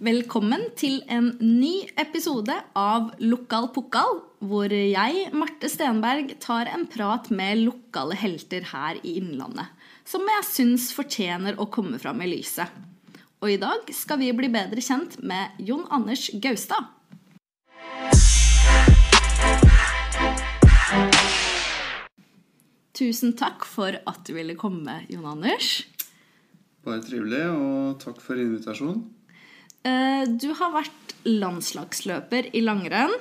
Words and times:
Velkommen 0.00 0.62
til 0.80 1.02
en 1.12 1.26
ny 1.44 1.82
episode 2.00 2.54
av 2.72 3.10
Lokal 3.20 3.66
pokal, 3.74 4.22
hvor 4.40 4.72
jeg, 4.72 5.26
Marte 5.36 5.68
Stenberg, 5.68 6.30
tar 6.40 6.70
en 6.72 6.86
prat 6.88 7.28
med 7.28 7.60
lokale 7.66 8.16
helter 8.16 8.64
her 8.70 8.96
i 9.04 9.18
Innlandet, 9.20 9.68
som 10.08 10.24
jeg 10.24 10.46
syns 10.48 10.86
fortjener 10.96 11.60
å 11.60 11.68
komme 11.68 12.00
fram 12.00 12.24
i 12.24 12.30
lyset. 12.30 12.72
Og 13.44 13.52
i 13.52 13.58
dag 13.60 13.92
skal 13.92 14.22
vi 14.24 14.32
bli 14.32 14.48
bedre 14.48 14.80
kjent 14.80 15.18
med 15.20 15.60
Jon 15.60 15.84
Anders 15.92 16.30
Gaustad. 16.32 16.88
Tusen 22.96 23.36
takk 23.36 23.68
for 23.68 24.00
at 24.00 24.24
du 24.24 24.32
ville 24.40 24.56
komme, 24.56 25.02
Jon 25.12 25.28
Anders. 25.36 25.82
Bare 26.88 27.04
trivelig, 27.04 27.44
og 27.52 27.98
takk 28.00 28.24
for 28.24 28.40
invitasjonen. 28.40 29.19
Eh, 29.84 30.24
Du 30.28 30.52
har 30.52 30.72
vært 30.74 31.14
landslagsløper 31.24 32.50
i 32.56 32.60
langrenn 32.64 33.12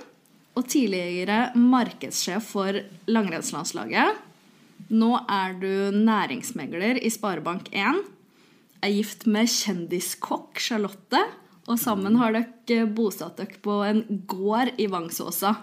og 0.58 0.68
tidligere 0.68 1.52
markedssjef 1.56 2.52
for 2.54 2.80
langrennslandslaget. 3.08 4.18
Nå 4.90 5.12
er 5.30 5.54
du 5.60 5.92
næringsmegler 5.96 7.00
i 7.00 7.12
Sparebank1, 7.12 8.02
er 8.82 8.96
gift 8.96 9.26
med 9.28 9.48
kjendiskokk 9.52 10.60
Charlotte, 10.60 11.22
og 11.68 11.78
sammen 11.80 12.16
har 12.18 12.34
dere 12.34 12.88
bosatt 12.88 13.38
dere 13.38 13.60
på 13.62 13.82
en 13.86 14.04
gård 14.28 14.72
i 14.80 14.88
Vangsåsa. 14.88 15.56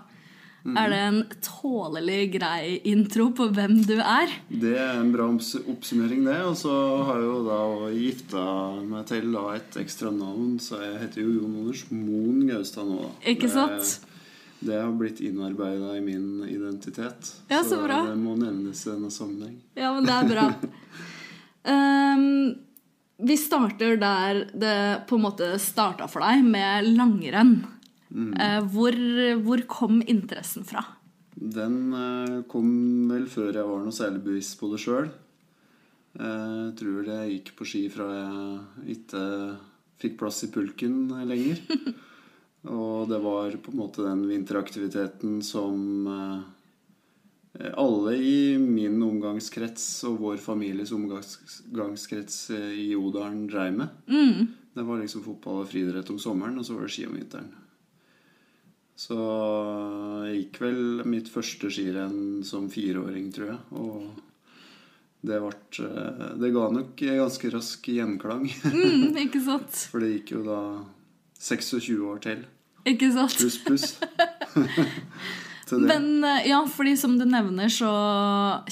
Er 0.74 0.90
det 0.90 0.98
en 0.98 1.20
tålelig 1.44 2.32
grei 2.34 2.80
intro 2.90 3.28
på 3.36 3.46
hvem 3.54 3.78
du 3.86 3.94
er? 4.00 4.32
Det 4.48 4.74
er 4.74 4.98
en 4.98 5.12
bra 5.14 5.28
oppsummering, 5.30 6.24
det. 6.26 6.40
Og 6.48 6.56
så 6.58 6.74
har 7.06 7.20
jeg 7.20 7.28
jo 7.28 7.38
da 7.46 7.60
gifta 7.94 8.44
meg 8.82 9.06
til 9.12 9.30
da 9.36 9.44
et 9.54 9.78
ekstra 9.84 10.10
navn, 10.14 10.56
så 10.62 10.80
jeg 10.82 10.98
heter 11.04 11.22
jo 11.22 11.36
Jon 11.36 11.56
Anders 11.62 11.86
Moen 11.92 12.42
Gaustad 12.48 12.88
nå, 12.88 12.98
da. 13.04 13.14
Ikke 13.34 13.52
sant? 13.52 13.96
Det 14.66 14.76
har 14.80 14.92
blitt 14.96 15.20
innarbeida 15.20 15.94
i 15.98 16.02
min 16.02 16.44
identitet. 16.48 17.34
Ja, 17.52 17.62
så 17.62 17.82
bra. 17.84 18.02
det 18.08 18.16
må 18.18 18.34
nevnes 18.40 18.86
i 18.86 18.90
denne 18.90 19.12
sammenheng. 19.12 19.58
Ja, 19.76 19.92
men 19.94 20.08
det 20.08 20.16
er 20.16 20.30
bra. 20.32 20.46
um, 21.70 22.54
vi 23.28 23.36
starter 23.36 23.96
der 24.00 24.42
det 24.52 24.78
på 25.08 25.16
en 25.16 25.24
måte 25.24 25.54
starta 25.62 26.08
for 26.10 26.24
deg, 26.24 26.44
med 26.44 26.90
langrenn. 26.96 27.58
Eh, 28.14 28.60
hvor, 28.72 28.96
hvor 29.42 29.62
kom 29.70 30.00
interessen 30.06 30.66
fra? 30.66 30.84
Den 31.36 31.78
eh, 31.92 32.40
kom 32.48 32.68
vel 33.10 33.26
før 33.28 33.50
jeg 33.52 33.68
var 33.68 33.84
noe 33.84 33.94
særlig 33.94 34.24
bevisst 34.24 34.58
på 34.60 34.70
det 34.72 34.82
sjøl. 34.82 35.08
Jeg 36.16 36.70
tror 36.78 37.00
det 37.04 37.16
gikk 37.28 37.50
på 37.58 37.66
ski 37.68 37.80
fra 37.92 38.06
jeg 38.08 38.94
ikke 38.94 39.22
fikk 40.00 40.14
plass 40.22 40.46
i 40.46 40.52
pulken 40.52 41.10
lenger. 41.28 41.60
Og 42.66 43.06
det 43.10 43.18
var 43.22 43.54
på 43.62 43.72
en 43.72 43.78
måte 43.78 44.02
den 44.02 44.24
vinteraktiviteten 44.26 45.38
som 45.44 46.08
eh, 46.10 47.68
alle 47.78 48.16
i 48.16 48.38
min 48.58 48.98
omgangskrets 49.06 49.86
og 50.08 50.18
vår 50.24 50.40
families 50.42 50.92
omgangskrets 50.96 52.40
eh, 52.56 52.72
i 52.88 52.88
Odalen 52.98 53.46
dreiv 53.50 53.78
med. 53.82 53.94
Det 54.76 54.84
var 54.84 55.00
liksom 55.00 55.24
fotball 55.24 55.62
og 55.62 55.70
friidrett 55.70 56.10
om 56.12 56.18
sommeren, 56.20 56.58
og 56.58 56.66
så 56.66 56.74
var 56.76 56.88
det 56.88 56.96
ski 56.96 57.06
om 57.08 57.14
vinteren. 57.16 57.52
Så 58.96 59.16
jeg 60.26 60.38
gikk 60.38 60.60
vel 60.64 60.78
mitt 61.08 61.28
første 61.28 61.68
skirenn 61.72 62.40
som 62.48 62.70
fireåring, 62.72 63.28
tror 63.34 63.50
jeg. 63.52 63.58
Og 63.76 64.06
det, 65.26 65.40
ble, 65.42 65.52
eh, 65.84 66.22
det 66.40 66.52
ga 66.54 66.68
nok 66.72 67.02
ganske 67.04 67.50
rask 67.52 67.90
gjenklang. 67.92 68.46
Mm, 68.72 69.16
ikke 69.26 69.42
sant? 69.44 69.82
For 69.92 70.04
det 70.04 70.14
gikk 70.14 70.36
jo 70.38 70.44
da 70.46 70.60
26 71.36 71.98
år 72.08 72.22
til. 72.24 72.46
Ikke 72.88 73.10
sant? 73.12 73.36
Pluss, 73.36 73.60
pluss. 73.66 73.90
Men 75.70 76.24
eh, 76.24 76.48
ja, 76.48 76.62
fordi 76.70 76.96
som 76.96 77.18
du 77.18 77.26
nevner, 77.28 77.68
så 77.68 77.90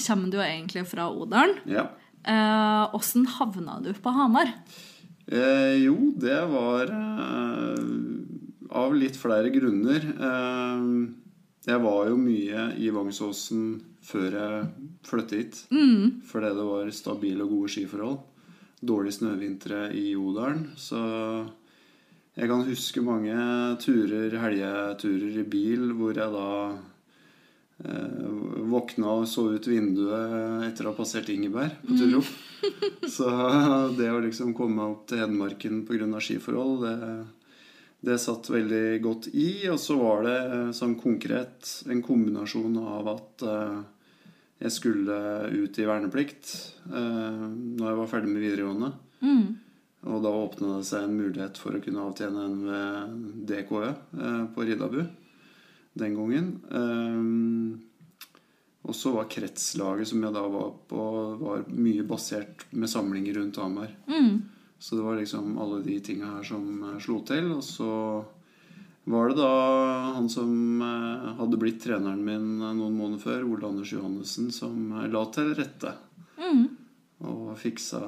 kommer 0.07 0.31
du 0.31 0.39
jo 0.39 0.45
egentlig 0.45 0.85
fra 0.89 1.09
Odalen. 1.11 1.57
Ja. 1.69 1.89
Eh, 2.25 3.25
havna 3.37 3.79
du 3.83 3.93
på 3.93 4.09
Hamar? 4.09 4.49
Eh, 5.27 5.83
jo, 5.85 6.13
det 6.17 6.39
var 6.49 6.89
eh, 6.89 7.83
av 8.75 8.95
litt 8.97 9.17
flere 9.19 9.51
grunner. 9.53 10.05
Eh, 10.29 10.87
jeg 11.65 11.81
var 11.81 12.09
jo 12.11 12.17
mye 12.21 12.69
i 12.77 12.91
Vangsåsen 12.93 13.67
før 14.05 14.37
jeg 14.37 14.87
flyttet 15.07 15.37
hit. 15.39 15.61
Fordi 16.29 16.53
det 16.53 16.65
var 16.69 16.91
stabile 16.93 17.45
og 17.45 17.53
gode 17.55 17.73
skiforhold. 17.73 18.19
Dårlige 18.85 19.17
snøvintre 19.19 19.87
i 19.97 20.11
Odalen. 20.19 20.67
Så 20.77 20.99
jeg 22.35 22.51
kan 22.51 22.65
huske 22.67 23.03
mange 23.03 23.35
turer, 23.79 24.33
helgeturer 24.41 25.39
i 25.39 25.47
bil 25.47 25.93
hvor 25.95 26.17
jeg 26.19 26.33
da 26.33 26.49
eh, 27.87 28.25
våkna 28.67 29.13
og 29.21 29.29
så 29.31 29.47
ut 29.55 29.69
vinduet 29.71 30.65
etter 30.67 30.85
å 30.85 30.91
ha 30.91 30.97
passert 30.97 31.31
Ingeberg 31.31 31.77
på 31.85 31.95
tur 31.95 32.19
opp. 32.19 32.33
Mm. 32.33 32.43
Så 33.15 33.29
det 33.95 34.09
å 34.09 34.21
liksom 34.23 34.55
komme 34.57 34.79
meg 34.79 34.93
opp 34.95 35.03
til 35.07 35.21
Hedmarken 35.21 35.83
pga. 35.87 36.07
skiforhold, 36.19 36.83
det, 36.83 36.95
det 38.05 38.19
satt 38.21 38.49
veldig 38.53 39.01
godt 39.03 39.29
i. 39.33 39.65
Og 39.71 39.79
så 39.81 39.97
var 39.99 40.25
det 40.27 40.37
sånn 40.77 40.95
konkret 40.99 41.71
en 41.89 42.03
kombinasjon 42.05 42.77
av 42.81 43.11
at 43.15 43.45
eh, 43.49 43.79
jeg 44.65 44.75
skulle 44.77 45.17
ut 45.51 45.79
i 45.81 45.87
verneplikt 45.89 46.53
eh, 46.87 47.43
når 47.43 47.87
jeg 47.89 47.99
var 48.01 48.11
ferdig 48.11 48.31
med 48.31 48.45
videregående. 48.45 48.91
Og 50.05 50.21
da 50.21 50.31
åpna 50.37 50.77
det 50.77 50.85
seg 50.85 51.07
en 51.07 51.17
mulighet 51.17 51.57
for 51.57 51.73
å 51.73 51.81
kunne 51.81 52.05
avtjene 52.05 52.45
en 52.45 52.57
ved 52.69 53.13
DKØ 53.49 53.87
på 54.53 54.65
Riddabu 54.67 54.99
den 55.97 56.17
gangen. 56.19 56.51
Og 58.85 58.93
så 58.93 59.15
var 59.15 59.29
kretslaget 59.33 60.11
som 60.11 60.21
jeg 60.21 60.35
da 60.35 60.43
var 60.45 60.75
på, 60.89 61.05
var 61.41 61.63
mye 61.73 62.05
basert 62.05 62.67
med 62.77 62.91
samlinger 62.91 63.39
rundt 63.39 63.57
Hamar. 63.57 63.95
Så 64.79 64.95
det 64.95 65.01
var 65.01 65.15
liksom 65.15 65.57
alle 65.57 65.81
de 65.81 65.99
tinga 65.99 66.25
her 66.25 66.43
som 66.43 66.83
eh, 66.83 66.99
slo 67.01 67.19
til. 67.27 67.51
Og 67.55 67.63
så 67.63 67.91
var 69.05 69.29
det 69.29 69.37
da 69.39 69.51
han 70.17 70.29
som 70.31 70.81
eh, 70.81 71.29
hadde 71.39 71.59
blitt 71.61 71.83
treneren 71.85 72.23
min 72.25 72.49
eh, 72.61 72.73
noen 72.75 72.97
måneder 72.97 73.23
før, 73.23 73.45
Ole 73.49 73.69
Anders 73.69 73.93
Johannessen, 73.95 74.51
som 74.53 74.91
la 75.11 75.23
til 75.35 75.53
rette. 75.57 75.95
Og 77.25 77.53
fiksa 77.57 78.01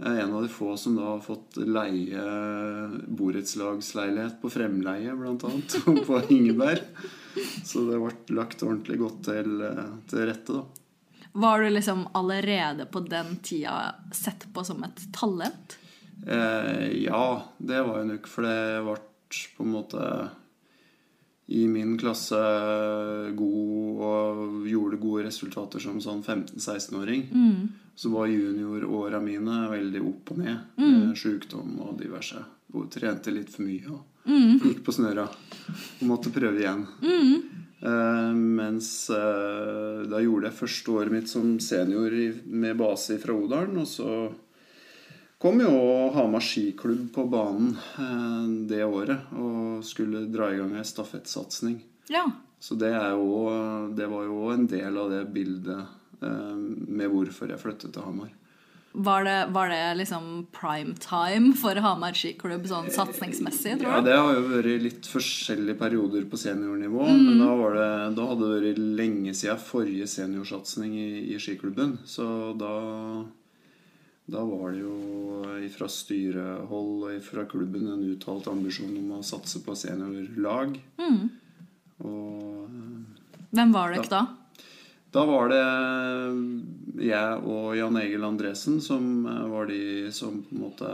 en 0.00 0.32
av 0.32 0.42
de 0.44 0.48
få 0.52 0.74
som 0.80 0.94
da 0.96 1.06
har 1.14 1.22
fått 1.24 1.58
leie 1.60 2.20
borettslagsleilighet 3.20 4.38
på 4.40 4.50
fremleie, 4.52 5.12
blant 5.16 5.44
annet, 5.48 5.76
på 6.08 6.20
Ingeberg. 6.32 6.84
Så 7.64 7.84
det 7.88 7.98
ble 8.00 8.36
lagt 8.36 8.64
ordentlig 8.64 9.00
godt 9.00 9.24
til, 9.28 9.64
til 10.08 10.28
rette, 10.28 10.60
da. 10.60 10.80
Var 11.32 11.62
du 11.62 11.70
liksom 11.70 12.08
allerede 12.12 12.86
på 12.90 13.00
den 13.00 13.36
tida 13.42 13.94
sett 14.12 14.46
på 14.52 14.64
som 14.66 14.82
et 14.84 15.04
talent? 15.14 15.76
Eh, 16.26 17.04
ja, 17.04 17.42
det 17.58 17.82
var 17.86 17.98
jo 18.02 18.08
nok, 18.12 18.26
for 18.28 18.42
det 18.48 18.82
ble 18.84 18.96
på 19.56 19.64
en 19.64 19.72
måte 19.72 20.06
i 21.50 21.64
min 21.70 21.96
klasse 21.98 22.38
god 23.34 24.02
og 24.06 24.66
gjorde 24.70 24.98
gode 25.02 25.24
resultater 25.26 25.82
som 25.82 26.00
sånn 26.02 26.22
15-16-åring. 26.22 27.24
Så 27.98 28.10
var 28.12 28.30
junioråra 28.30 29.18
mine 29.22 29.64
veldig 29.70 30.02
opp 30.06 30.30
og 30.34 30.38
ned. 30.44 30.58
Med 30.78 31.16
sjukdom 31.18 31.78
og 31.86 31.96
diverse. 31.98 32.42
Og 32.74 32.86
trente 32.94 33.32
litt 33.34 33.50
for 33.50 33.66
mye 33.66 33.90
og 33.90 34.30
gikk 34.62 34.84
på 34.86 34.94
snørra. 34.94 35.26
Og 35.26 36.04
måtte 36.06 36.30
prøve 36.34 36.62
igjen. 36.62 36.84
Eh, 37.82 38.32
mens 38.34 39.10
uh, 39.10 40.02
da 40.04 40.20
gjorde 40.20 40.50
jeg 40.50 40.58
første 40.58 40.92
året 40.92 41.14
mitt 41.14 41.30
som 41.30 41.54
senior 41.64 42.12
i, 42.12 42.28
med 42.44 42.76
base 42.80 43.16
fra 43.22 43.36
Odalen. 43.36 43.78
Og 43.80 43.88
så 43.88 44.10
kom 45.40 45.62
jo 45.64 45.72
Hamar 46.16 46.44
skiklubb 46.44 47.08
på 47.14 47.24
banen 47.32 47.72
uh, 47.96 48.44
det 48.68 48.84
året 48.84 49.32
og 49.32 49.80
skulle 49.86 50.26
dra 50.28 50.50
i 50.52 50.60
gang 50.60 50.76
ei 50.76 50.84
stafettsatsing. 50.84 51.80
Ja. 52.12 52.26
Så 52.60 52.76
det, 52.76 52.92
er 52.92 53.14
jo, 53.16 53.88
det 53.96 54.10
var 54.10 54.28
jo 54.28 54.50
en 54.52 54.66
del 54.68 55.00
av 55.00 55.08
det 55.14 55.24
bildet 55.32 55.96
med 56.20 57.08
hvorfor 57.08 57.48
jeg 57.48 57.56
flyttet 57.62 57.94
til 57.94 58.04
Hamar. 58.04 58.34
Var 58.92 59.24
det, 59.24 59.36
var 59.54 59.68
det 59.70 59.94
liksom 60.00 60.46
prime 60.50 60.96
time 60.98 61.52
for 61.54 61.78
Hamar 61.78 62.16
skiklubb 62.18 62.64
sånn 62.66 62.88
satsingsmessig, 62.90 63.76
Ja, 63.76 63.78
tror 63.78 64.00
du? 64.02 64.08
det 64.08 64.16
har 64.18 64.32
jo 64.34 64.40
vært 64.50 64.82
litt 64.82 65.06
forskjellige 65.06 65.78
perioder 65.78 66.24
på 66.26 66.40
seniornivå. 66.42 67.04
Men 67.06 67.38
da, 67.38 67.52
var 67.54 67.76
det, 67.78 67.90
da 68.18 68.24
hadde 68.32 68.48
det 68.50 68.56
vært 68.64 68.80
lenge 68.98 69.34
siden 69.38 69.62
forrige 69.62 70.08
seniorsatsing 70.10 70.96
i, 70.98 71.06
i 71.30 71.38
skiklubben. 71.38 72.00
Så 72.02 72.26
da, 72.58 72.72
da 74.26 74.42
var 74.50 74.74
det 74.74 74.82
jo 74.82 74.96
fra 75.76 75.86
styrehold 75.86 77.06
og 77.12 77.22
fra 77.22 77.46
klubben 77.46 77.86
en 77.94 78.02
uttalt 78.10 78.50
ambisjon 78.50 78.98
om 79.04 79.14
å 79.20 79.22
satse 79.22 79.62
på 79.62 79.78
seniorlag. 79.78 80.74
Og 82.02 82.68
Hvem 83.54 83.72
var 83.74 83.94
dere 83.94 84.10
da? 84.10 84.26
Da 84.26 84.39
var 85.12 85.50
det 85.50 85.64
jeg 87.00 87.42
og 87.48 87.76
Jan 87.78 87.98
Egil 87.98 88.24
Andresen 88.26 88.80
som 88.84 89.26
eh, 89.26 89.46
var 89.50 89.66
de 89.70 89.82
som 90.14 90.42
på 90.44 90.54
en 90.54 90.62
måte 90.62 90.90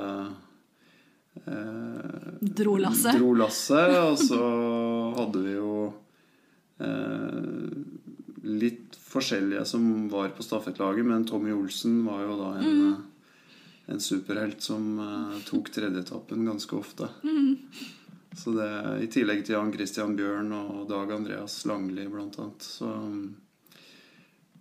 eh, 1.44 2.30
Dro 2.40 2.76
lasset. 2.80 3.18
Dro 3.18 3.34
lasset, 3.36 3.96
og 4.00 4.16
så 4.20 4.40
hadde 5.18 5.42
vi 5.44 5.56
jo 5.56 5.74
eh, 6.80 7.74
litt 8.46 8.96
forskjellige 9.06 9.64
som 9.68 10.08
var 10.12 10.32
på 10.36 10.44
stafettlaget, 10.46 11.06
men 11.06 11.26
Tommy 11.28 11.52
Olsen 11.52 12.04
var 12.06 12.22
jo 12.24 12.38
da 12.40 12.50
en, 12.60 12.80
mm. 12.80 12.96
en 13.94 14.02
superhelt 14.02 14.62
som 14.62 14.98
eh, 15.02 15.38
tok 15.48 15.72
tredjeetappen 15.74 16.46
ganske 16.46 16.78
ofte. 16.78 17.10
Så 18.36 18.52
det, 18.52 18.70
I 19.00 19.08
tillegg 19.08 19.46
til 19.46 19.56
Jan 19.56 19.72
Christian 19.72 20.16
Bjørn 20.16 20.52
og 20.52 20.86
Dag 20.90 21.12
Andreas 21.14 21.62
Langli, 21.68 22.04
blant 22.12 22.36
annet. 22.42 22.66
Så, 22.68 22.90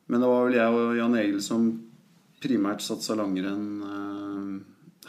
men 0.05 0.21
det 0.21 0.29
var 0.29 0.45
vel 0.45 0.57
jeg 0.59 0.79
og 0.79 0.97
Jan 0.99 1.17
Egil 1.19 1.41
som 1.43 1.69
primært 2.43 2.83
satsa 2.85 3.15
langrenn 3.17 3.69
uh, 3.81 4.59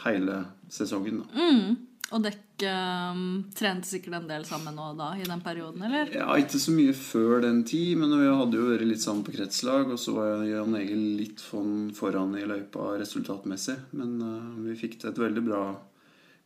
hele 0.05 0.39
sesongen. 0.73 1.21
Da. 1.21 1.27
Mm. 1.37 1.87
Og 2.15 2.23
dere 2.23 2.71
um, 3.11 3.23
trente 3.55 3.89
sikkert 3.89 4.21
en 4.21 4.29
del 4.29 4.45
sammen 4.47 4.77
nå 4.79 4.93
da, 4.97 5.09
i 5.19 5.25
den 5.27 5.41
perioden, 5.43 5.83
eller? 5.83 6.09
Ja, 6.15 6.29
Ikke 6.39 6.61
så 6.61 6.71
mye 6.71 6.95
før 6.95 7.43
den 7.43 7.65
tid, 7.67 7.97
men 7.99 8.15
vi 8.15 8.29
hadde 8.31 8.57
jo 8.57 8.69
vært 8.69 8.87
litt 8.87 9.03
sammen 9.03 9.25
på 9.27 9.35
kretslag. 9.35 9.91
Og 9.91 9.99
så 9.99 10.15
var 10.15 10.45
Jan 10.47 10.77
Egil 10.79 11.03
litt 11.19 11.43
foran 11.43 12.37
i 12.39 12.47
løypa 12.47 12.93
resultatmessig. 13.01 13.75
Men 13.99 14.17
uh, 14.23 14.55
vi 14.65 14.77
fikk 14.79 15.01
til 15.01 15.11
et 15.11 15.21
veldig 15.27 15.45
bra 15.45 15.61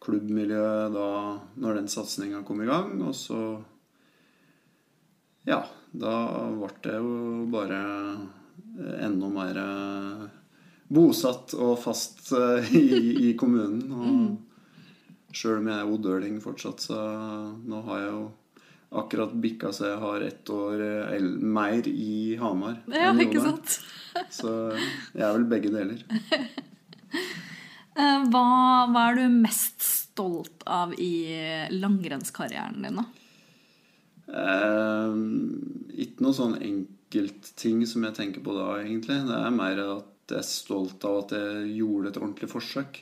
klubbmiljø 0.01 0.65
da 0.95 1.09
når 1.61 1.77
den 1.77 1.91
satsinga 1.93 2.41
kom 2.47 2.63
i 2.65 2.69
gang. 2.69 2.97
Og 3.05 3.15
så 3.17 3.41
Ja, 5.45 5.63
da 5.93 6.15
ble 6.53 6.73
det 6.83 6.97
jo 6.97 7.13
bare 7.53 7.77
enda 9.01 9.29
mer 9.31 9.57
eh, 9.61 10.29
bosatt 10.91 11.55
og 11.57 11.77
fast 11.79 12.31
eh, 12.35 12.71
i, 12.75 12.85
i 13.29 13.33
kommunen. 13.39 14.37
Og 15.31 15.37
sjøl 15.37 15.61
om 15.61 15.67
jeg 15.71 15.79
er 15.79 15.91
odøling 15.95 16.39
fortsatt, 16.43 16.81
så 16.83 16.97
nå 17.63 17.77
har 17.85 18.01
jeg 18.01 18.09
jo 18.11 18.23
akkurat 18.99 19.31
bikka 19.39 19.69
så 19.71 19.85
jeg 19.87 19.99
har 20.01 20.25
ett 20.25 20.49
år 20.51 20.81
eh, 20.83 21.21
mer 21.23 21.87
i 21.87 22.35
Hamar. 22.41 22.81
Ja, 22.91 23.13
ikke 23.15 23.43
sant? 23.45 23.77
Så 24.41 24.51
jeg 24.75 25.23
er 25.23 25.31
vel 25.37 25.47
begge 25.51 25.71
deler. 25.73 26.03
Eh, 27.91 28.21
Hva, 28.31 28.41
hva 28.87 29.01
er 29.09 29.17
du 29.17 29.33
mest 29.43 29.83
stolt 29.83 30.61
av 30.63 30.93
i 30.95 31.27
langrennskarrieren 31.75 32.85
din, 32.85 33.01
da? 33.01 33.03
Eh, 34.31 35.17
ikke 36.05 36.23
noe 36.23 36.37
sånn 36.37 36.55
enkeltting 37.11 37.83
som 37.87 38.03
jeg 38.07 38.15
tenker 38.15 38.41
på 38.45 38.53
da, 38.55 38.79
egentlig. 38.79 39.19
Det 39.27 39.35
er 39.37 39.51
mer 39.55 39.81
at 39.83 40.31
jeg 40.31 40.39
er 40.39 40.47
stolt 40.47 41.03
av 41.03 41.25
at 41.25 41.33
jeg 41.35 41.75
gjorde 41.81 42.09
et 42.09 42.17
ordentlig 42.21 42.49
forsøk. 42.49 43.01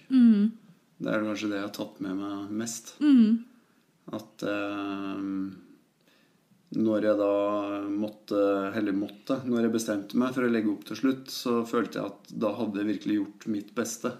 Det 1.00 1.12
er 1.14 1.24
kanskje 1.24 1.50
det 1.52 1.60
jeg 1.60 1.68
har 1.68 1.76
tatt 1.76 2.00
med 2.04 2.16
meg 2.18 2.52
mest. 2.60 2.96
At 4.12 4.44
eh, 4.44 5.28
når 6.80 7.06
jeg 7.06 7.18
da 7.20 7.34
måtte, 7.90 8.40
eller 8.76 8.98
måtte, 8.98 9.40
når 9.46 9.68
jeg 9.68 9.76
bestemte 9.76 10.18
meg 10.18 10.34
for 10.36 10.46
å 10.46 10.50
legge 10.50 10.72
opp 10.74 10.84
til 10.90 10.98
slutt, 10.98 11.30
så 11.30 11.60
følte 11.70 12.00
jeg 12.00 12.10
at 12.10 12.34
da 12.34 12.52
hadde 12.58 12.82
jeg 12.82 12.90
virkelig 12.96 13.20
gjort 13.20 13.48
mitt 13.54 13.72
beste 13.78 14.12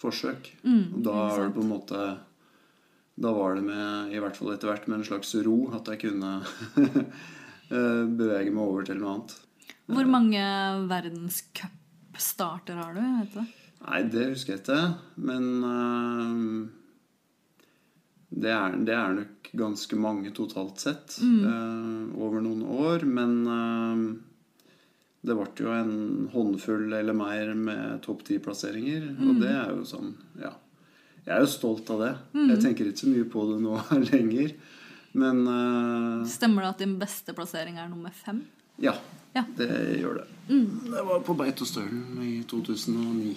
forsøk. 0.00 0.54
Og 0.96 1.02
da 1.04 1.18
er 1.28 1.44
det 1.46 1.54
på 1.54 1.64
en 1.66 1.72
måte 1.74 2.00
Da 3.18 3.32
var 3.34 3.56
det 3.56 3.64
med, 3.66 4.12
i 4.14 4.20
hvert 4.22 4.36
fall 4.38 4.52
etter 4.54 4.68
hvert, 4.70 4.86
med 4.86 5.00
en 5.00 5.04
slags 5.08 5.34
ro 5.42 5.70
at 5.74 5.88
jeg 5.90 5.98
kunne 6.04 6.36
bevege 7.68 8.50
meg 8.50 8.62
over 8.64 8.86
til 8.88 8.98
noe 9.00 9.14
annet. 9.14 9.34
Hvor 9.88 10.08
mange 10.10 10.42
verdenscupstarter 10.90 12.76
har 12.80 12.92
du? 12.96 13.00
Vet 13.00 13.36
du? 13.38 13.42
Nei, 13.86 14.02
det 14.10 14.26
husker 14.32 14.56
jeg 14.56 14.62
ikke. 14.62 14.82
Men 15.28 15.44
uh, 15.64 16.68
det, 18.28 18.52
er, 18.52 18.78
det 18.84 18.94
er 18.96 19.18
nok 19.22 19.50
ganske 19.58 19.96
mange 19.96 20.32
totalt 20.36 20.82
sett 20.82 21.14
eh, 21.24 22.02
over 22.20 22.42
noen 22.44 22.66
år. 22.68 23.06
Men 23.08 23.32
uh, 23.48 23.96
det 25.24 25.36
ble 25.38 25.48
jo 25.64 25.72
en 25.72 25.94
håndfull 26.34 26.92
eller 26.92 27.16
mer 27.16 27.54
med 27.56 28.02
topp 28.04 28.26
ti-plasseringer. 28.28 29.08
Og 29.24 29.40
det 29.40 29.54
er 29.54 29.72
jo 29.72 29.86
sånn, 29.88 30.12
ja. 30.42 30.52
Jeg 31.24 31.34
er 31.36 31.42
jo 31.44 31.50
stolt 31.52 31.90
av 31.92 31.98
det. 32.00 32.12
Jeg 32.40 32.60
tenker 32.64 32.88
ikke 32.88 33.02
så 33.02 33.10
mye 33.12 33.28
på 33.28 33.40
det 33.50 33.58
nå 33.60 33.80
lenger. 34.12 34.54
Men 35.12 35.46
uh, 35.48 36.26
Stemmer 36.28 36.62
det 36.62 36.68
at 36.74 36.78
din 36.84 36.98
beste 37.00 37.32
plassering 37.34 37.78
er 37.78 37.88
nummer 37.88 38.10
fem? 38.14 38.42
ja, 38.78 38.92
Ja. 39.34 39.42
det 39.56 39.68
gjør 40.00 40.20
det. 40.20 40.26
Det 40.48 41.02
var 41.04 41.20
på 41.26 41.34
Beitostølen 41.36 42.18
i 42.24 42.42
2009. 42.48 43.36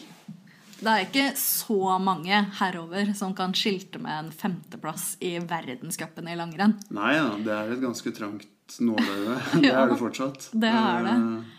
Det 0.82 0.90
er 0.90 1.04
ikke 1.06 1.26
så 1.38 1.98
mange 2.02 2.38
herover 2.58 3.12
som 3.18 3.36
kan 3.38 3.52
skilte 3.54 4.00
med 4.02 4.12
en 4.26 4.32
femteplass 4.34 5.16
i 5.22 5.36
verdenscupen 5.40 6.28
i 6.32 6.36
langrenn. 6.40 6.74
Nei 6.90 7.16
ja, 7.18 7.28
det 7.38 7.54
er 7.54 7.74
et 7.76 7.82
ganske 7.84 8.14
trangt 8.18 8.78
nåløye. 8.82 9.36
Det 9.62 9.68
Ja, 9.70 9.84
er 9.84 9.90
det 9.92 10.00
fortsatt. 10.00 10.50
det 10.54 10.72
er 10.74 11.04
det. 11.06 11.18
Uh, 11.22 11.58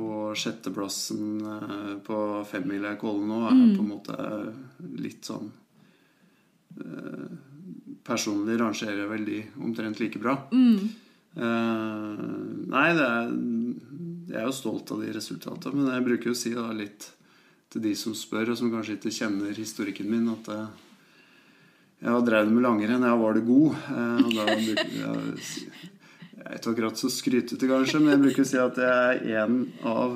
Og 0.00 0.36
sjetteplassen 0.38 1.40
eh, 1.42 1.94
på 2.06 2.16
femmila 2.46 2.92
i 2.94 2.98
Kollen 3.00 3.26
nå 3.28 3.40
er 3.48 3.56
Mm. 3.58 3.76
på 3.76 3.82
en 3.82 3.88
måte 3.90 4.16
litt 5.02 5.24
sånn 5.26 5.50
eh, 6.78 7.32
Personlig 8.06 8.56
rangerer 8.60 9.02
jeg 9.02 9.10
vel 9.10 9.24
de 9.28 9.38
omtrent 9.60 10.00
like 10.00 10.20
bra. 10.22 10.36
Mm. 10.54 10.90
Eh, 11.36 12.22
nei, 12.72 12.88
det 12.96 13.06
er 13.06 13.28
Jeg 14.30 14.38
er 14.40 14.46
jo 14.46 14.54
stolt 14.54 14.90
av 14.94 15.00
de 15.02 15.10
resultatene, 15.14 15.74
men 15.74 15.90
jeg 15.94 16.06
bruker 16.06 16.30
jo 16.30 16.36
å 16.36 16.38
si 16.38 16.52
da 16.54 16.68
litt 16.74 17.08
til 17.70 17.82
de 17.82 17.94
som 17.98 18.14
spør, 18.14 18.52
og 18.52 18.58
som 18.58 18.70
kanskje 18.70 18.96
ikke 18.96 19.12
kjenner 19.14 19.54
historikken 19.58 20.06
min, 20.10 20.28
at 20.30 20.50
jeg, 20.50 20.66
jeg 22.06 22.24
drevet 22.26 22.52
med 22.54 22.62
langrenn, 22.66 23.06
jeg 23.06 23.20
var 23.22 23.34
det 23.38 23.42
god. 23.46 23.78
eh, 23.94 24.20
og 24.24 24.30
da 24.38 24.46
bruker 24.50 24.94
jeg 25.00 25.34
Jeg 26.40 26.46
er 26.46 26.56
ikke 26.56 26.70
akkurat 26.72 26.96
så 26.98 27.10
skrytete, 27.12 27.68
kanskje, 27.68 27.98
men 28.00 28.14
jeg 28.14 28.22
bruker 28.22 28.46
å 28.46 28.48
si 28.48 28.58
at 28.58 28.78
jeg 28.80 29.34
er 29.34 29.42
en 29.44 29.58
av 29.86 30.14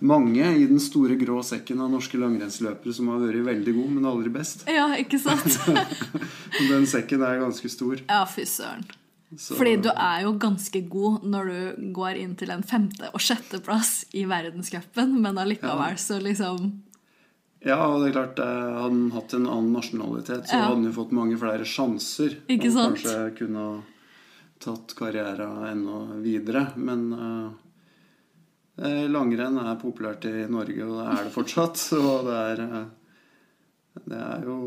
mange 0.00 0.44
i 0.60 0.66
den 0.68 0.78
store 0.82 1.16
grå 1.20 1.38
sekken 1.44 1.80
av 1.80 1.90
norske 1.90 2.18
langrennsløpere 2.20 2.92
som 2.94 3.08
har 3.08 3.18
vært 3.22 3.44
veldig 3.46 3.74
god, 3.78 3.90
men 3.96 4.04
aldri 4.10 4.32
best. 4.34 4.66
Ja, 4.68 4.88
ikke 4.98 5.18
sant? 5.22 5.56
Den 6.70 6.86
sekken 6.88 7.22
er 7.26 7.40
ganske 7.42 7.68
stor. 7.72 8.00
Ja, 8.08 8.24
fy 8.28 8.44
søren. 8.48 8.84
Så- 9.36 9.56
Fordi 9.58 9.76
du 9.82 9.88
er 9.90 10.22
jo 10.22 10.34
ganske 10.38 10.80
god 10.88 11.24
når 11.26 11.48
du 11.50 11.92
går 11.92 12.16
inn 12.20 12.36
til 12.38 12.50
en 12.54 12.62
femte- 12.62 13.08
og 13.12 13.20
sjetteplass 13.20 14.04
i 14.14 14.22
verdenscupen, 14.24 15.16
men 15.20 15.36
allikevel 15.42 15.96
så 15.98 16.20
liksom 16.22 16.82
Ja, 17.66 17.80
og 17.88 18.04
det 18.04 18.12
er 18.12 18.20
klart, 18.20 18.38
eh, 18.38 18.44
hadde 18.46 18.82
han 18.84 19.10
hatt 19.10 19.34
en 19.34 19.46
annen 19.50 19.72
nasjonalitet, 19.74 20.46
så 20.46 20.52
Ja. 20.54 20.60
hadde 20.68 20.74
han 20.76 20.84
jo 20.84 20.92
fått 20.92 21.10
mange 21.12 21.36
flere 21.40 21.64
sjanser. 21.66 22.36
Ikke 22.48 22.68
og 22.68 22.72
sant? 22.72 22.96
kanskje 23.02 23.36
kunne 23.38 23.58
ha 23.58 23.82
tatt 24.60 24.94
karrieren 24.94 25.64
enda 25.72 26.22
videre. 26.22 26.76
Men 26.76 27.12
eh, 27.12 27.50
langrenn 28.76 29.56
er 29.62 29.78
populært 29.80 30.26
i 30.28 30.44
Norge, 30.52 30.84
og 30.84 30.98
det 30.98 31.06
er 31.12 31.28
det 31.28 31.34
fortsatt. 31.34 31.80
Så 31.88 32.00
det 32.26 32.36
er, 32.36 32.64
eh, 32.66 34.02
det 34.04 34.20
er 34.20 34.48
jo 34.48 34.58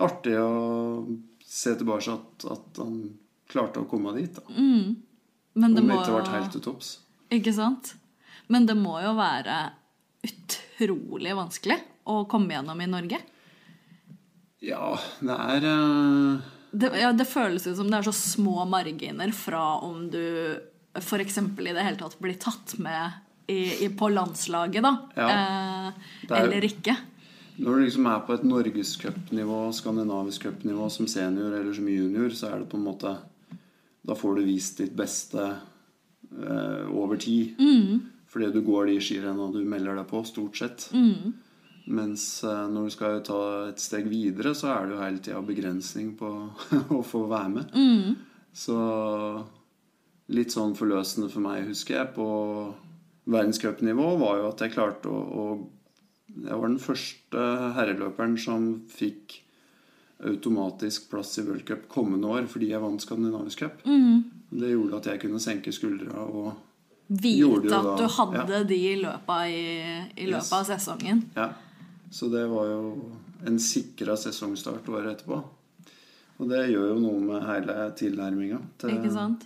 artig 0.00 0.36
å 0.40 0.52
se 1.44 1.74
tilbake 1.76 2.14
at, 2.14 2.46
at 2.54 2.80
han 2.80 3.02
klarte 3.52 3.82
å 3.82 3.88
komme 3.88 4.14
dit. 4.16 4.32
Da. 4.32 4.44
Men 4.56 5.74
det 5.74 5.82
Om 5.82 5.90
det 5.90 5.98
ikke 6.00 6.16
ble 6.16 6.32
helt 6.38 6.54
til 6.56 6.64
topps. 6.64 6.94
Ikke 7.32 7.52
sant? 7.52 7.94
Men 8.52 8.64
det 8.68 8.76
må 8.78 8.96
jo 9.02 9.12
være 9.18 9.58
utrolig 10.24 11.34
vanskelig 11.36 11.78
å 12.08 12.22
komme 12.30 12.56
gjennom 12.56 12.80
i 12.80 12.88
Norge. 12.88 13.20
Ja, 14.62 14.94
det 15.20 15.36
er 15.36 15.68
uh... 15.68 16.50
Det, 16.72 16.88
ja, 16.96 17.10
det 17.12 17.26
føles 17.28 17.66
ut 17.66 17.76
som 17.76 17.90
det 17.92 17.98
er 17.98 18.06
så 18.06 18.14
små 18.16 18.62
marginer 18.64 19.28
fra 19.36 19.74
om 19.84 20.06
du 20.08 20.22
f.eks. 20.94 21.38
i 21.38 21.72
det 21.72 21.84
hele 21.84 21.98
tatt 22.00 22.18
blir 22.20 22.36
tatt 22.40 22.76
med 22.82 23.20
i, 23.46 23.84
i, 23.84 23.88
på 23.88 24.08
landslaget, 24.08 24.82
da. 24.84 24.92
Ja. 25.16 25.28
Eh, 25.30 26.28
er 26.28 26.44
eller 26.44 26.66
ikke. 26.68 26.96
Når 27.56 27.76
du 27.76 27.84
liksom 27.84 28.06
er 28.08 28.22
på 28.26 28.36
et 28.36 28.46
norgescupnivå, 28.48 29.58
skandinavisk 29.76 30.48
cupnivå 30.48 30.88
som 30.90 31.08
senior 31.10 31.52
eller 31.52 31.74
som 31.76 31.88
junior, 31.88 32.32
så 32.32 32.48
er 32.48 32.62
det 32.62 32.70
på 32.72 32.80
en 32.80 32.86
måte 32.86 33.16
Da 34.02 34.16
får 34.18 34.34
du 34.34 34.42
vist 34.42 34.80
ditt 34.80 34.96
beste 34.98 35.42
eh, 35.46 36.88
over 36.90 37.20
tid. 37.22 37.54
Fordi 38.32 38.48
du 38.50 38.62
går 38.66 38.88
de 38.88 38.96
skirennene 39.04 39.52
du 39.52 39.60
melder 39.68 40.00
deg 40.00 40.08
på, 40.10 40.24
stort 40.26 40.58
sett. 40.58 40.88
Mens 41.86 42.24
eh, 42.42 42.64
når 42.72 42.88
du 42.88 42.94
skal 42.94 43.20
ta 43.26 43.40
et 43.68 43.82
steg 43.82 44.08
videre, 44.10 44.56
så 44.58 44.72
er 44.72 44.88
det 44.88 44.96
jo 44.96 45.02
hele 45.04 45.22
tida 45.22 45.42
begrensning 45.46 46.16
på 46.18 46.30
å 46.98 47.02
få 47.06 47.26
være 47.30 47.52
med. 47.58 47.76
Så 48.52 48.78
litt 50.28 50.50
sånn 50.54 50.74
forløsende 50.76 51.30
for 51.30 51.40
meg, 51.40 51.66
husker 51.68 51.96
jeg, 51.96 52.14
på 52.14 52.26
verdenscupnivå, 53.26 54.18
var 54.18 54.38
jo 54.40 54.48
at 54.50 54.60
jeg 54.64 54.72
klarte 54.74 55.08
å, 55.10 55.22
å 55.22 55.68
Jeg 56.32 56.56
var 56.56 56.68
den 56.68 56.78
første 56.80 57.40
herreløperen 57.76 58.38
som 58.40 58.68
fikk 58.88 59.34
automatisk 60.24 61.10
plass 61.10 61.34
i 61.38 61.42
World 61.44 61.64
Cup 61.68 61.82
kommende 61.92 62.30
år 62.30 62.46
fordi 62.48 62.70
jeg 62.70 62.80
vant 62.80 63.02
skandinavisk 63.02 63.58
cup. 63.64 63.82
Det 63.84 64.70
gjorde 64.70 64.96
at 65.00 65.08
jeg 65.10 65.20
kunne 65.26 65.40
senke 65.42 65.72
skuldra 65.74 66.22
og 66.28 66.52
Gjorde 67.12 67.66
Vite 67.66 67.68
jo 67.68 67.76
at 67.76 67.84
da- 67.84 67.96
du 67.98 68.06
hadde 68.08 68.58
de 68.70 68.78
løpa 69.02 69.36
i, 69.44 69.58
i 70.16 70.26
løpet 70.30 70.48
Yes. 70.48 70.52
av 70.52 70.64
sesongen. 70.64 71.18
Ja. 71.36 71.50
Så 72.10 72.30
det 72.32 72.46
var 72.48 72.64
jo 72.70 73.10
en 73.44 73.58
sikra 73.58 74.14
sesongstart 74.16 74.88
året 74.88 75.18
etterpå. 75.18 75.42
Og 76.40 76.48
det 76.48 76.70
gjør 76.70 76.94
jo 76.94 77.00
noe 77.02 77.20
med 77.20 77.42
hele 77.44 77.90
tilnærminga 77.98 78.60
til 78.78 78.90
Ikke 78.96 79.12
sant? 79.12 79.44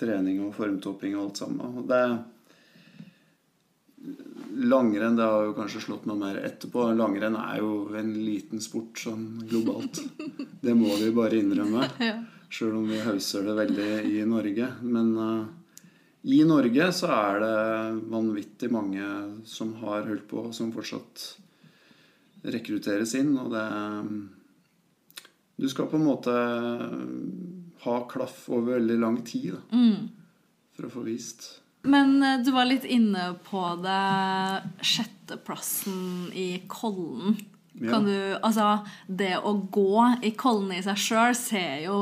Trening 0.00 0.40
og 0.46 0.54
formtopping 0.56 1.16
og 1.16 1.28
alt 1.28 1.42
sammen. 1.44 1.80
Og 1.80 1.88
det 1.90 2.04
Langrenn 4.50 5.16
det 5.16 5.26
har 5.28 5.44
jo 5.44 5.54
kanskje 5.54 5.82
slått 5.84 6.06
meg 6.08 6.18
mer 6.20 6.40
etterpå. 6.40 6.88
Langrenn 6.96 7.36
er 7.38 7.60
jo 7.60 7.92
en 7.96 8.10
liten 8.16 8.62
sport 8.64 8.98
sånn 8.98 9.44
globalt. 9.48 10.00
Det 10.64 10.74
må 10.76 10.96
vi 11.00 11.12
bare 11.14 11.40
innrømme. 11.40 11.88
Ja. 12.10 12.18
Sjøl 12.50 12.80
om 12.80 12.88
vi 12.90 12.98
hauser 13.04 13.44
det 13.46 13.52
veldig 13.54 13.90
i 14.10 14.24
Norge. 14.26 14.66
Men 14.82 15.10
uh, 15.14 15.44
i 16.26 16.40
Norge 16.44 16.88
så 16.96 17.12
er 17.14 17.38
det 17.44 18.08
vanvittig 18.10 18.72
mange 18.74 19.04
som 19.46 19.70
har 19.84 20.08
holdt 20.08 20.26
på, 20.28 20.42
som 20.56 20.72
fortsatt 20.74 21.28
rekrutteres 22.50 23.14
inn. 23.20 23.36
Og 23.38 23.54
det 23.54 23.66
Du 25.60 25.68
skal 25.68 25.86
på 25.86 26.00
en 26.00 26.08
måte 26.08 26.34
ha 27.84 28.00
klaff 28.10 28.48
over 28.48 28.74
veldig 28.78 28.98
lang 29.00 29.22
tid 29.24 29.54
da, 29.54 29.60
Mm. 29.76 30.08
for 30.76 30.86
å 30.86 30.90
få 30.90 31.04
vist. 31.04 31.60
Men 31.82 32.22
eh, 32.22 32.38
du 32.44 32.50
var 32.52 32.66
litt 32.68 32.84
inne 32.84 33.34
på 33.48 33.62
det 33.82 34.00
sjetteplassen 34.84 36.30
i 36.34 36.62
Kollen. 36.68 37.36
Ja. 37.72 37.90
Kan 37.94 38.04
du, 38.04 38.16
altså, 38.42 38.86
det 39.06 39.36
å 39.38 39.54
gå 39.72 40.16
i 40.26 40.32
Kollen 40.36 40.72
i 40.76 40.82
seg 40.84 40.98
sjøl 41.00 41.36
ser 41.38 41.84
jo 41.86 42.00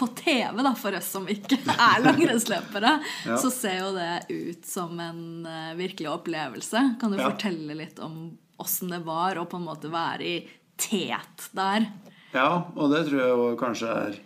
på 0.00 0.06
TV, 0.16 0.62
da, 0.64 0.72
for 0.78 0.94
oss 0.96 1.10
som 1.12 1.26
ikke 1.30 1.58
er 1.76 2.00
langrennsløpere, 2.06 2.94
Ja. 3.28 3.36
så 3.38 3.50
ser 3.52 3.78
jo 3.82 3.90
det 3.94 4.24
ut 4.32 4.64
som 4.66 4.98
en 5.02 5.44
eh, 5.46 5.74
virkelig 5.78 6.08
opplevelse. 6.14 6.84
Kan 7.00 7.12
du 7.12 7.18
Ja. 7.20 7.28
fortelle 7.30 7.76
litt 7.76 8.00
om 8.02 8.38
åssen 8.62 8.90
det 8.90 9.02
var 9.04 9.36
å 9.36 9.44
på 9.50 9.58
en 9.60 9.66
måte 9.68 9.90
være 9.92 10.22
i 10.24 10.36
tet 10.80 11.50
der? 11.52 11.90
Ja, 12.32 12.64
og 12.74 12.90
det 12.94 13.04
tror 13.10 13.20
jeg 13.20 13.58
kanskje 13.60 13.90
er 14.08 14.18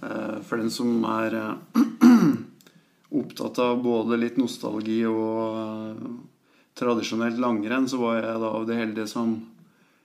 For 0.00 0.60
den 0.60 0.70
som 0.72 1.04
er 1.04 1.36
eh, 1.36 1.80
opptatt 3.20 3.58
av 3.58 3.82
både 3.84 4.18
litt 4.20 4.38
nostalgi 4.40 5.02
og 5.08 5.60
eh, 5.60 6.04
tradisjonelt 6.78 7.40
langrenn, 7.42 7.88
så 7.90 8.00
var 8.00 8.20
jeg 8.20 8.42
da 8.42 8.52
av 8.56 8.68
det 8.68 8.78
heldige 8.80 9.10
som 9.10 9.40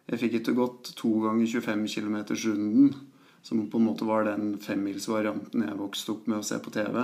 Jeg 0.05 0.19
fikk 0.21 0.33
ikke 0.37 0.53
gått 0.53 0.89
to 0.99 1.09
ganger 1.23 1.47
25 1.49 1.87
km-runden, 1.89 2.91
som 3.41 3.63
på 3.65 3.79
en 3.79 3.87
måte 3.87 4.05
var 4.05 4.27
den 4.27 4.51
femmilsvarianten 4.61 5.63
jeg 5.65 5.79
vokste 5.79 6.11
opp 6.13 6.27
med 6.29 6.43
å 6.43 6.45
se 6.45 6.59
på 6.61 6.69
TV. 6.69 6.99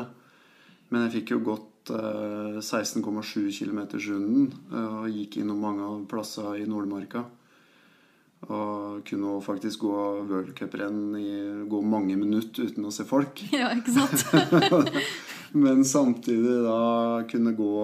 Men 0.94 1.08
jeg 1.08 1.14
fikk 1.16 1.34
jo 1.34 1.40
gått 1.48 1.90
eh, 1.90 2.60
16,7 2.62 3.50
km-runden 3.58 4.52
eh, 4.52 5.00
og 5.02 5.18
gikk 5.18 5.40
innom 5.42 5.66
mange 5.66 5.88
av 5.88 6.04
plassene 6.12 6.60
i 6.62 6.68
Nordmarka. 6.70 7.26
Og 8.50 9.04
kunne 9.06 9.36
faktisk 9.46 9.84
gå 9.86 9.98
worldcuprenn 10.30 11.14
i 11.20 11.34
gå 11.70 11.82
mange 11.86 12.16
minutter 12.18 12.72
uten 12.72 12.88
å 12.90 12.94
se 12.94 13.06
folk. 13.06 13.44
Ja, 13.54 13.70
ikke 13.78 13.94
sant? 13.94 14.26
Men 15.64 15.84
samtidig 15.86 16.56
da 16.66 17.22
kunne 17.30 17.54
gå 17.58 17.76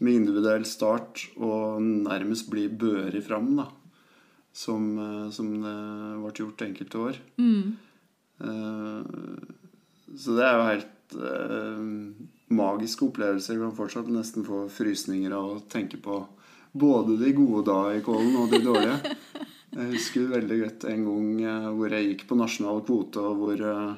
med 0.00 0.14
individuell 0.16 0.64
start 0.64 1.26
og 1.36 1.82
nærmest 1.84 2.48
bli 2.48 2.68
børi 2.72 3.20
fram, 3.20 3.50
da. 3.58 3.66
Som, 4.56 4.86
eh, 4.98 5.28
som 5.34 5.50
det 5.62 5.74
ble 6.22 6.32
gjort 6.40 6.64
enkelte 6.64 7.02
år. 7.04 7.18
Eh, 8.40 9.02
Så 10.16 10.34
det 10.34 10.42
er 10.46 10.56
jo 10.56 10.64
helt 10.72 11.14
eh, 11.20 11.84
magiske 12.50 13.04
opplevelser. 13.06 13.54
Jeg 13.54 13.62
kan 13.62 13.76
fortsatt 13.76 14.08
nesten 14.10 14.42
få 14.46 14.64
frysninger 14.72 15.30
av 15.36 15.44
å 15.52 15.60
tenke 15.70 16.00
på 16.02 16.16
både 16.72 17.16
de 17.16 17.32
gode 17.32 17.64
da 17.66 17.78
i 17.94 18.02
Kollen 18.04 18.36
og 18.40 18.50
de 18.52 18.62
dårlige. 18.64 19.16
Jeg 19.70 19.92
husker 19.92 20.30
veldig 20.32 20.56
godt 20.64 20.84
en 20.90 21.04
gang 21.06 21.26
eh, 21.46 21.66
hvor 21.76 21.92
jeg 21.94 22.08
gikk 22.08 22.24
på 22.28 22.38
nasjonal 22.38 22.80
kvote, 22.86 23.22
og 23.22 23.36
hvor 23.38 23.58
eh, 23.70 23.92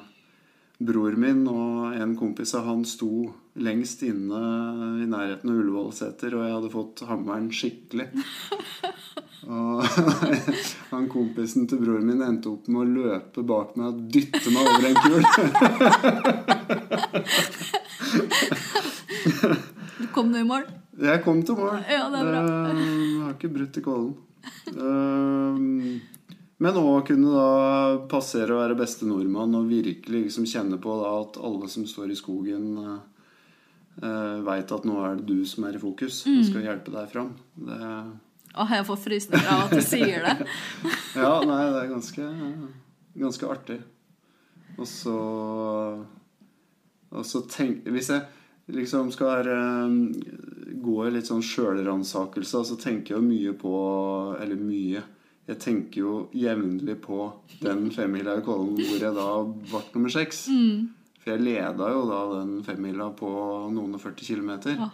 bror 0.83 1.15
min 1.17 1.47
og 1.49 1.95
en 1.97 2.13
kompis 2.19 2.53
av 2.57 2.67
han 2.69 2.83
sto 2.85 3.33
lengst 3.63 4.03
inne 4.05 4.41
i 5.01 5.05
nærheten 5.09 5.49
av 5.49 5.57
Ullevålseter, 5.61 6.35
og 6.37 6.43
jeg 6.45 6.55
hadde 6.57 6.71
fått 6.73 7.03
hammeren 7.09 7.49
skikkelig. 7.53 8.07
Og 9.43 9.81
han 10.93 11.09
kompisen 11.11 11.67
til 11.69 11.81
broren 11.81 12.07
min 12.07 12.21
endte 12.25 12.49
opp 12.53 12.69
med 12.69 12.79
å 12.83 12.91
løpe 13.09 13.41
bak 13.45 13.75
meg 13.79 13.85
og 13.89 13.97
dytte 14.13 14.49
meg 14.53 14.63
over 14.71 14.83
en 14.87 14.97
kul. 15.03 15.23
Kom 20.13 20.27
du 20.31 20.37
i 20.39 20.47
mål? 20.47 20.82
Jeg 21.01 21.23
kom 21.25 21.39
til 21.45 21.57
mål. 21.57 21.79
Ja, 21.89 22.09
det 22.13 22.19
er 22.19 22.27
bra. 22.29 22.41
Eh, 22.69 22.81
Jeg 22.83 23.21
har 23.23 23.33
ikke 23.33 23.53
brutt 23.55 23.77
i 23.79 23.81
kålen. 23.85 24.13
Eh, 24.69 26.01
Men 26.63 26.77
å 26.79 27.01
kunne 27.05 27.31
da 27.33 27.47
passere 28.07 28.53
å 28.53 28.59
være 28.61 28.77
beste 28.79 29.03
nordmann 29.09 29.55
og 29.57 29.67
virkelig 29.67 30.21
liksom 30.29 30.45
kjenne 30.47 30.77
på 30.79 30.93
da 31.01 31.09
at 31.23 31.39
alle 31.43 31.67
som 31.67 31.83
står 31.89 32.11
i 32.13 32.15
skogen, 32.15 32.77
uh, 33.99 34.37
veit 34.45 34.71
at 34.71 34.85
nå 34.87 34.95
er 35.03 35.17
det 35.17 35.25
du 35.27 35.41
som 35.45 35.65
er 35.67 35.75
i 35.75 35.81
fokus 35.81 36.21
Mm. 36.25 36.43
skal 36.47 36.61
hjelpe 36.63 36.91
deg 36.93 37.09
fram. 37.11 37.33
Det, 37.57 37.79
Åh, 38.55 38.69
jeg 38.69 38.85
får 38.85 38.97
frysninger 39.01 39.49
av 39.49 39.63
at 39.65 39.71
du 39.71 39.81
sier 39.81 40.23
det. 40.23 40.47
ja, 41.15 41.33
nei, 41.43 41.59
det 41.73 41.81
er 41.83 41.91
ganske, 41.91 42.29
ganske 43.17 43.49
artig. 43.49 43.81
Og 44.77 44.87
så 44.87 45.17
Og 47.11 47.25
så 47.25 47.43
tenk 47.49 47.83
Hvis 47.85 48.07
jeg 48.09 48.23
liksom 48.71 49.11
skal 49.11 49.45
eh, 49.47 49.89
gå 50.83 50.97
i 51.07 51.11
litt 51.15 51.29
sånn 51.29 51.43
sjølransakelse, 51.45 52.63
så 52.69 52.77
tenker 52.79 53.15
jeg 53.15 53.21
jo 53.21 53.27
mye 53.27 53.53
på 53.59 53.75
Eller 54.41 54.59
mye. 54.59 55.03
Jeg 55.47 55.59
tenker 55.59 55.99
jo 55.99 56.11
jevnlig 56.31 56.97
på 57.03 57.25
den 57.59 57.89
femmila 57.91 58.37
i 58.39 58.43
Kollen 58.45 58.77
hvor 58.77 59.01
jeg 59.01 59.15
da 59.17 59.29
ble 59.43 59.81
nummer 59.95 60.13
seks. 60.13 60.45
For 61.23 61.33
jeg 61.33 61.43
leda 61.43 61.89
jo 61.91 62.05
da 62.07 62.19
den 62.37 62.53
femmila 62.63 63.09
på 63.15 63.31
noen 63.71 63.97
og 63.97 64.01
40 64.03 64.27
kilometer. 64.27 64.79
Å. 64.79 64.87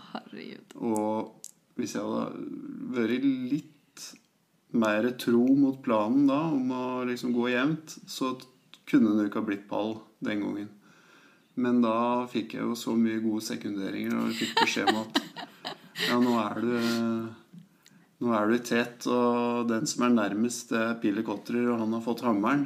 Og 0.89 1.77
hvis 1.77 1.95
jeg 1.95 2.05
hadde 2.05 2.47
vært 2.97 3.27
litt 3.53 4.09
mer 4.77 5.07
tro 5.17 5.45
mot 5.57 5.79
planen 5.81 6.27
da, 6.29 6.41
om 6.53 6.73
å 6.73 6.83
liksom 7.09 7.33
gå 7.33 7.47
jevnt, 7.49 7.95
så 8.09 8.35
kunne 8.89 9.15
det 9.17 9.29
ikke 9.29 9.41
ha 9.41 9.47
blitt 9.47 9.65
pall 9.69 9.95
den 10.25 10.43
gangen. 10.45 10.69
Men 11.59 11.81
da 11.83 12.25
fikk 12.31 12.55
jeg 12.55 12.63
jo 12.63 12.75
så 12.77 12.93
mye 12.95 13.19
gode 13.23 13.43
sekunderinger, 13.43 14.15
og 14.15 14.29
jeg 14.29 14.43
fikk 14.43 14.61
beskjed 14.63 14.91
om 14.93 15.01
at 15.01 15.21
ja, 16.07 16.19
nå 16.21 16.37
er 16.39 16.63
du 16.63 16.73
nå 18.19 18.33
er 18.35 18.49
du 18.49 18.55
i 18.57 18.63
tet, 18.67 19.05
og 19.07 19.69
den 19.69 19.85
som 19.87 20.03
er 20.03 20.11
nærmest, 20.11 20.73
det 20.73 20.79
er 20.79 20.97
Pille 20.99 21.23
Kotrer, 21.23 21.69
og 21.71 21.79
han 21.79 21.93
har 21.95 22.01
fått 22.03 22.23
hammeren. 22.25 22.65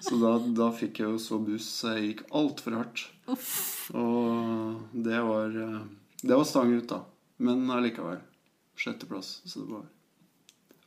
Så 0.00 0.16
da, 0.16 0.38
da 0.40 0.70
fikk 0.72 1.02
jeg 1.02 1.12
jo 1.12 1.18
så 1.20 1.36
buss, 1.44 1.66
så 1.82 1.92
jeg 1.92 2.06
gikk 2.06 2.22
altfor 2.40 2.78
hardt. 2.78 3.02
Uff. 3.28 3.90
Og 3.96 4.80
det 4.92 5.20
var 5.24 5.52
Det 6.24 6.32
var 6.32 6.46
stang 6.48 6.72
ut, 6.72 6.88
da. 6.88 7.02
Men 7.36 7.68
allikevel. 7.70 8.22
Sjetteplass. 8.80 9.42
Så 9.44 9.60
det 9.60 9.74
var 9.74 9.84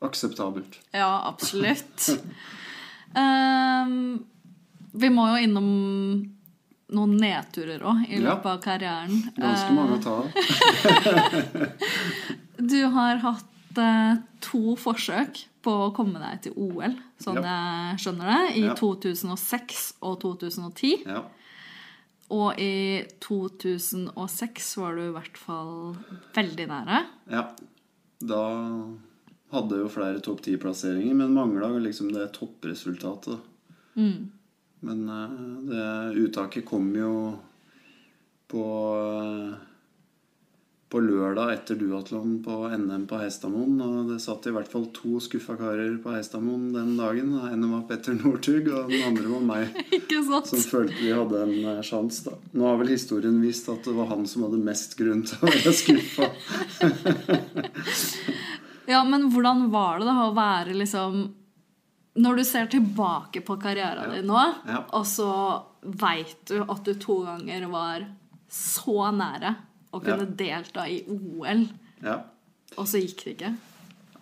akseptabelt. 0.09 0.79
Ja, 0.97 1.29
absolutt. 1.29 2.09
um, 3.13 4.25
vi 5.01 5.09
må 5.13 5.27
jo 5.29 5.43
innom 5.45 5.69
noen 6.95 7.17
nedturer 7.19 7.81
òg 7.83 8.05
i 8.09 8.15
Ja. 8.21 8.29
løpet 8.29 8.45
av 8.45 8.61
karrieren. 8.63 9.23
Ganske 9.35 9.73
mange 9.75 9.97
å 9.97 10.03
ta 10.03 10.11
av. 10.21 10.27
Du 12.57 12.79
har 12.89 13.19
hatt 13.21 13.77
eh, 13.77 14.15
to 14.41 14.75
forsøk 14.81 15.43
på 15.61 15.73
å 15.87 15.91
komme 15.95 16.17
deg 16.23 16.39
til 16.47 16.53
OL, 16.57 16.95
sånn 17.21 17.37
jeg 17.43 17.99
skjønner 18.01 18.31
det, 18.31 18.55
i 18.57 18.63
Ja. 18.65 18.73
2006 18.79 19.93
og 20.01 20.19
2010. 20.23 21.03
Ja. 21.05 21.21
Og 22.33 22.57
i 22.59 23.03
2006 23.23 24.71
var 24.81 24.95
du 24.97 25.03
i 25.05 25.13
hvert 25.15 25.37
fall 25.37 25.95
veldig 26.35 26.67
nære. 26.73 27.03
ja. 27.31 27.45
Da 28.19 28.39
hadde 29.53 29.75
jeg 29.77 29.83
jo 29.85 29.89
flere 29.93 30.19
topp 30.25 30.41
ti-plasseringer, 30.41 31.13
men 31.13 31.35
mangla 31.35 31.67
liksom 31.77 32.09
det 32.11 32.31
toppresultatet. 32.33 33.37
da. 33.37 34.01
Men 34.85 35.07
eh, 35.09 35.37
det 35.71 36.25
uttaket 36.25 36.65
kom 36.65 36.91
jo 36.95 37.13
på 38.47 38.65
eh, 38.99 39.55
på 40.87 40.99
lørdag 41.03 41.49
etter 41.51 41.75
duatlon 41.75 42.37
på 42.43 42.69
NM 42.71 43.07
på 43.09 43.17
Hestamoen. 43.19 43.75
Og 43.83 44.11
det 44.11 44.21
satt 44.23 44.47
i 44.47 44.53
hvert 44.55 44.69
fall 44.71 44.85
to 44.95 45.19
skuffa 45.23 45.57
karer 45.59 45.97
på 46.03 46.13
Hestamoen 46.15 46.69
den 46.75 46.93
dagen. 46.99 47.33
Ene 47.49 47.71
var 47.73 47.83
Petter 47.89 48.15
Northug, 48.15 48.69
og 48.71 48.91
den 48.91 49.03
andre 49.09 49.27
var 49.33 49.43
meg. 49.49 49.81
Som 50.47 50.63
følte 50.63 50.95
vi 51.01 51.11
hadde 51.11 51.43
en 51.43 51.57
eh, 51.73 51.83
sjanse, 51.85 52.29
da. 52.29 52.37
Nå 52.55 52.69
har 52.69 52.79
vel 52.79 52.93
historien 52.95 53.41
vist 53.43 53.67
at 53.73 53.83
det 53.87 53.95
var 53.97 54.13
han 54.13 54.23
som 54.29 54.47
hadde 54.47 54.61
mest 54.63 54.95
grunn 54.99 55.25
til 55.27 55.43
å 55.43 55.51
være 55.51 55.75
skuffa. 55.81 56.31
Ja, 58.87 59.01
men 59.03 59.25
hvordan 59.33 59.65
var 59.67 59.99
det 59.99 60.05
da 60.07 60.13
å 60.23 60.31
være 60.31 60.71
liksom 60.79 61.15
Når 62.17 62.37
du 62.39 62.43
ser 62.43 62.65
tilbake 62.71 63.43
på 63.45 63.57
karrieren 63.61 64.11
din 64.15 64.25
nå, 64.25 64.41
Ja. 64.65 64.83
og 64.93 65.05
så 65.05 65.63
veit 65.83 66.35
du 66.49 66.63
at 66.63 66.83
du 66.83 66.93
to 66.95 67.19
ganger 67.25 67.67
var 67.69 68.05
så 68.49 69.11
nære 69.13 69.55
å 69.93 70.01
kunne 70.01 70.25
Ja. 70.25 70.35
delta 70.39 70.87
i 70.89 71.03
OL, 71.07 71.67
Ja. 72.03 72.21
og 72.77 72.85
så 72.87 72.97
gikk 73.01 73.23
det 73.23 73.37
ikke? 73.37 73.55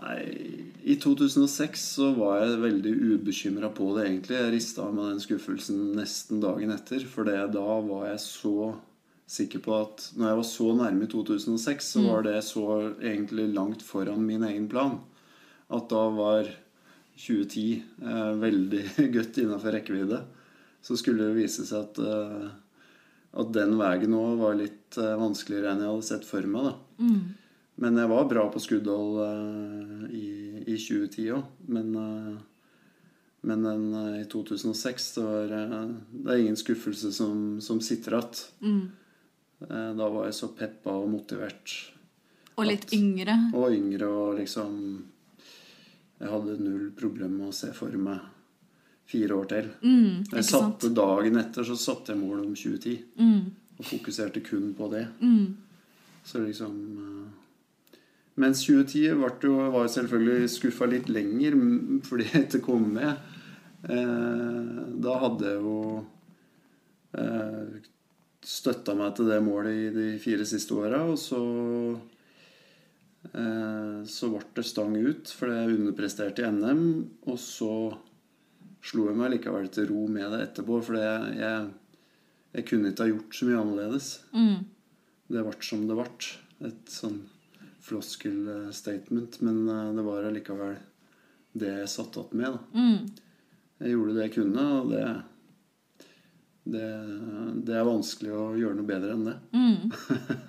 Nei 0.01 0.71
I 0.85 0.95
2006 0.99 1.79
så 1.95 2.13
var 2.15 2.41
jeg 2.41 2.59
veldig 2.59 2.91
ubekymra 3.15 3.69
på 3.73 3.95
det, 3.95 4.05
egentlig. 4.09 4.37
Jeg 4.37 4.53
rista 4.53 4.83
av 4.83 4.93
meg 4.93 5.05
den 5.13 5.19
skuffelsen 5.19 5.95
nesten 5.95 6.39
dagen 6.41 6.69
etter. 6.71 6.99
For 7.07 7.23
da 7.23 7.47
var 7.81 8.05
jeg 8.11 8.19
så 8.19 8.75
sikker 9.27 9.59
på 9.63 9.81
at 9.81 10.11
når 10.15 10.27
jeg 10.27 10.35
var 10.35 10.43
så 10.43 10.67
nærme 10.77 11.03
i 11.03 11.07
2006, 11.07 11.87
så 11.95 12.03
var 12.07 12.21
det 12.21 12.43
så 12.43 12.93
egentlig 13.01 13.51
langt 13.55 13.81
foran 13.81 14.19
min 14.27 14.43
egen 14.43 14.67
plan. 14.69 14.99
At 15.71 15.89
da 15.89 16.09
var 16.09 16.45
2010 17.19 17.83
eh, 18.01 18.31
veldig 18.41 18.83
godt 19.15 19.39
innafor 19.43 19.75
rekkevidde. 19.77 20.21
Så 20.85 20.97
skulle 20.99 21.29
det 21.29 21.37
vise 21.39 21.65
seg 21.65 21.87
at, 21.87 22.01
eh, 22.01 22.49
at 23.41 23.53
den 23.55 23.77
veien 23.79 24.17
òg 24.17 24.41
var 24.41 24.59
litt 24.59 24.99
eh, 25.01 25.15
vanskeligere 25.19 25.73
enn 25.73 25.85
jeg 25.85 25.93
hadde 25.93 26.09
sett 26.11 26.27
for 26.27 26.49
meg. 26.49 26.69
da. 26.71 26.75
Men 27.75 27.97
jeg 27.99 28.07
var 28.07 28.27
bra 28.31 28.45
på 28.47 28.59
skuddhold 28.63 29.17
i, 30.15 30.27
i 30.63 30.75
2010 30.79 31.25
òg. 31.35 31.49
Men, 31.75 31.89
men 33.43 33.65
den 33.67 33.89
i 34.21 34.21
2006 34.31 35.09
det 35.17 35.25
var, 35.25 35.51
Det 35.51 36.29
er 36.31 36.39
ingen 36.39 36.55
skuffelse 36.55 37.11
som, 37.11 37.57
som 37.59 37.81
sitter 37.83 38.15
igjen. 38.15 38.85
Eh, 39.61 39.91
da 39.95 40.09
var 40.09 40.27
jeg 40.27 40.37
så 40.37 40.49
peppa 40.55 40.95
og 40.99 41.09
motivert. 41.11 41.73
Og 42.55 42.67
litt 42.69 42.91
yngre. 42.95 43.35
Og 43.55 43.73
yngre 43.75 44.07
og 44.09 44.39
liksom 44.39 44.75
Jeg 46.19 46.31
hadde 46.31 46.55
null 46.63 46.89
problem 46.95 47.33
med 47.41 47.49
å 47.51 47.55
se 47.55 47.71
for 47.75 47.91
meg 47.99 48.19
fire 49.05 49.35
år 49.35 49.49
til. 49.51 49.67
Mm, 49.83 50.23
jeg 50.31 50.45
sant? 50.47 50.79
satte 50.79 50.93
Dagen 50.95 51.37
etter 51.41 51.67
så 51.67 51.75
satte 51.77 52.13
jeg 52.13 52.21
målet 52.21 52.45
om 52.47 52.55
2010. 52.57 53.01
Mm, 53.19 53.41
Og 53.77 53.85
fokuserte 53.85 54.41
kun 54.45 54.71
på 54.77 54.87
det. 54.93 55.07
mm, 55.21 55.45
Så 56.25 56.39
liksom 56.45 56.77
eh, 57.03 57.99
Mens 58.41 58.63
2010 58.65 59.13
ble 59.19 59.29
jo, 59.47 59.57
var 59.71 59.87
selvfølgelig 59.87 60.49
skuffa 60.51 60.87
litt 60.91 61.07
lenger 61.09 61.53
fordi 62.03 62.25
jeg 62.33 62.47
ikke 62.47 62.63
kom 62.65 62.87
med. 62.97 63.21
Eh, 63.87 64.81
da 65.05 65.13
hadde 65.21 65.51
jeg 65.53 65.61
jo 65.61 65.77
eh, 67.15 67.77
støtta 68.45 68.95
meg 68.97 69.13
til 69.15 69.29
det 69.31 69.39
målet 69.45 69.77
i 69.85 69.93
de 69.95 70.07
fire 70.19 70.45
siste 70.47 70.75
åra, 70.75 71.03
og 71.07 71.15
så 71.21 71.39
Så 73.31 74.27
ble 74.29 74.41
det 74.55 74.63
stang 74.67 74.93
ut 74.95 75.31
fordi 75.33 75.55
jeg 75.57 75.77
underpresterte 75.79 76.43
i 76.43 76.51
NM, 76.53 76.83
og 77.25 77.39
så 77.41 77.71
slo 78.85 79.07
jeg 79.09 79.17
meg 79.17 79.31
likevel 79.33 79.67
til 79.73 79.87
ro 79.89 80.03
med 80.11 80.29
det 80.31 80.43
etterpå, 80.45 80.77
fordi 80.85 81.01
jeg, 81.01 81.31
jeg, 81.39 82.01
jeg 82.57 82.67
kunne 82.69 82.91
ikke 82.91 83.07
ha 83.07 83.11
gjort 83.11 83.37
så 83.37 83.47
mye 83.49 83.61
annerledes 83.63 84.09
mm, 84.35 84.57
det 85.33 85.45
ble 85.47 85.55
som 85.65 85.85
det 85.89 85.97
ble. 85.97 86.09
Et 86.69 86.91
sånn 86.91 87.21
floskel-statement. 87.85 89.39
Men 89.45 89.69
eh, 89.69 89.93
det 89.97 90.05
var 90.05 90.27
allikevel 90.29 90.75
det 91.55 91.71
jeg 91.79 91.91
satt 91.91 92.19
igjen 92.19 92.41
med. 92.41 92.59
Mm. 92.75 92.99
Jeg 93.81 93.95
gjorde 93.95 94.15
det 94.15 94.27
jeg 94.27 94.35
kunne, 94.37 94.65
og 94.79 94.91
det, 94.93 95.05
det 96.75 96.89
Det 97.67 97.75
er 97.75 97.87
vanskelig 97.87 98.31
å 98.35 98.45
gjøre 98.59 98.77
noe 98.79 98.87
bedre 98.87 99.15
enn 99.15 99.27
det. 99.27 99.37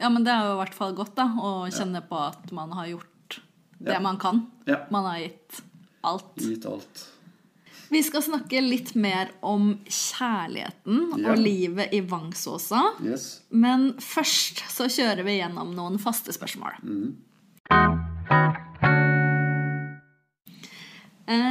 Ja, 0.00 0.08
men 0.08 0.24
det 0.24 0.32
er 0.32 0.46
jo 0.48 0.56
i 0.56 0.60
hvert 0.62 0.76
fall 0.76 0.94
godt 0.96 1.14
da, 1.18 1.26
å 1.36 1.68
kjenne 1.68 2.00
på 2.08 2.18
at 2.30 2.50
man 2.56 2.72
har 2.72 2.88
gjort 2.88 3.40
det 3.80 3.98
man 4.02 4.18
kan. 4.20 4.46
Ja. 4.68 4.82
Man 4.92 5.04
har 5.08 5.18
gitt 5.22 5.62
alt. 6.04 6.36
Gitt 6.40 6.64
alt. 6.68 7.06
Vi 7.90 8.00
skal 8.06 8.22
snakke 8.22 8.60
litt 8.62 8.94
mer 8.94 9.32
om 9.42 9.72
kjærligheten 9.84 11.18
Ja. 11.18 11.32
og 11.32 11.40
livet 11.42 11.92
i 11.92 12.00
Vangsåsa. 12.00 12.94
Yes. 13.02 13.40
Men 13.50 13.94
først 13.98 14.62
så 14.70 14.86
kjører 14.86 15.24
vi 15.26 15.40
gjennom 15.40 15.74
noen 15.74 15.98
faste 15.98 16.32
spørsmål. 16.32 16.78
Mm. 16.84 17.16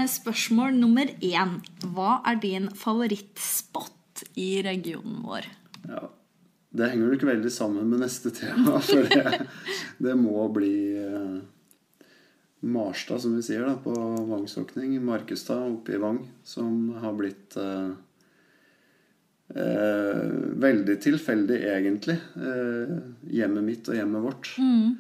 Spørsmål 0.10 0.74
nummer 0.76 1.08
én. 1.24 1.60
Hva 1.94 2.20
er 2.28 2.40
din 2.42 2.70
favorittspot 2.76 4.24
i 4.40 4.62
regionen 4.66 5.22
vår? 5.24 5.46
Ja. 5.88 6.08
Det 6.70 6.90
henger 6.92 7.16
ikke 7.16 7.32
veldig 7.32 7.52
sammen 7.54 7.88
med 7.90 8.04
neste 8.04 8.32
tema, 8.36 8.78
for 8.86 9.08
det, 9.10 9.48
det 9.98 10.14
må 10.20 10.44
bli 10.54 10.76
eh, 11.02 11.40
Marstad, 12.60 13.22
som 13.24 13.36
vi 13.36 13.44
sier, 13.44 13.64
da, 13.64 13.76
på 13.80 13.94
Vangsåkning. 14.30 14.98
Markestad 15.06 15.64
oppe 15.72 15.96
i 15.96 16.02
Vang, 16.02 16.20
som 16.44 16.90
har 17.00 17.16
blitt 17.16 17.56
eh, 17.58 17.92
eh, 19.56 20.26
veldig 20.66 20.98
tilfeldig, 21.02 21.60
egentlig. 21.72 22.20
Eh, 22.36 22.98
hjemmet 23.40 23.66
mitt 23.66 23.88
og 23.90 23.96
hjemmet 23.96 24.26
vårt. 24.28 24.52
Mm. 24.60 24.98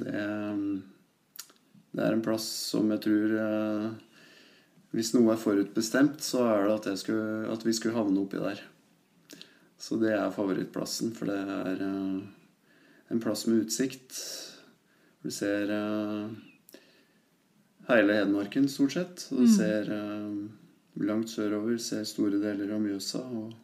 det, 0.00 0.18
det 1.90 2.02
er 2.04 2.14
en 2.14 2.22
plass 2.22 2.44
som 2.70 2.92
jeg 2.94 3.00
tror 3.02 3.32
Hvis 4.94 5.10
noe 5.16 5.32
er 5.34 5.40
forutbestemt, 5.42 6.22
så 6.22 6.44
er 6.46 6.68
det 6.68 6.76
at, 6.76 7.00
skulle, 7.02 7.48
at 7.50 7.66
vi 7.66 7.74
skulle 7.74 7.98
havne 7.98 8.22
oppi 8.22 8.38
der. 8.38 8.62
Så 9.80 9.96
det 9.96 10.12
er 10.12 10.32
favorittplassen, 10.34 11.14
for 11.16 11.30
det 11.30 11.38
er 11.40 11.82
eh, 11.86 12.20
en 13.10 13.22
plass 13.22 13.46
med 13.48 13.64
utsikt. 13.64 14.12
Du 15.24 15.30
ser 15.32 15.72
eh, 15.72 16.80
hele 17.88 18.18
Hedmarken, 18.18 18.68
stort 18.68 18.96
sett. 18.98 19.24
Du 19.30 19.40
du 19.40 19.48
ser 19.48 19.88
eh, 19.96 20.34
langt 21.00 21.32
sørover, 21.32 21.78
ser 21.80 22.04
store 22.04 22.42
deler 22.42 22.74
av 22.76 22.82
Mjøsa. 22.84 23.24
og 23.24 23.56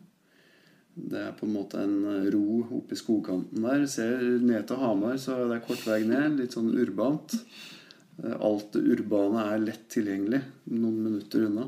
det 0.96 1.20
er 1.20 1.35
på 1.37 1.44
en 1.44 1.52
måte 1.52 1.83
en 1.85 2.31
ro 2.33 2.62
oppe 2.79 2.96
i 2.96 2.98
skogkanten 2.98 3.66
der. 3.66 3.85
Ser 3.85 4.22
ned 4.40 4.64
til 4.70 4.81
Hamar, 4.81 5.18
så 5.20 5.35
det 5.44 5.59
er 5.59 5.66
kort 5.66 5.83
vei 5.85 5.98
ned. 6.09 6.38
Litt 6.38 6.57
sånn 6.57 6.70
urbant. 6.72 7.35
Alt 8.24 8.70
det 8.72 8.81
urbane 8.94 9.42
er 9.50 9.61
lett 9.61 9.85
tilgjengelig 9.92 10.40
noen 10.72 10.96
minutter 11.05 11.44
unna. 11.50 11.66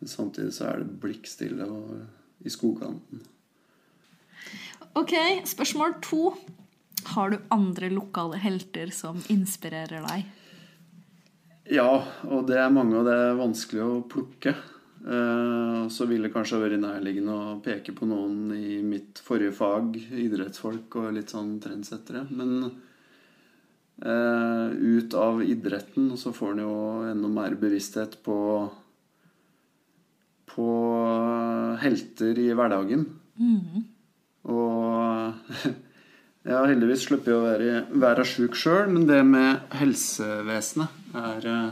Men 0.00 0.08
samtidig 0.08 0.56
så 0.56 0.70
er 0.70 0.80
det 0.80 0.96
blikkstille 1.02 1.68
i 2.40 2.54
skogkanten. 2.54 3.20
Ok, 4.98 5.12
spørsmål 5.46 5.94
to. 6.02 6.32
Har 7.14 7.30
du 7.32 7.38
andre 7.54 7.88
lokale 7.92 8.38
helter 8.42 8.90
som 8.92 9.20
inspirerer 9.32 10.02
deg? 10.04 10.26
Ja, 11.70 12.02
og 12.26 12.48
det 12.50 12.58
er 12.58 12.72
mange, 12.74 12.98
og 12.98 13.06
det 13.06 13.14
er 13.14 13.38
vanskelig 13.38 13.84
å 13.84 14.00
plukke. 14.10 14.56
Eh, 15.00 15.86
Så 15.88 16.06
ville 16.06 16.28
det 16.28 16.34
kanskje 16.34 16.58
vært 16.60 16.80
nærliggende 16.82 17.32
å 17.32 17.60
peke 17.62 17.94
på 17.96 18.06
noen 18.10 18.50
i 18.52 18.80
mitt 18.82 19.22
forrige 19.24 19.54
fag, 19.56 19.96
idrettsfolk 20.10 20.96
og 21.00 21.14
litt 21.16 21.30
sånn 21.32 21.54
trendsettere. 21.62 22.26
Men 22.30 22.72
eh, 24.02 24.68
ut 24.74 25.14
av 25.14 25.40
idretten 25.46 26.10
så 26.18 26.34
får 26.34 26.52
en 26.56 26.64
jo 26.66 26.74
enda 27.08 27.28
mer 27.30 27.54
bevissthet 27.54 28.18
på 28.26 28.36
på 30.50 30.66
helter 31.78 32.38
i 32.42 32.48
hverdagen. 32.58 33.04
Og 34.50 35.54
jeg 36.48 36.56
har 36.56 36.70
heldigvis 36.70 37.06
sluppet 37.08 37.34
å 37.34 37.44
være, 37.44 37.84
være 38.02 38.26
sjuk 38.28 38.58
sjøl, 38.58 38.90
men 38.92 39.06
det 39.08 39.20
med 39.26 39.76
helsevesenet 39.80 41.14
er 41.20 41.52
eh, 41.54 41.70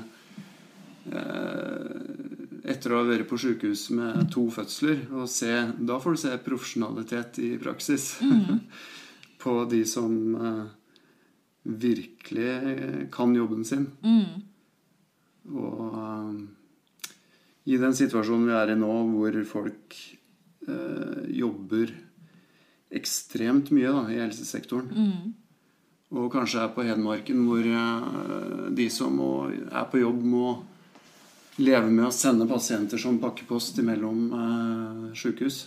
Etter 2.68 2.92
å 2.92 2.98
ha 3.00 3.06
vært 3.08 3.24
på 3.30 3.38
sjukehus 3.40 3.86
med 3.96 4.26
to 4.34 4.42
fødsler, 4.52 4.98
og 5.16 5.30
se, 5.32 5.54
da 5.88 5.96
får 6.02 6.14
du 6.14 6.18
se 6.20 6.32
profesjonalitet 6.44 7.38
i 7.40 7.54
praksis. 7.62 8.10
på 9.38 9.64
de 9.70 9.84
som 9.86 10.34
eh, 10.34 10.64
virkelig 11.62 13.08
kan 13.12 13.34
jobben 13.34 13.64
sin. 13.64 13.86
Og 15.48 15.98
eh, 16.02 17.12
i 17.68 17.78
den 17.80 17.96
situasjonen 17.96 18.48
vi 18.48 18.56
er 18.56 18.74
i 18.74 18.78
nå, 18.78 18.92
hvor 19.14 19.40
folk 19.48 19.96
eh, 20.68 21.24
jobber 21.38 21.94
ekstremt 22.94 23.70
mye 23.74 23.90
da, 23.92 24.02
i 24.12 24.20
helsesektoren. 24.22 25.34
Og 26.08 26.30
kanskje 26.32 26.62
er 26.64 26.70
på 26.72 26.84
Hedmarken 26.88 27.42
hvor 27.44 27.60
eh, 27.68 28.68
de 28.72 28.86
som 28.92 29.18
er 29.68 29.84
på 29.92 30.00
jobb, 30.00 30.22
må 30.24 30.46
leve 31.60 31.90
med 31.90 32.06
å 32.06 32.14
sende 32.14 32.46
pasienter 32.48 33.00
som 33.02 33.18
pakkepost 33.20 33.76
imellom 33.82 34.22
eh, 34.38 35.02
sykehus. 35.18 35.66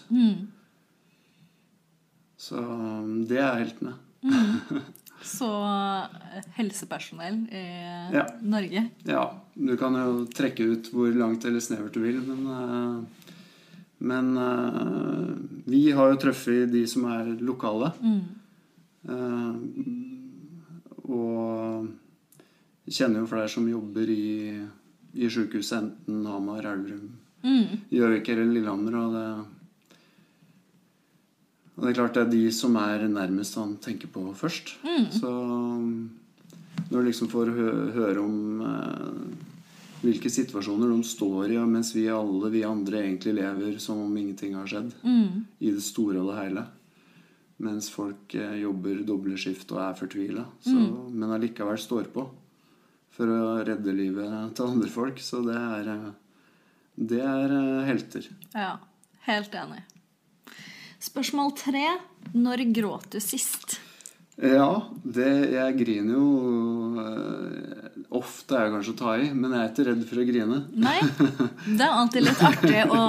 Så 2.41 2.57
eh, 2.57 3.11
det 3.29 3.37
er 3.43 3.59
heltene. 3.61 3.93
Så 5.21 5.45
eh, 5.45 6.41
helsepersonell 6.57 7.43
i 7.53 7.63
Ja. 8.15 8.23
Norge. 8.41 8.87
Ja, 9.05 9.27
du 9.53 9.75
kan 9.77 9.93
jo 9.99 10.23
trekke 10.33 10.65
ut 10.73 10.89
hvor 10.95 11.13
langt 11.13 11.45
eller 11.45 11.61
snevert 11.61 11.93
du 11.93 12.01
vil, 12.01 12.17
men 12.25 12.47
eh, 12.49 13.20
Men 14.01 14.37
uh, 14.37 15.35
vi 15.69 15.91
har 15.93 16.11
jo 16.11 16.19
truffet 16.21 16.71
de 16.71 16.85
som 16.89 17.05
er 17.11 17.35
lokale. 17.41 17.91
Eh, 19.01 19.53
og 21.11 21.87
kjenner 22.91 23.21
jo 23.23 23.29
flere 23.29 23.49
som 23.51 23.69
jobber 23.69 24.09
i, 24.13 24.51
i 25.17 25.29
sjukehuset, 25.31 25.79
enten 25.81 26.25
Hamar, 26.29 26.65
Elverum, 26.73 27.09
Gjøvik 27.91 28.29
eller 28.29 28.51
Lillehammer. 28.51 28.97
Og 29.01 29.15
det, 29.15 29.25
og 31.75 31.85
det 31.85 31.91
er 31.91 31.97
klart 31.97 32.17
det 32.17 32.25
er 32.25 32.33
de 32.35 32.43
som 32.53 32.75
er 32.81 33.07
nærmest 33.09 33.57
han 33.57 33.77
tenker 33.81 34.11
på 34.13 34.27
først. 34.37 34.75
Så 35.17 35.31
Når 36.91 36.97
du 36.97 37.05
liksom 37.07 37.29
får 37.31 37.53
hø 37.55 37.69
høre 37.95 38.19
om 38.19 38.61
eh, 38.67 39.50
hvilke 40.01 40.29
situasjoner 40.33 40.89
de 40.89 41.03
står 41.05 41.53
i, 41.53 41.57
mens 41.69 41.93
vi 41.95 42.07
alle 42.09 42.49
vi 42.53 42.63
andre 42.65 43.03
egentlig 43.03 43.35
lever 43.37 43.77
som 43.81 44.01
om 44.01 44.17
ingenting 44.17 44.55
har 44.57 44.69
skjedd. 44.69 44.93
I 45.59 45.71
det 45.71 45.83
store 45.85 46.21
og 46.21 46.31
det 46.31 46.37
hele. 46.41 46.65
Mens 47.61 47.91
folk 47.93 48.33
eh, 48.33 48.55
jobber 48.63 49.03
doble 49.05 49.37
skift 49.37 49.69
og 49.75 49.83
er 49.83 49.97
fortvila. 49.99 50.45
Men 50.65 51.35
allikevel 51.35 51.77
står 51.77 52.09
på 52.13 52.25
for 53.11 53.29
å 53.29 53.59
redde 53.67 53.93
livet 53.93 54.55
til 54.57 54.71
andre 54.71 54.89
folk. 54.89 55.21
Så 55.21 55.43
det 55.45 55.57
er, 55.59 55.91
eh, 55.93 56.09
det 57.11 57.21
er 57.21 57.55
eh, 57.59 57.85
helter. 57.89 58.29
Ja, 58.55 58.79
helt 59.27 59.53
enig. 59.53 59.83
Spørsmål 61.01 61.53
tre. 61.57 61.85
Når 62.33 62.65
gråt 62.73 63.09
du 63.13 63.19
sist? 63.21 63.79
Ja, 64.41 64.89
det, 65.05 65.29
jeg 65.53 65.75
griner 65.83 66.15
jo 66.17 66.27
eh, 66.97 67.89
Ofte 68.17 68.57
er 68.57 68.65
jeg 68.65 68.71
kanskje 68.73 68.91
å 68.91 68.97
ta 68.97 69.11
i, 69.21 69.27
men 69.37 69.53
jeg 69.53 69.61
er 69.61 69.67
ikke 69.69 69.83
redd 69.87 70.01
for 70.09 70.19
å 70.19 70.23
grine. 70.27 70.55
Nei. 70.81 70.97
Det 71.77 71.85
er 71.85 71.93
alltid 71.93 72.25
litt 72.25 72.41
artig 72.43 72.81
å, 72.91 73.03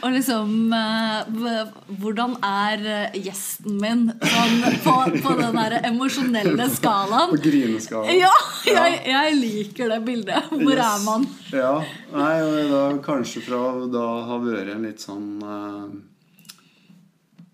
å 0.00 0.10
liksom 0.14 0.52
eh, 0.78 1.74
Hvordan 2.00 2.36
er 2.46 2.86
eh, 2.92 3.18
gjesten 3.26 3.80
min 3.82 4.06
sånn 4.22 4.62
på, 4.86 4.94
på 5.26 5.34
den 5.42 5.58
der 5.58 5.76
emosjonelle 5.90 6.68
skalaen? 6.72 7.34
På 7.34 7.40
grineskalaen. 7.42 8.22
Ja, 8.22 8.32
jeg, 8.70 9.02
jeg 9.10 9.36
liker 9.42 9.92
det 9.92 10.00
bildet. 10.06 10.54
Hvor 10.54 10.84
er 10.86 11.02
man? 11.04 11.26
Ja. 11.50 11.74
Nei, 12.14 12.36
da, 12.70 12.84
kanskje 13.04 13.42
fra 13.48 13.60
da 13.90 14.06
har 14.30 14.46
vært 14.46 14.72
en 14.76 14.86
litt 14.86 15.02
sånn 15.02 15.26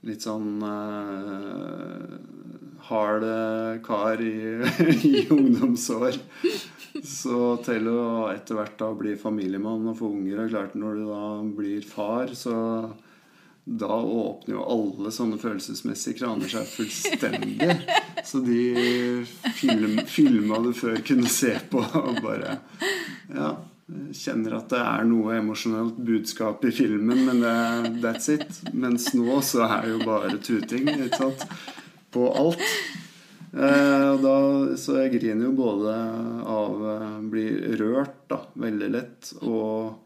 Litt 0.03 0.25
sånn 0.27 0.63
hard 2.89 3.27
eh, 3.29 3.81
kar 3.85 4.23
i, 4.23 4.35
i 5.13 5.27
ungdomsår. 5.31 6.19
Så 7.05 7.39
til 7.65 7.89
å 7.89 8.03
etter 8.33 8.59
hvert 8.59 8.77
da 8.81 8.91
bli 8.97 9.15
familiemann 9.21 9.89
og 9.89 9.97
få 10.01 10.11
unger, 10.13 10.45
og 10.45 10.53
klart 10.53 10.77
når 10.77 11.01
du 11.01 11.07
da 11.09 11.25
blir 11.57 11.89
far, 11.89 12.35
så 12.37 12.57
da 13.65 13.95
åpner 13.95 14.57
jo 14.57 14.63
alle 14.75 15.13
sånne 15.15 15.39
følelsesmessige 15.39 16.19
kraner 16.19 16.51
seg 16.51 16.67
fullstendig. 16.67 17.77
Så 18.27 18.43
de 18.43 18.63
film, 19.55 20.01
filma 20.11 20.59
du 20.65 20.73
før 20.75 20.99
kunne 21.07 21.31
se 21.31 21.55
på 21.71 21.83
og 21.83 22.19
bare 22.25 22.59
Ja. 23.33 23.53
Kjenner 24.17 24.55
at 24.57 24.71
det 24.73 24.79
er 24.81 25.03
noe 25.05 25.35
emosjonelt 25.37 25.99
budskap 26.01 26.63
i 26.65 26.71
filmen, 26.73 27.27
men 27.27 27.43
det, 27.43 27.57
that's 28.01 28.31
it. 28.33 28.63
Mens 28.73 29.11
nå 29.13 29.37
så 29.45 29.67
er 29.67 29.83
det 29.85 29.91
jo 29.91 29.99
bare 30.07 30.39
tuting, 30.41 30.89
ikke 30.89 31.19
sant? 31.19 31.43
På 32.13 32.29
alt. 32.37 32.63
Eh, 33.53 34.13
da, 34.23 34.37
så 34.81 34.97
jeg 35.03 35.19
griner 35.19 35.51
jo 35.51 35.57
både 35.57 35.97
av 36.49 36.87
å 36.89 36.95
Blir 37.33 37.77
rørt, 37.81 38.23
da, 38.33 38.39
veldig 38.61 38.89
lett, 38.93 39.33
og 39.45 40.03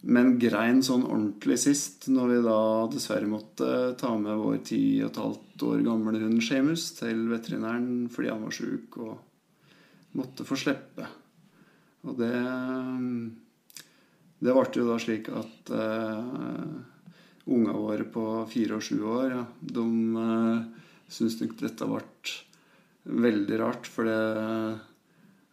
men 0.00 0.38
grein 0.40 0.80
sånn 0.80 1.02
ordentlig 1.04 1.58
sist, 1.60 2.06
når 2.08 2.30
vi 2.30 2.36
da 2.46 2.60
dessverre 2.88 3.28
måtte 3.28 3.66
ta 4.00 4.14
med 4.16 4.38
vår 4.40 4.62
ti 4.64 4.80
og 5.02 5.10
et 5.10 5.20
halvt 5.20 5.64
år 5.68 5.82
gamle 5.84 6.22
hund 6.22 6.40
Seamus 6.44 6.86
til 6.96 7.26
veterinæren 7.28 8.06
fordi 8.12 8.30
han 8.32 8.46
var 8.46 8.56
sjuk 8.56 8.96
og 9.04 10.16
måtte 10.16 10.46
få 10.48 10.56
slippe. 10.56 11.08
Og 12.08 12.16
det 12.16 12.32
Det 14.40 14.52
ble 14.56 14.64
jo 14.72 14.88
da 14.88 14.96
slik 14.96 15.28
at 15.36 15.70
uh, 15.76 16.64
unga 17.52 17.74
våre 17.76 18.06
på 18.08 18.24
fire 18.48 18.78
og 18.78 18.86
sju 18.86 19.02
år, 19.04 19.34
ja, 19.34 19.42
de 19.60 19.84
uh, 20.16 20.64
syntes 21.10 21.40
nok 21.42 21.58
dette 21.60 21.90
ble 21.90 22.04
veldig 23.26 23.58
rart, 23.60 23.88
for 23.90 24.06
det 24.06 24.80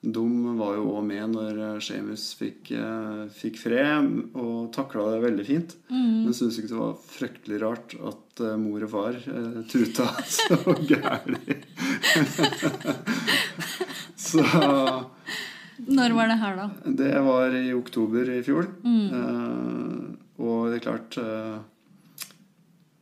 de 0.07 0.23
var 0.59 0.75
jo 0.77 0.83
òg 0.93 1.05
med 1.07 1.31
når 1.33 1.79
Seamus 1.83 2.29
fikk, 2.37 2.69
eh, 2.77 3.23
fikk 3.33 3.57
fred, 3.59 4.05
og 4.37 4.69
takla 4.75 5.07
det 5.15 5.23
veldig 5.25 5.45
fint. 5.47 5.73
Men 5.89 6.35
syntes 6.37 6.59
ikke 6.61 6.69
det 6.69 6.79
var 6.79 6.93
fryktelig 7.01 7.61
rart 7.63 7.95
at 7.97 8.43
eh, 8.45 8.53
mor 8.61 8.85
og 8.85 8.91
far 8.93 9.17
eh, 9.17 9.57
tuta 9.67 10.05
så 10.37 10.77
gæli. 10.85 11.57
så 14.27 14.45
Når 15.87 16.15
var 16.17 16.29
det 16.31 16.39
her, 16.43 16.61
da? 16.61 16.69
det 17.01 17.15
var 17.25 17.57
i 17.57 17.73
oktober 17.75 18.31
i 18.37 18.43
fjor. 18.45 18.69
Eh, 18.85 19.97
og 20.37 20.69
det 20.69 20.77
er 20.77 20.85
klart 20.85 21.17
eh, 21.21 21.57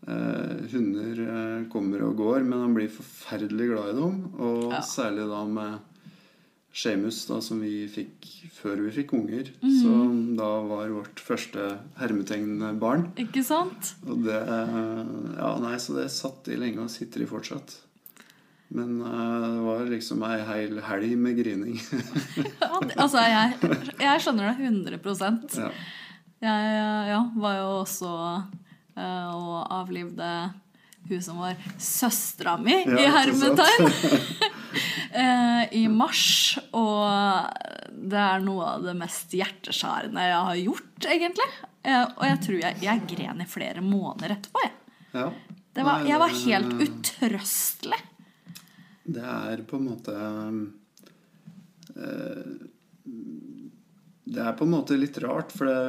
eh, 0.07 0.63
Hunder 0.71 1.19
eh, 1.25 1.65
kommer 1.71 2.03
og 2.07 2.15
går, 2.19 2.43
men 2.45 2.61
han 2.65 2.73
blir 2.77 2.89
forferdelig 2.93 3.67
glad 3.73 3.91
i 3.93 3.99
dem. 3.99 4.23
Og 4.39 4.71
Ja. 4.73 4.81
særlig 4.81 5.27
da 5.31 5.43
med 5.45 5.79
Seamus, 6.75 7.21
som 7.41 7.61
vi 7.63 7.87
fikk 7.87 8.25
før 8.51 8.81
vi 8.83 8.91
fikk 8.91 9.13
unger. 9.15 9.47
Som 9.61 10.35
da 10.35 10.49
var 10.67 10.89
vårt 10.91 11.21
første 11.23 11.69
hermetegnbarn. 12.01 13.13
Ikke 13.15 13.43
sant? 13.47 13.93
Og 14.07 14.23
det 14.25 14.35
Ja, 14.43 15.53
nei, 15.63 15.77
så 15.79 15.95
det 15.95 16.09
satt 16.11 16.47
i 16.51 16.57
lenge 16.59 16.83
og 16.83 16.89
sitter 16.91 17.23
i 17.23 17.29
fortsatt. 17.29 17.77
Men 18.75 18.99
eh, 18.99 19.45
det 19.45 19.63
var 19.63 19.85
liksom 19.87 20.23
ei 20.27 20.39
hel 20.43 20.79
helg 20.81 21.15
med 21.21 21.37
grining. 21.37 21.79
Ja, 22.65 22.79
altså, 23.05 23.21
jeg, 23.23 23.55
jeg 24.01 24.21
skjønner 24.25 24.49
det 24.57 24.67
100% 24.99 25.53
ja. 25.61 25.69
Jeg 26.43 26.71
ja, 27.13 27.19
var 27.39 27.55
jo 27.61 27.67
også 27.85 28.09
eh, 28.25 28.41
og 28.95 29.73
avlivde 29.75 30.29
hun 31.09 31.21
som 31.21 31.37
var 31.37 31.55
søstera 31.77 32.57
mi, 32.57 32.83
Ja, 32.85 32.99
i 32.99 33.05
hermetegn, 33.05 33.89
eh, 35.11 35.73
i 35.77 35.87
mars. 35.87 36.57
Og 36.71 37.05
det 37.91 38.21
er 38.21 38.43
noe 38.45 38.71
av 38.75 38.87
det 38.87 38.95
mest 38.97 39.33
hjerteskjærende 39.37 40.25
jeg 40.25 40.41
har 40.49 40.61
gjort, 40.61 41.09
egentlig. 41.17 41.49
Eh, 41.85 42.01
og 42.01 42.25
jeg 42.25 42.41
tror 42.47 42.59
jeg, 42.63 42.81
jeg 42.87 43.05
gren 43.13 43.43
i 43.43 43.49
flere 43.49 43.85
måneder 43.85 44.37
etterpå. 44.37 44.65
Jeg, 44.65 44.73
ja. 45.13 45.29
det 45.77 45.87
var, 45.87 46.07
jeg 46.09 46.21
var 46.23 46.37
helt 46.41 46.85
utrøstelig. 46.87 48.01
Det 49.05 49.25
er 49.29 49.61
på 49.69 49.77
en 49.77 49.85
måte 49.85 50.13
eh, 51.93 52.53
Det 54.25 54.41
er 54.41 54.55
på 54.57 54.65
en 54.65 54.73
måte 54.73 54.97
litt 54.97 55.19
rart, 55.21 55.53
for 55.53 55.69
det 55.69 55.83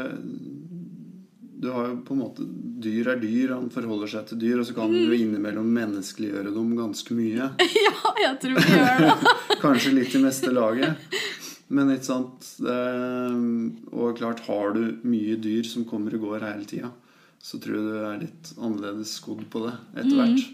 Du 1.57 1.71
har 1.73 1.87
jo 1.89 1.95
på 2.05 2.13
en 2.15 2.21
måte 2.21 2.45
Dyr 2.85 3.09
er 3.15 3.21
dyr, 3.21 3.55
han 3.55 3.71
forholder 3.73 4.11
seg 4.13 4.27
til 4.29 4.41
dyr, 4.43 4.59
og 4.61 4.67
så 4.69 4.75
kan 4.77 4.93
du 4.93 4.99
jo 5.01 5.17
innimellom 5.17 5.69
menneskeliggjøre 5.73 6.53
dem 6.55 6.75
ganske 6.79 7.17
mye. 7.17 7.49
Ja, 7.87 8.13
jeg 8.21 8.37
tror 8.43 8.59
vi 8.61 8.77
gjør 8.77 9.01
det. 9.07 9.33
Kanskje 9.65 9.95
litt 9.97 10.15
i 10.17 10.21
meste 10.23 10.53
laget. 10.53 11.17
Men 11.73 11.91
ikke 11.95 12.07
sant 12.07 12.47
det, 12.63 12.77
Og 13.91 14.19
klart, 14.21 14.45
har 14.47 14.77
du 14.77 15.01
mye 15.09 15.39
dyr 15.43 15.67
som 15.67 15.87
kommer 15.89 16.15
og 16.15 16.29
går 16.29 16.45
hele 16.47 16.69
tida, 16.69 16.93
så 17.43 17.59
tror 17.63 17.79
jeg 17.79 17.89
du 17.89 17.97
er 18.05 18.23
litt 18.27 18.53
annerledes 18.59 19.17
skodd 19.21 19.43
på 19.51 19.65
det 19.67 19.75
etter 19.97 20.15
hvert. 20.21 20.47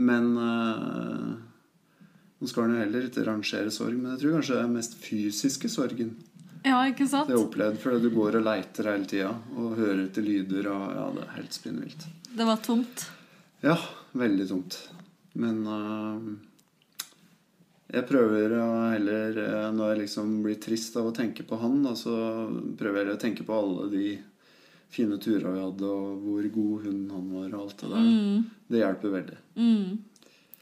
Men 0.00 0.32
eh, 0.38 1.30
Nå 2.40 2.48
skal 2.48 2.68
en 2.70 2.76
jo 2.78 2.82
heller 2.86 3.06
ikke 3.10 3.26
rangere 3.26 3.72
sorg, 3.74 3.98
men 4.00 4.14
jeg 4.14 4.22
tror 4.22 4.38
kanskje 4.38 4.56
det 4.56 4.64
er 4.64 4.74
mest 4.78 4.94
fysiske 5.04 5.68
sorgen 5.68 6.14
Ja, 6.66 6.82
ikke 6.90 7.06
sant? 7.08 7.30
Det 7.30 7.36
har 7.36 7.46
opplevd. 7.46 7.80
Fordi 7.80 8.02
du 8.04 8.10
går 8.14 8.38
og 8.40 8.46
leiter 8.46 8.90
hele 8.92 9.08
tida 9.08 9.32
og 9.56 9.78
hører 9.78 10.04
etter 10.06 10.26
lyder 10.26 10.68
og 10.72 10.84
Ja, 10.96 11.08
det 11.16 11.24
er 11.24 11.34
helt 11.38 11.56
spinnvilt. 11.56 12.06
Det 12.30 12.46
var 12.46 12.60
tomt. 12.64 13.06
Ja, 13.64 13.76
veldig 14.16 14.46
tomt. 14.48 14.78
Men 15.40 15.60
uh, 15.66 16.30
jeg 17.90 18.06
prøver 18.06 18.54
å 18.58 18.66
heller 18.92 19.38
øh, 19.38 19.68
Når 19.74 19.92
jeg 19.92 19.98
liksom 20.04 20.32
blir 20.44 20.58
trist 20.62 20.96
av 20.98 21.08
å 21.10 21.14
tenke 21.14 21.46
på 21.46 21.58
han, 21.60 21.80
da, 21.86 21.94
så 21.98 22.12
prøver 22.78 23.04
jeg 23.04 23.16
å 23.16 23.22
tenke 23.24 23.46
på 23.46 23.56
alle 23.56 23.88
de 23.92 24.04
fine 24.90 25.18
turene 25.22 25.54
vi 25.54 25.62
hadde, 25.62 25.86
og 25.86 26.22
hvor 26.24 26.46
god 26.54 26.86
hund 26.86 27.10
han 27.14 27.26
var, 27.30 27.48
og 27.54 27.60
alt 27.64 27.82
det 27.82 27.90
der. 27.92 28.06
Det 28.70 28.80
hjelper 28.80 29.12
veldig. 29.14 29.36
Mm. 29.54 29.98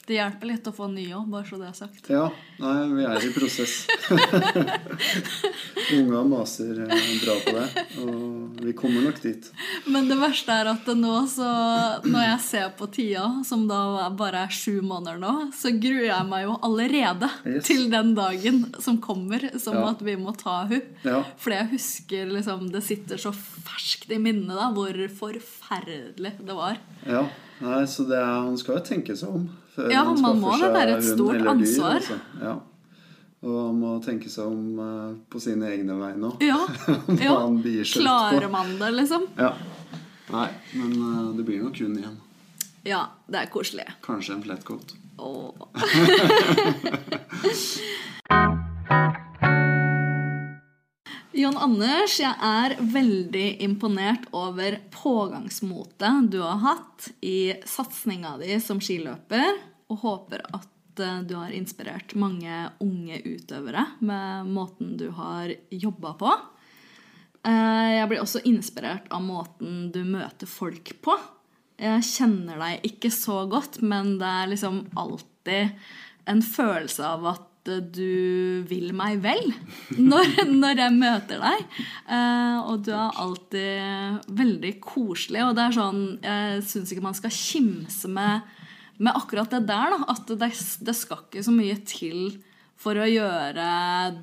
Det 0.09 0.17
hjelper 0.17 0.49
litt 0.49 0.65
å 0.65 0.73
få 0.73 0.87
ny 0.89 1.03
jobb, 1.11 1.27
bare 1.35 1.45
så 1.45 1.59
det 1.61 1.67
er 1.69 1.75
sagt. 1.77 2.07
Ja. 2.09 2.31
Nei, 2.63 2.77
vi 2.97 3.03
er 3.05 3.25
i 3.29 3.33
prosess. 3.35 3.75
Unga 5.93 6.23
maser 6.25 6.81
øh, 6.85 6.95
bra 7.23 7.35
på 7.45 7.53
det, 7.57 7.85
og 8.03 8.63
vi 8.65 8.73
kommer 8.77 9.05
nok 9.05 9.21
dit. 9.23 9.51
Men 9.89 10.09
det 10.11 10.17
verste 10.21 10.57
er 10.63 10.71
at 10.73 10.89
nå, 10.97 11.13
så 11.31 11.49
når 12.09 12.25
jeg 12.25 12.41
ser 12.47 12.73
på 12.79 12.89
tida, 12.97 13.27
som 13.49 13.67
da 13.71 14.09
bare 14.17 14.47
er 14.47 14.53
sju 14.55 14.79
måneder 14.85 15.21
nå, 15.23 15.35
så 15.57 15.73
gruer 15.77 16.09
jeg 16.09 16.29
meg 16.31 16.47
jo 16.49 16.57
allerede 16.67 17.29
Yes. 17.49 17.65
til 17.69 17.87
den 17.93 18.15
dagen 18.17 18.65
som 18.83 18.99
kommer, 19.05 19.45
som 19.61 19.77
Ja. 19.79 19.91
at 19.93 20.01
vi 20.05 20.17
må 20.17 20.33
ta 20.37 20.63
hun. 20.69 20.83
Ja. 21.05 21.23
Fordi 21.39 21.57
jeg 21.61 21.71
husker 21.75 22.27
liksom 22.33 22.71
Det 22.73 22.83
sitter 22.85 23.17
så 23.21 23.31
ferskt 23.33 24.11
i 24.13 24.19
minnet 24.19 24.57
da 24.57 24.69
hvor 24.75 24.93
forferdelig 25.21 26.33
det 26.45 26.55
var. 26.57 26.79
Ja, 27.07 27.27
nei, 27.61 27.83
så 27.87 28.05
det 28.09 28.17
er, 28.19 28.25
han 28.49 28.57
skal 28.61 28.79
jo 28.81 28.85
tenke 28.89 29.17
seg 29.17 29.29
om. 29.35 29.49
Før 29.79 29.93
Ja, 29.93 30.03
man, 30.05 30.21
man 30.21 30.41
må 30.43 30.57
det. 30.59 30.69
er 30.75 30.91
et 30.97 31.05
stort 31.07 31.39
dyr, 31.39 31.49
ansvar. 31.53 31.95
altså. 32.01 32.17
Ja. 32.43 32.55
Og 33.39 33.53
man 33.55 33.77
må 33.79 33.91
tenke 34.03 34.31
seg 34.33 34.49
om 34.51 34.79
uh, 34.83 35.13
på 35.31 35.39
sine 35.39 35.69
egne 35.71 35.95
vegne 36.01 36.33
òg. 36.33 36.43
Ja, 36.43 36.59
ja. 37.29 37.37
Klarer 37.93 38.49
man 38.51 38.73
det, 38.81 38.91
liksom? 38.97 39.29
Ja. 39.39 39.53
Nei, 40.33 40.49
men 40.75 40.97
uh, 40.99 41.37
det 41.39 41.47
blir 41.47 41.63
nok 41.63 41.79
hund 41.79 42.03
igjen. 42.03 42.19
Ja, 42.89 43.05
det 43.31 43.45
er 43.45 43.53
koselig. 43.55 43.87
Kanskje 44.03 44.35
en 44.35 44.43
flatcoat. 44.43 44.97
Åh. 45.19 45.55
Jon 51.49 51.63
Anders, 51.65 52.19
jeg 52.21 52.35
er 52.45 52.75
veldig 52.93 53.63
imponert 53.65 54.27
over 54.37 54.75
pågangsmotet 54.93 56.27
du 56.29 56.43
har 56.43 56.59
hatt 56.61 57.07
i 57.25 57.55
satsinga 57.65 58.35
di 58.43 58.59
som 58.61 58.83
skiløper, 58.85 59.57
og 59.89 60.03
håper 60.03 60.43
at 60.45 61.01
eh, 61.01 61.23
du 61.25 61.33
har 61.39 61.55
inspirert 61.57 62.13
mange 62.21 62.59
unge 62.85 63.23
utøvere 63.25 63.87
med 64.05 64.51
måten 64.53 64.93
du 65.01 65.07
har 65.17 65.55
jobba 65.73 66.13
på. 66.21 66.35
Eh, 67.49 67.97
Jeg 67.97 68.11
blir 68.13 68.21
også 68.27 68.45
inspirert 68.45 69.09
av 69.09 69.25
måten 69.25 69.87
du 69.95 70.03
møter 70.05 70.53
folk 70.53 70.99
på. 71.01 71.17
Jeg 71.81 72.05
kjenner 72.11 72.61
deg 72.61 72.91
ikke 72.93 73.15
så 73.15 73.47
godt, 73.49 73.81
men 73.81 74.19
det 74.21 74.35
er 74.43 74.53
liksom 74.53 74.83
alltid 75.01 75.81
en 76.29 76.45
følelse 76.45 77.09
av 77.09 77.31
at 77.33 77.48
du 77.95 78.65
vil 78.69 78.93
meg 78.97 79.21
vel 79.25 79.51
når, 80.11 80.45
når 80.51 80.83
jeg 80.85 80.95
møter 80.97 81.43
deg. 81.43 81.65
Eh, 82.09 82.59
og 82.65 82.85
du 82.87 82.93
er 82.97 83.21
alltid 83.25 84.33
veldig 84.41 84.75
koselig. 84.85 85.45
Og 85.47 85.57
det 85.59 85.67
er 85.67 85.79
sånn, 85.79 86.03
jeg 86.25 86.67
syns 86.69 86.93
ikke 86.95 87.07
man 87.09 87.19
skal 87.19 87.35
kimse 87.35 88.11
med, 88.13 88.49
med 88.99 89.15
akkurat 89.15 89.53
det 89.55 89.65
der. 89.69 89.97
Da. 89.97 90.01
At 90.15 90.35
det, 90.35 90.53
det 90.89 90.97
skal 90.97 91.25
ikke 91.27 91.47
så 91.47 91.55
mye 91.55 91.79
til 91.89 92.39
for 92.79 92.99
å 92.99 93.09
gjøre 93.11 93.69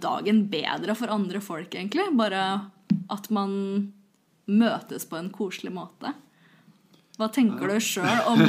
dagen 0.03 0.45
bedre 0.51 0.95
for 0.95 1.11
andre 1.11 1.41
folk, 1.43 1.73
egentlig. 1.75 2.07
Bare 2.15 2.45
at 3.11 3.31
man 3.33 3.55
møtes 4.45 5.07
på 5.09 5.17
en 5.19 5.31
koselig 5.33 5.73
måte. 5.75 6.13
Hva 7.15 7.29
tenker 7.31 7.71
du 7.71 7.79
sjøl 7.83 8.27
om, 8.27 8.41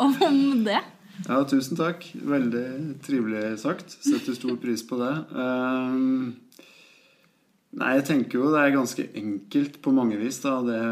om 0.00 0.64
det? 0.64 0.80
Ja, 1.22 1.38
tusen 1.48 1.78
takk. 1.78 2.06
Veldig 2.26 2.64
trivelig 3.04 3.58
sagt. 3.62 3.94
Setter 4.04 4.36
stor 4.36 4.56
pris 4.60 4.82
på 4.86 4.98
det. 5.00 5.12
Um, 5.30 6.34
nei, 7.78 7.92
jeg 7.98 8.06
tenker 8.10 8.40
jo 8.40 8.50
det 8.52 8.64
er 8.64 8.74
ganske 8.74 9.06
enkelt 9.20 9.80
på 9.84 9.94
mange 9.94 10.18
vis, 10.20 10.42
da. 10.42 10.58
Det, 10.66 10.82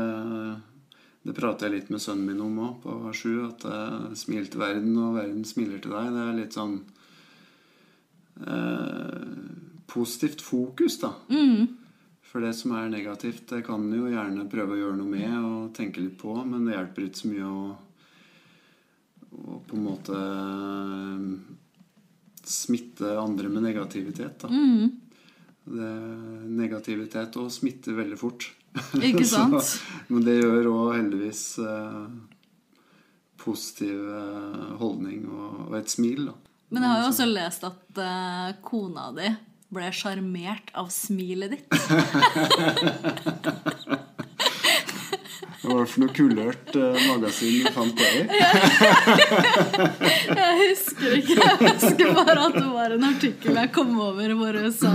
det 1.26 1.36
prater 1.36 1.68
jeg 1.68 1.76
litt 1.76 1.92
med 1.92 2.04
sønnen 2.04 2.30
min 2.30 2.44
om 2.44 2.62
òg, 2.68 2.78
på 2.86 3.14
sju. 3.18 3.34
At 3.50 3.66
uh, 3.68 4.08
smil 4.18 4.48
til 4.48 4.62
verden, 4.62 4.94
og 5.02 5.18
verden 5.18 5.44
smiler 5.48 5.82
til 5.82 5.94
deg. 5.96 6.10
Det 6.14 6.24
er 6.24 6.40
litt 6.40 6.58
sånn 6.58 6.78
eh, 8.46 9.22
positivt 9.92 10.42
fokus, 10.44 10.98
da. 11.02 11.12
For 12.32 12.40
det 12.40 12.54
som 12.56 12.72
er 12.78 12.88
negativt, 12.88 13.44
det 13.50 13.64
kan 13.66 13.90
jo 13.92 14.08
gjerne 14.08 14.48
prøve 14.48 14.78
å 14.78 14.84
gjøre 14.86 14.96
noe 15.02 15.10
med 15.10 15.34
og 15.36 15.72
tenke 15.76 16.00
litt 16.00 16.16
på, 16.20 16.32
men 16.48 16.64
det 16.64 16.78
hjelper 16.78 17.10
ikke 17.10 17.20
så 17.20 17.28
mye 17.28 17.48
å 17.50 17.64
på 19.72 19.80
en 19.80 19.88
måte 19.88 20.20
eh, 20.20 21.20
smitte 22.44 23.16
andre 23.18 23.48
med 23.48 23.64
negativitet. 23.64 24.44
Da. 24.44 24.48
Det, 25.64 25.92
negativitet 26.52 27.36
og 27.40 27.48
smitter 27.54 27.96
veldig 27.96 28.18
fort. 28.20 28.52
Ikke 29.00 29.24
sant? 29.34 29.62
Så, 29.64 29.78
men 30.12 30.24
det 30.26 30.34
gjør 30.40 30.66
òg 30.72 30.96
heldigvis 30.98 31.42
eh, 31.64 32.04
positiv 33.40 33.98
eh, 34.12 34.68
holdning 34.82 35.20
og, 35.30 35.48
og 35.70 35.74
et 35.80 35.90
smil. 35.92 36.20
Da. 36.30 36.34
Men 36.72 36.80
jeg 36.84 36.90
har 36.92 36.98
jo 37.02 37.08
også 37.12 37.26
lest 37.30 37.62
at 37.68 37.82
eh, 38.04 38.48
kona 38.64 39.04
di 39.16 39.28
ble 39.72 39.88
sjarmert 39.96 40.68
av 40.76 40.86
smilet 40.92 41.50
ditt. 41.56 41.66
Hva 45.72 45.78
var 45.80 45.86
for 45.88 46.02
noe 46.02 46.12
kulørt 46.12 46.74
uh, 46.76 46.92
magasin 47.08 47.62
du 47.64 47.68
fant 47.72 47.94
på 47.96 48.04
i? 48.04 48.28
Jeg 50.42 50.52
husker 50.60 51.14
ikke. 51.16 51.36
Jeg 51.38 51.56
husker 51.62 52.12
bare 52.18 52.36
at 52.44 52.52
det 52.58 52.66
var 52.74 52.92
en 52.98 53.06
artikkel 53.08 53.56
jeg 53.56 53.70
kom 53.72 53.94
over 54.04 54.34
hvor 54.36 54.52
hun 54.60 54.68
sa 54.76 54.92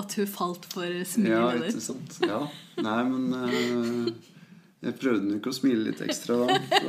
at 0.00 0.08
hun 0.16 0.24
falt 0.30 0.64
for 0.72 0.88
Ja, 0.88 1.04
ditt. 1.04 1.68
ikke 1.74 1.84
sant. 1.84 2.16
Ja. 2.24 2.40
Nei, 2.80 2.96
men 3.10 3.28
uh, 3.36 4.08
jeg 4.86 4.96
prøvde 5.02 5.28
nok 5.34 5.44
å 5.50 5.52
smile 5.60 5.84
litt 5.90 6.00
ekstra 6.06 6.32
da. 6.46 6.56
Så 6.72 6.88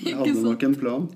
jeg 0.00 0.16
hadde 0.16 0.42
nok 0.44 0.62
en 0.68 0.76
plan. 0.78 1.08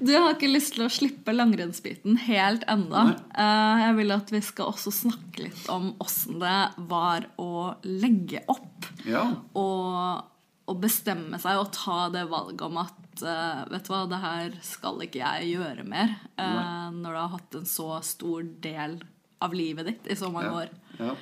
Du 0.00 0.10
har 0.10 0.32
ikke 0.32 0.50
lyst 0.50 0.74
til 0.74 0.82
å 0.86 0.90
slippe 0.90 1.30
langrennsbiten 1.30 2.16
helt 2.26 2.64
enda. 2.70 3.04
Eh, 3.30 3.82
Jeg 3.84 3.94
vil 4.00 4.14
at 4.16 4.32
vi 4.34 4.40
skal 4.44 4.72
også 4.72 4.90
snakke 4.92 5.44
litt 5.46 5.68
om 5.72 5.92
åssen 6.02 6.40
det 6.42 6.56
var 6.90 7.28
å 7.40 7.76
legge 7.86 8.42
opp. 8.50 8.88
Ja. 9.06 9.22
og, 9.54 10.26
og 10.66 10.80
bestemme 10.82 11.38
seg 11.38 11.60
og 11.60 11.70
ta 11.76 12.08
det 12.10 12.24
valget 12.26 12.64
om 12.66 12.80
at 12.82 13.22
eh, 13.22 13.62
vet 13.70 13.86
du 13.86 13.92
hva, 13.92 14.02
det 14.10 14.18
her 14.24 14.56
skal 14.66 14.98
ikke 15.06 15.22
jeg 15.22 15.52
gjøre 15.54 15.86
mer. 15.86 16.16
Nei. 16.34 16.90
når 16.98 17.06
du 17.06 17.20
har 17.20 17.34
hatt 17.38 17.60
en 17.60 17.70
så 17.70 17.92
stor 18.04 18.42
del 18.66 18.98
av 19.46 19.54
livet 19.54 19.86
ditt 19.92 20.10
i 20.10 20.18
så 20.18 20.32
mange 20.32 20.50
ja. 20.50 20.60
år. 20.64 20.74
ja. 20.98 21.14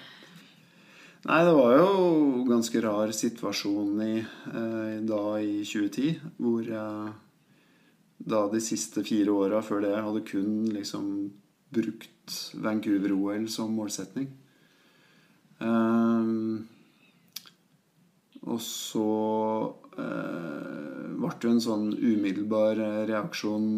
Nei, 1.24 1.40
det 1.40 1.52
var 1.56 1.70
jo 1.78 1.92
ganske 2.44 2.80
rar 2.84 3.12
situasjon 3.16 4.00
i, 4.04 4.16
eh, 4.20 4.96
da 5.08 5.22
i 5.40 5.62
2010, 5.64 6.18
hvor 6.36 6.66
jeg 6.68 7.12
da 8.18 8.40
de 8.52 8.60
siste 8.60 9.00
fire 9.08 9.32
åra 9.32 9.62
før 9.64 9.80
det 9.86 9.94
hadde 9.96 10.20
kun 10.28 10.66
liksom 10.68 11.06
brukt 11.72 12.34
Vancouver-OL 12.60 13.48
som 13.48 13.72
målsetning. 13.72 14.28
Eh, 15.64 16.28
og 18.44 18.60
så 18.60 19.08
eh, 19.96 21.08
ble 21.16 21.32
det 21.40 21.50
en 21.54 21.64
sånn 21.70 21.86
umiddelbar 21.96 22.76
eh, 22.84 23.00
reaksjon. 23.08 23.70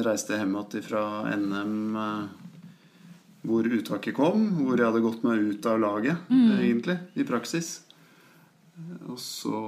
Reiste 0.00 0.40
hjem 0.40 0.56
igjen 0.56 0.88
fra 0.88 1.04
NM 1.36 2.00
eh, 2.06 2.41
hvor 3.42 3.66
uttaket 3.66 4.14
kom, 4.14 4.44
hvor 4.62 4.78
jeg 4.78 4.86
hadde 4.86 5.02
gått 5.02 5.24
meg 5.26 5.42
ut 5.50 5.66
av 5.66 5.80
laget, 5.82 6.28
egentlig, 6.30 6.98
i 7.18 7.26
praksis. 7.26 7.80
Og 9.10 9.18
så 9.20 9.58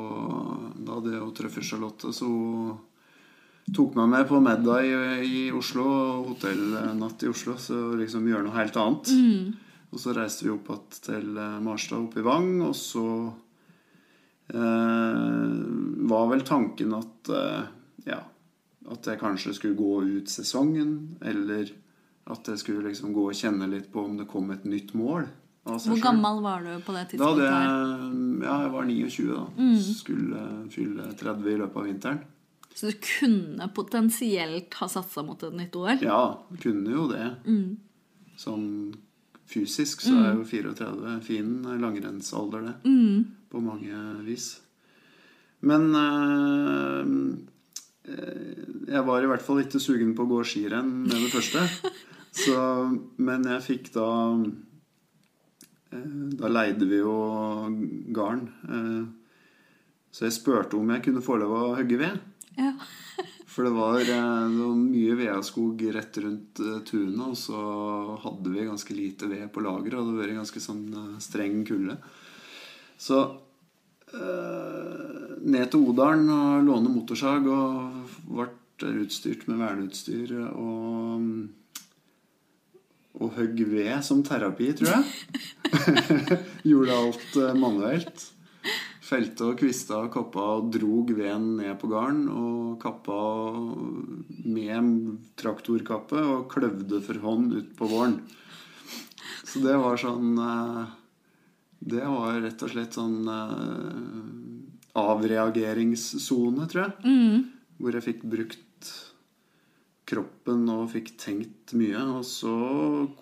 Da 0.85 0.97
hadde 0.97 1.13
jeg 1.13 1.21
jo 1.21 1.33
truffet 1.37 1.67
Charlotte, 1.67 2.13
så 2.15 2.29
hun 2.29 3.75
tok 3.75 3.95
meg 3.97 4.09
med 4.13 4.27
på 4.29 4.41
middag 4.45 4.85
i, 4.85 4.95
i 5.25 5.43
Oslo, 5.55 5.85
hotellnatt 6.29 7.23
i 7.25 7.31
Oslo, 7.31 7.57
så 7.59 7.95
liksom 7.97 8.27
gjøre 8.29 8.47
noe 8.47 8.59
helt 8.59 8.77
annet. 8.77 9.13
Og 9.95 10.01
så 10.03 10.13
reiste 10.17 10.45
vi 10.45 10.53
opp 10.53 10.69
igjen 10.69 11.01
til 11.07 11.39
eh, 11.39 11.59
Marstad 11.63 12.03
oppe 12.03 12.21
i 12.21 12.27
Vang, 12.27 12.51
og 12.67 12.75
så 12.77 13.07
eh, 14.51 15.55
var 16.11 16.29
vel 16.33 16.43
tanken 16.47 16.97
at 16.99 17.31
eh, 17.31 17.63
ja, 18.11 18.21
at 18.91 19.07
jeg 19.09 19.21
kanskje 19.23 19.55
skulle 19.57 19.79
gå 19.79 20.03
ut 20.19 20.29
sesongen, 20.29 21.17
eller 21.25 21.71
at 22.31 22.49
jeg 22.49 22.61
skulle 22.61 22.89
liksom 22.89 23.13
gå 23.13 23.27
og 23.29 23.37
kjenne 23.37 23.69
litt 23.69 23.91
på 23.93 24.05
om 24.05 24.15
det 24.17 24.29
kom 24.31 24.51
et 24.55 24.65
nytt 24.65 24.95
mål. 24.97 25.27
Altså, 25.65 25.95
Hvor 25.95 26.01
gammel 26.05 26.43
var 26.45 26.65
du 26.65 26.73
på 26.85 26.93
det 26.93 27.07
tidspunktet? 27.11 27.45
Da 27.45 27.61
jeg, 27.65 28.09
ja, 28.45 28.55
jeg 28.67 28.73
var 28.75 28.89
29 28.89 29.27
da. 29.31 29.45
Skulle 29.85 30.45
fylle 30.73 31.09
30 31.21 31.53
i 31.55 31.59
løpet 31.63 31.81
av 31.81 31.89
vinteren. 31.89 32.21
Så 32.75 32.91
du 32.91 32.99
kunne 33.07 33.69
potensielt 33.77 34.75
ha 34.81 34.89
satsa 34.91 35.23
mot 35.25 35.41
et 35.47 35.55
nytt 35.57 35.77
OL? 35.79 36.03
Ja, 36.03 36.21
kunne 36.61 36.91
jo 36.97 37.07
det. 37.13 37.29
Sånn 38.41 38.67
fysisk 39.49 40.03
så 40.03 40.15
er 40.25 40.35
jo 40.35 40.45
34 40.49 41.19
fin 41.25 41.51
langrennsalder, 41.81 42.69
det. 42.69 42.77
På 43.53 43.63
mange 43.63 44.01
vis. 44.27 44.49
Men 45.65 45.95
eh, 45.97 47.05
jeg 48.91 49.05
var 49.07 49.25
i 49.25 49.31
hvert 49.31 49.45
fall 49.45 49.63
ikke 49.63 49.81
sugen 49.81 50.13
på 50.17 50.27
å 50.27 50.33
gå 50.35 50.43
skirenn 50.45 51.07
med 51.07 51.15
det 51.15 51.31
første. 51.33 51.65
Så, 52.35 52.59
men 53.23 53.45
jeg 53.47 53.63
fikk 53.63 53.93
da 53.95 54.09
eh, 55.95 56.15
Da 56.41 56.51
leide 56.51 56.89
vi 56.91 56.99
jo 56.99 57.15
garn. 58.17 58.49
eh, 58.67 59.05
Så 60.15 60.27
jeg 60.27 60.37
spurte 60.39 60.79
om 60.79 60.91
jeg 60.95 61.05
kunne 61.07 61.23
få 61.25 61.39
lov 61.41 61.55
å 61.55 61.75
hogge 61.79 62.01
ved. 62.01 62.19
Ja. 62.59 62.73
For 63.55 63.67
det 63.67 63.75
var, 63.77 64.01
eh, 64.03 64.51
det 64.51 64.65
var 64.65 64.75
mye 64.83 65.15
vedskog 65.21 65.87
rett 65.95 66.19
rundt 66.25 66.59
tunet, 66.91 67.23
og 67.23 67.39
så 67.39 67.63
hadde 68.25 68.51
vi 68.51 68.67
ganske 68.67 68.99
lite 68.99 69.31
ved 69.31 69.47
på 69.55 69.63
lageret. 69.63 69.95
Og 69.95 70.09
det 70.09 70.11
hadde 70.11 70.23
vært 70.25 70.41
ganske 70.43 70.63
sånn 70.63 70.85
streng 71.23 71.63
kulde. 71.69 71.99
Så 72.99 73.21
øh, 74.15 75.39
ned 75.45 75.71
til 75.71 75.87
Odalen 75.91 76.31
og 76.35 76.67
låne 76.67 76.91
motorsag 76.95 77.47
og 77.51 78.15
ble 78.27 78.49
utstyrt 79.05 79.47
med 79.51 79.61
verneutstyr 79.63 80.35
og 80.51 81.29
og 83.23 83.35
høgg 83.37 83.61
ved 83.71 83.99
som 84.07 84.23
terapi, 84.27 84.73
tror 84.79 84.97
jeg. 84.97 85.05
Gjorde 86.69 86.97
alt 86.97 87.37
eh, 87.39 87.59
manuelt. 87.59 88.25
Felte 89.05 89.51
og 89.51 89.59
kvista 89.61 90.01
og 90.07 90.11
kappa 90.15 90.47
og 90.57 90.71
drog 90.75 91.13
veden 91.15 91.51
ned 91.61 91.77
på 91.79 91.91
garn. 91.93 92.25
Og 92.33 92.75
kappa 92.83 93.19
med 94.57 94.91
traktorkappe 95.39 96.19
og 96.19 96.49
kløvde 96.53 97.03
for 97.05 97.23
hånd 97.23 97.55
ut 97.55 97.73
på 97.79 97.91
våren. 97.93 98.19
Så 99.45 99.63
det 99.63 99.77
var 99.79 100.01
sånn 100.01 100.35
eh, 100.41 100.85
Det 101.85 102.03
var 102.03 102.41
rett 102.43 102.63
og 102.67 102.73
slett 102.73 102.99
sånn 102.99 103.29
eh, 103.31 104.23
avreageringssone, 104.99 106.67
tror 106.71 106.89
jeg. 106.89 107.45
Hvor 107.79 107.95
jeg 107.95 108.07
fikk 108.09 108.27
brukt 108.31 108.74
kroppen 110.09 110.69
og 110.73 110.91
fikk 110.93 111.15
tenkt 111.21 111.75
mye. 111.79 112.03
Og 112.19 112.25
så 112.29 112.55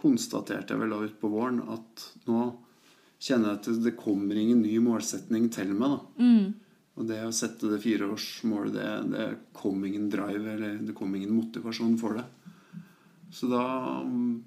konstaterte 0.01 0.75
jeg 0.75 0.83
vel 0.83 0.95
da 0.95 1.01
utpå 1.07 1.31
våren 1.33 1.63
at 1.73 2.07
nå 2.27 2.49
kjenner 3.23 3.53
jeg 3.53 3.61
at 3.61 3.85
det 3.85 3.95
kommer 3.99 4.39
ingen 4.39 4.65
ny 4.65 4.77
målsetning 4.83 5.49
til 5.55 5.73
meg. 5.77 5.97
da. 5.97 6.27
Og 6.93 7.09
det 7.09 7.23
å 7.25 7.33
sette 7.33 7.71
det 7.71 7.81
fireårsmålet, 7.81 8.75
det, 8.77 8.89
det 9.15 9.27
kom 9.57 9.85
ingen 9.89 10.11
drive 10.13 10.57
eller 10.57 10.81
det 10.85 10.95
kom 10.97 11.15
ingen 11.17 11.33
motivasjon 11.39 11.95
for 12.01 12.19
det. 12.19 12.27
Så 13.33 13.49
da 13.49 13.63
mm, 14.05 14.43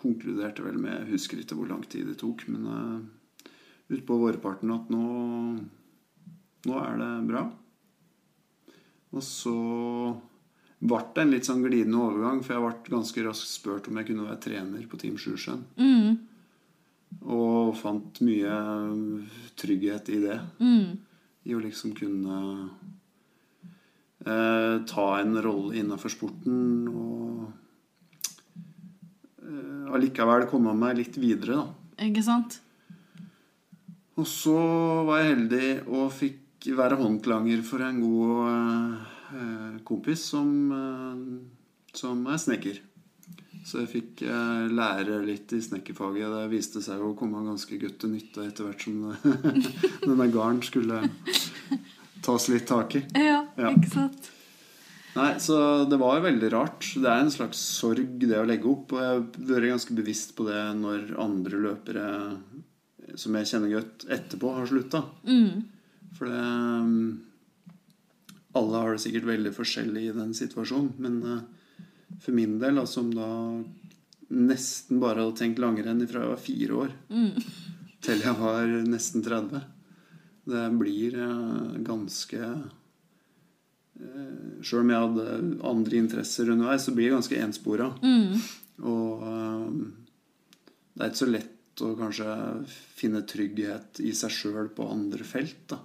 konkluderte 0.00 0.64
vel 0.64 0.80
med 0.82 0.96
Jeg 1.04 1.12
husker 1.12 1.38
ikke 1.38 1.58
hvor 1.58 1.70
lang 1.70 1.84
tid 1.86 2.08
det 2.10 2.16
tok, 2.18 2.42
men 2.50 2.66
uh, 2.66 3.52
utpå 3.94 4.18
vårparten 4.18 4.72
at 4.74 4.90
nå, 4.90 5.04
nå 6.66 6.80
er 6.82 6.98
det 7.04 7.12
bra. 7.28 7.44
Og 9.14 9.22
så 9.22 9.54
ble 10.78 11.00
det 11.14 11.22
en 11.22 11.32
litt 11.32 11.48
sånn 11.48 11.62
glidende 11.64 12.00
overgang, 12.02 12.42
for 12.44 12.56
jeg 12.56 12.64
ble 12.64 12.96
ganske 12.96 13.24
raskt 13.24 13.52
spurt 13.52 13.88
om 13.88 13.96
jeg 14.00 14.10
kunne 14.10 14.26
være 14.28 14.42
trener 14.44 14.88
på 14.90 14.98
Team 15.00 15.16
Sjusjøen. 15.20 15.62
Og 17.22 17.72
fant 17.78 18.20
mye 18.26 18.58
trygghet 19.56 20.10
i 20.12 20.20
det. 20.20 20.38
I 21.46 21.54
å 21.54 21.62
liksom 21.62 21.94
kunne 21.96 22.36
eh, 24.26 24.74
ta 24.90 25.06
en 25.20 25.38
rolle 25.42 25.78
innenfor 25.80 26.12
sporten 26.12 26.88
og 26.90 27.46
eh, 29.46 29.94
allikevel 29.94 30.48
komme 30.50 30.74
meg 30.76 30.98
litt 31.00 31.16
videre, 31.22 31.62
da. 31.62 31.66
Ikke 32.04 32.24
sant? 32.26 32.60
Og 34.16 34.26
så 34.28 34.56
var 35.06 35.22
jeg 35.22 35.32
heldig 35.34 35.68
og 35.86 36.12
fikk 36.12 36.70
være 36.76 36.98
håndlanger 36.98 37.62
for 37.64 37.84
en 37.84 38.00
god 38.02 38.48
eh, 38.50 39.15
kompis 39.86 40.22
som, 40.32 40.50
eh, 40.72 41.96
som 41.96 42.26
er 42.30 42.38
snekker. 42.42 42.78
Så 43.66 43.80
jeg 43.82 43.88
fikk 43.90 44.22
eh, 44.28 44.66
lære 44.70 45.18
litt 45.26 45.50
i 45.56 45.60
snekkerfaget. 45.64 46.28
Det 46.30 46.44
viste 46.52 46.82
seg 46.84 47.00
å 47.02 47.14
komme 47.18 47.40
ganske 47.46 47.78
godt 47.82 47.98
til 48.04 48.12
nytte 48.14 48.44
etter 48.46 48.68
hvert 48.68 48.84
som 48.86 49.16
denne 50.06 50.28
garden 50.30 50.62
skulle 50.62 51.00
tas 52.22 52.48
litt 52.52 52.66
tak 52.70 52.94
i. 53.00 53.04
Ja, 53.18 53.40
Ja. 53.58 53.72
ikke 53.74 53.90
sant? 53.90 54.30
Nei, 55.16 55.30
så 55.40 55.56
det 55.88 55.96
var 55.98 56.20
veldig 56.20 56.48
rart. 56.52 56.84
Det 57.00 57.08
er 57.08 57.22
en 57.24 57.30
slags 57.32 57.56
sorg, 57.56 58.18
det 58.20 58.36
å 58.36 58.44
legge 58.46 58.68
opp. 58.68 58.92
Og 58.92 59.00
jeg 59.00 59.08
har 59.14 59.22
vært 59.48 59.70
ganske 59.72 59.94
bevisst 59.96 60.34
på 60.36 60.44
det 60.44 60.60
når 60.76 61.14
andre 61.24 61.60
løpere 61.70 62.04
som 63.16 63.32
jeg 63.38 63.48
kjenner 63.48 63.72
godt 63.78 64.04
etterpå, 64.12 64.50
har 64.58 64.68
slutta. 64.68 65.00
For 66.18 66.28
det 66.28 66.42
Alle 68.56 68.82
har 68.82 68.94
det 68.94 69.02
sikkert 69.04 69.28
veldig 69.28 69.52
forskjellig 69.56 70.06
i 70.08 70.16
den 70.16 70.32
situasjonen. 70.36 70.92
Men 71.02 71.20
eh, 71.22 72.16
for 72.22 72.36
min 72.36 72.58
del, 72.62 72.80
altså, 72.80 73.02
som 73.02 73.12
da 73.14 73.30
nesten 74.32 75.00
bare 75.02 75.22
hadde 75.22 75.38
tenkt 75.38 75.60
langrenn 75.62 76.02
fra 76.10 76.24
jeg 76.24 76.32
var 76.32 76.42
fire 76.42 76.78
år 76.82 76.94
til 78.02 78.24
jeg 78.24 78.38
var 78.40 78.72
nesten 78.90 79.22
30 79.22 79.60
Det 80.50 80.64
blir 80.80 81.14
eh, 81.22 81.76
ganske 81.86 82.50
Sjøl 83.96 84.82
om 84.82 84.90
jeg 84.92 85.04
hadde 85.06 85.36
andre 85.64 85.96
interesser 85.96 86.50
underveis, 86.52 86.82
så 86.84 86.92
blir 86.92 87.06
det 87.08 87.14
ganske 87.14 87.38
enspora. 87.40 87.86
Og 88.84 89.22
eh, 89.24 89.70
det 90.92 91.04
er 91.04 91.12
ikke 91.12 91.22
så 91.22 91.28
lett 91.30 91.84
å 91.84 91.92
kanskje 91.96 92.34
finne 92.96 93.22
trygghet 93.28 94.02
i 94.04 94.12
seg 94.16 94.32
sjøl 94.32 94.68
på 94.76 94.88
andre 94.92 95.24
felt. 95.28 95.62
da. 95.72 95.78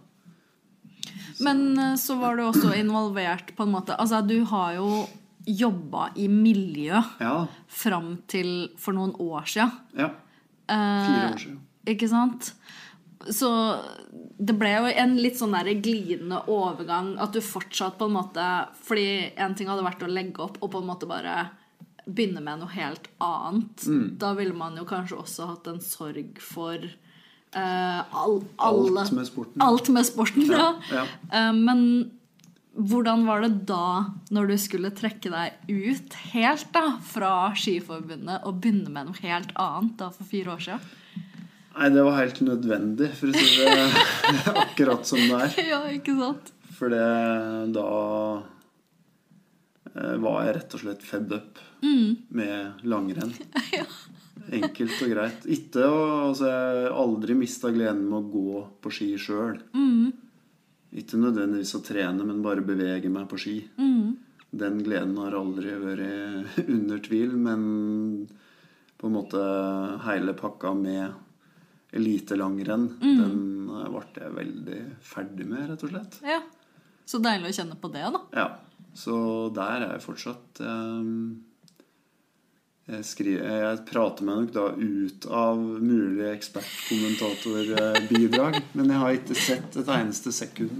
Men 1.41 1.63
eh, 1.79 1.95
så 1.95 2.15
var 2.19 2.37
du 2.37 2.43
også 2.47 2.73
involvert 2.77 3.55
på 3.57 3.63
en 3.65 3.71
måte 3.73 3.95
Altså, 3.97 4.21
du 4.27 4.43
har 4.45 4.75
jo 4.77 5.07
jobba 5.47 6.11
i 6.21 6.27
miljø 6.29 6.99
Ja. 7.19 7.47
fram 7.67 8.17
til 8.29 8.69
for 8.77 8.93
noen 8.93 9.15
år 9.19 9.47
sia. 9.49 9.69
ja. 9.97 10.11
Fire 10.71 11.33
år 11.33 11.39
siden. 11.41 11.59
Ikke 11.89 12.07
sant? 12.07 12.53
Så 13.29 13.49
det 14.39 14.53
ble 14.57 14.69
jo 14.71 14.85
en 15.01 15.15
litt 15.17 15.35
sånn 15.37 15.51
der 15.53 15.73
glidende 15.81 16.39
overgang. 16.47 17.15
At 17.19 17.33
du 17.33 17.41
fortsatt 17.41 17.97
på 17.99 18.05
en 18.07 18.15
måte 18.15 18.45
Fordi 18.85 19.33
en 19.37 19.53
ting 19.57 19.67
hadde 19.67 19.83
vært 19.85 20.01
å 20.05 20.09
legge 20.09 20.39
opp 20.45 20.57
og 20.61 20.71
på 20.71 20.79
en 20.81 20.87
måte 20.87 21.09
bare 21.09 21.49
begynne 22.07 22.41
med 22.41 22.59
noe 22.63 22.71
helt 22.73 23.07
annet. 23.21 23.83
Mm. 23.85 24.17
Da 24.17 24.31
ville 24.37 24.53
man 24.57 24.77
jo 24.79 24.85
kanskje 24.89 25.19
også 25.21 25.47
hatt 25.51 25.67
en 25.67 25.79
sorg 25.85 26.39
for 26.41 26.73
eh, 26.75 26.89
all, 27.59 28.39
alle 28.55 29.01
Alt 29.03 29.11
med 29.11 29.27
sporten. 29.27 29.61
Alt 29.61 29.89
med 29.91 30.07
sporten, 30.07 30.47
ja. 30.47 30.71
Ja, 30.91 31.03
ja. 31.03 31.05
Eh, 31.39 31.53
men 31.57 32.11
hvordan 32.79 33.25
var 33.27 33.43
det 33.43 33.65
da, 33.67 34.05
når 34.31 34.53
du 34.53 34.55
skulle 34.61 34.93
trekke 34.95 35.31
deg 35.33 35.67
ut 35.67 36.15
helt 36.31 36.69
da, 36.71 36.85
fra 37.03 37.51
Skiforbundet 37.57 38.45
og 38.47 38.61
begynne 38.63 38.93
med 38.93 39.09
noe 39.09 39.23
helt 39.25 39.51
annet 39.59 39.97
da 39.99 40.07
for 40.15 40.29
fire 40.29 40.55
år 40.55 40.63
siden? 40.69 40.97
Nei, 41.71 41.89
det 41.91 42.03
var 42.03 42.17
helt 42.19 42.39
nødvendig, 42.43 43.11
for 43.15 43.31
å 43.31 43.35
si 43.35 43.51
det 43.59 44.55
akkurat 44.65 45.07
som 45.07 45.19
det 45.23 45.43
er. 45.45 45.59
Ja, 45.71 45.83
ikke 45.91 46.15
sant? 46.19 46.51
For 46.75 46.91
det 46.91 47.03
da 47.75 47.89
eh, 49.91 50.15
var 50.23 50.47
jeg 50.47 50.57
rett 50.57 50.75
og 50.79 50.83
slett 50.85 51.05
fed 51.05 51.31
up 51.35 51.61
med 51.81 52.83
langrenn. 52.87 53.35
Enkelt 54.51 54.97
og 55.05 55.13
greit. 55.13 55.45
Ikke 55.47 55.85
altså, 55.87 56.49
Jeg 56.49 56.83
har 56.83 56.97
aldri 56.99 57.37
mista 57.39 57.71
gleden 57.71 58.03
med 58.09 58.17
å 58.19 58.31
gå 58.33 58.63
på 58.83 58.91
ski 58.91 59.13
sjøl. 59.21 59.61
Ikke 60.91 61.19
nødvendigvis 61.21 61.77
å 61.77 61.83
trene, 61.85 62.25
men 62.27 62.43
bare 62.43 62.65
bevege 62.65 63.09
meg 63.13 63.29
på 63.31 63.39
ski. 63.39 63.55
Den 64.51 64.81
gleden 64.83 65.15
har 65.23 65.37
aldri 65.39 65.75
vært 65.79 66.63
under 66.75 66.99
tvil, 67.05 67.35
men 67.39 67.61
på 68.99 69.07
en 69.07 69.15
måte 69.15 69.43
hele 70.05 70.35
pakka 70.37 70.73
med 70.77 71.13
elitelangrenn, 71.95 72.87
den 73.01 73.69
eh, 73.71 73.87
ble 73.91 74.03
jeg 74.15 74.35
veldig 74.35 74.81
ferdig 75.03 75.47
med, 75.47 75.63
rett 75.71 75.85
og 75.87 75.91
slett. 75.91 76.19
Ja. 76.23 76.41
Så 77.07 77.19
deilig 77.23 77.49
å 77.49 77.55
kjenne 77.57 77.77
på 77.81 77.89
det, 77.91 78.03
da. 78.13 78.21
Ja, 78.37 78.45
så 78.95 79.15
der 79.55 79.87
er 79.87 79.95
jeg 79.95 80.03
fortsatt 80.05 80.61
ehm, 80.63 81.41
jeg, 82.91 83.05
skriver, 83.07 83.45
jeg 83.63 83.77
prater 83.87 84.25
meg 84.27 84.35
nok 84.41 84.51
da 84.55 84.65
ut 84.75 85.25
av 85.31 85.57
mulig 85.61 86.27
ekspertkommentatorbidrag. 86.33 88.53
Men 88.77 88.85
jeg 88.91 88.99
har 89.03 89.11
ikke 89.17 89.35
sett 89.39 89.69
et 89.79 89.89
eneste 89.95 90.31
sekund 90.35 90.75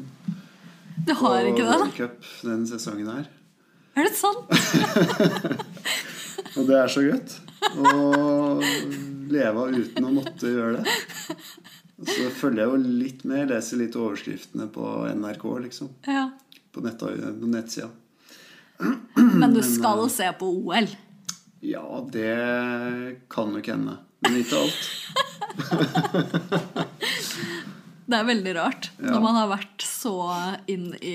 Du 1.08 1.14
har 1.22 1.40
ikke 1.48 1.64
det, 1.64 1.70
World? 1.70 1.92
Cup 1.96 2.18
den 2.44 2.68
sesongen 2.70 3.10
her. 3.12 3.26
Er 3.96 4.04
det 4.08 4.16
sant? 4.16 4.46
Og 6.58 6.64
det 6.68 6.78
er 6.78 6.88
så 6.92 7.02
godt 7.06 7.40
å 7.78 8.62
leve 9.32 9.62
uten 9.72 10.06
å 10.08 10.12
måtte 10.16 10.48
gjøre 10.52 10.78
det. 10.82 10.90
Så 12.02 12.30
følger 12.34 12.62
jeg 12.64 12.70
jo 12.72 12.78
litt 13.02 13.22
med, 13.30 13.50
leser 13.52 13.78
litt 13.80 13.96
overskriftene 14.00 14.66
på 14.74 14.84
NRK, 15.16 15.46
liksom. 15.68 15.88
Ja. 16.10 16.26
På, 16.74 16.78
nett, 16.84 17.00
på 17.00 17.48
nettsida. 17.52 17.90
Men 19.16 19.54
du 19.54 19.62
skal 19.64 20.10
se 20.10 20.34
på 20.40 20.46
OL? 20.50 20.88
Ja, 21.62 22.08
det 22.12 23.18
kan 23.30 23.52
nok 23.54 23.68
hende. 23.70 23.98
Men 24.26 24.38
ikke 24.42 24.58
alt. 24.62 24.82
Det 28.12 28.18
er 28.20 28.26
veldig 28.28 28.54
rart 28.58 28.90
Ja. 29.00 29.12
når 29.14 29.22
man 29.24 29.36
har 29.40 29.48
vært 29.54 29.82
så 29.88 30.12
inn 30.68 30.90
i 31.00 31.14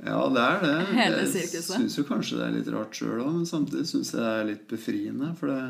Ja, 0.00 0.20
det 0.32 0.40
er 0.42 0.58
det. 0.64 0.72
Hele 0.96 1.20
jeg 1.28 1.62
syns 1.62 1.94
jo 1.98 2.04
kanskje 2.08 2.38
det 2.40 2.46
er 2.48 2.54
litt 2.56 2.70
rart 2.72 2.96
sjøl 2.98 3.20
òg, 3.20 3.30
men 3.36 3.46
samtidig 3.46 3.86
syns 3.86 4.10
jeg 4.14 4.22
det 4.24 4.30
er 4.32 4.48
litt 4.48 4.64
befriende. 4.70 5.28
For 5.38 5.46
det 5.52 5.62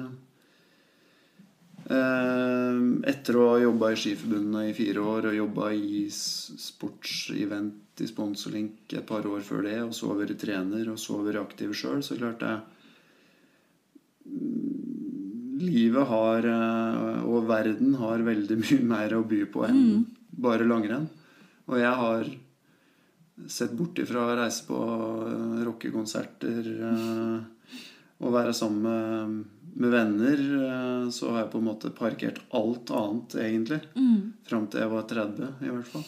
eh, 1.91 2.79
Etter 3.13 3.33
å 3.37 3.49
ha 3.51 3.59
jobba 3.67 3.87
i 3.93 3.99
Skiforbundet 4.01 4.65
i 4.71 4.77
fire 4.79 5.01
år 5.13 5.23
og 5.33 5.37
jobba 5.43 5.65
i 5.77 5.79
sportsevent 6.15 8.01
i 8.01 8.07
Sponsorlink 8.09 8.77
et 8.97 9.05
par 9.07 9.27
år 9.29 9.41
før 9.45 9.61
det, 9.67 9.77
og 9.85 9.93
så 9.99 10.15
vært 10.17 10.39
trener 10.41 10.89
og 10.89 10.97
så 11.03 11.19
vært 11.27 11.43
aktiv 11.43 11.71
sjøl, 11.77 12.01
så 12.07 12.17
klart 12.17 12.41
jeg 12.47 12.59
Livet 15.61 16.09
har, 16.09 16.47
eh, 16.49 17.25
og 17.29 17.49
verden 17.49 17.97
har 18.01 18.25
veldig 18.25 18.59
mye 18.61 18.85
mer 18.95 19.17
å 19.17 19.25
by 19.29 19.45
på 19.53 19.65
enn 19.69 20.05
bare 20.31 20.69
langrenn. 20.69 21.09
Og 21.71 21.79
jeg 21.81 21.93
har 22.03 22.31
sett 23.51 23.73
bort 23.77 23.99
ifra 24.01 24.27
å 24.27 24.37
reise 24.39 24.67
på 24.69 24.79
eh, 25.29 25.63
rockekonserter 25.69 26.71
eh, 26.91 27.39
og 28.21 28.35
være 28.35 28.53
sammen 28.57 28.85
med, 28.85 29.37
med 29.81 29.93
venner, 29.95 30.41
så 31.09 31.31
har 31.31 31.39
jeg 31.47 31.53
på 31.55 31.61
en 31.63 31.69
måte 31.71 31.89
parkert 31.97 32.43
alt 32.53 32.91
annet, 32.93 33.37
egentlig. 33.41 33.79
Fram 34.45 34.67
til 34.69 34.83
jeg 34.83 34.93
var 34.93 35.07
30, 35.09 35.55
i 35.65 35.71
hvert 35.73 35.89
fall. 35.89 36.05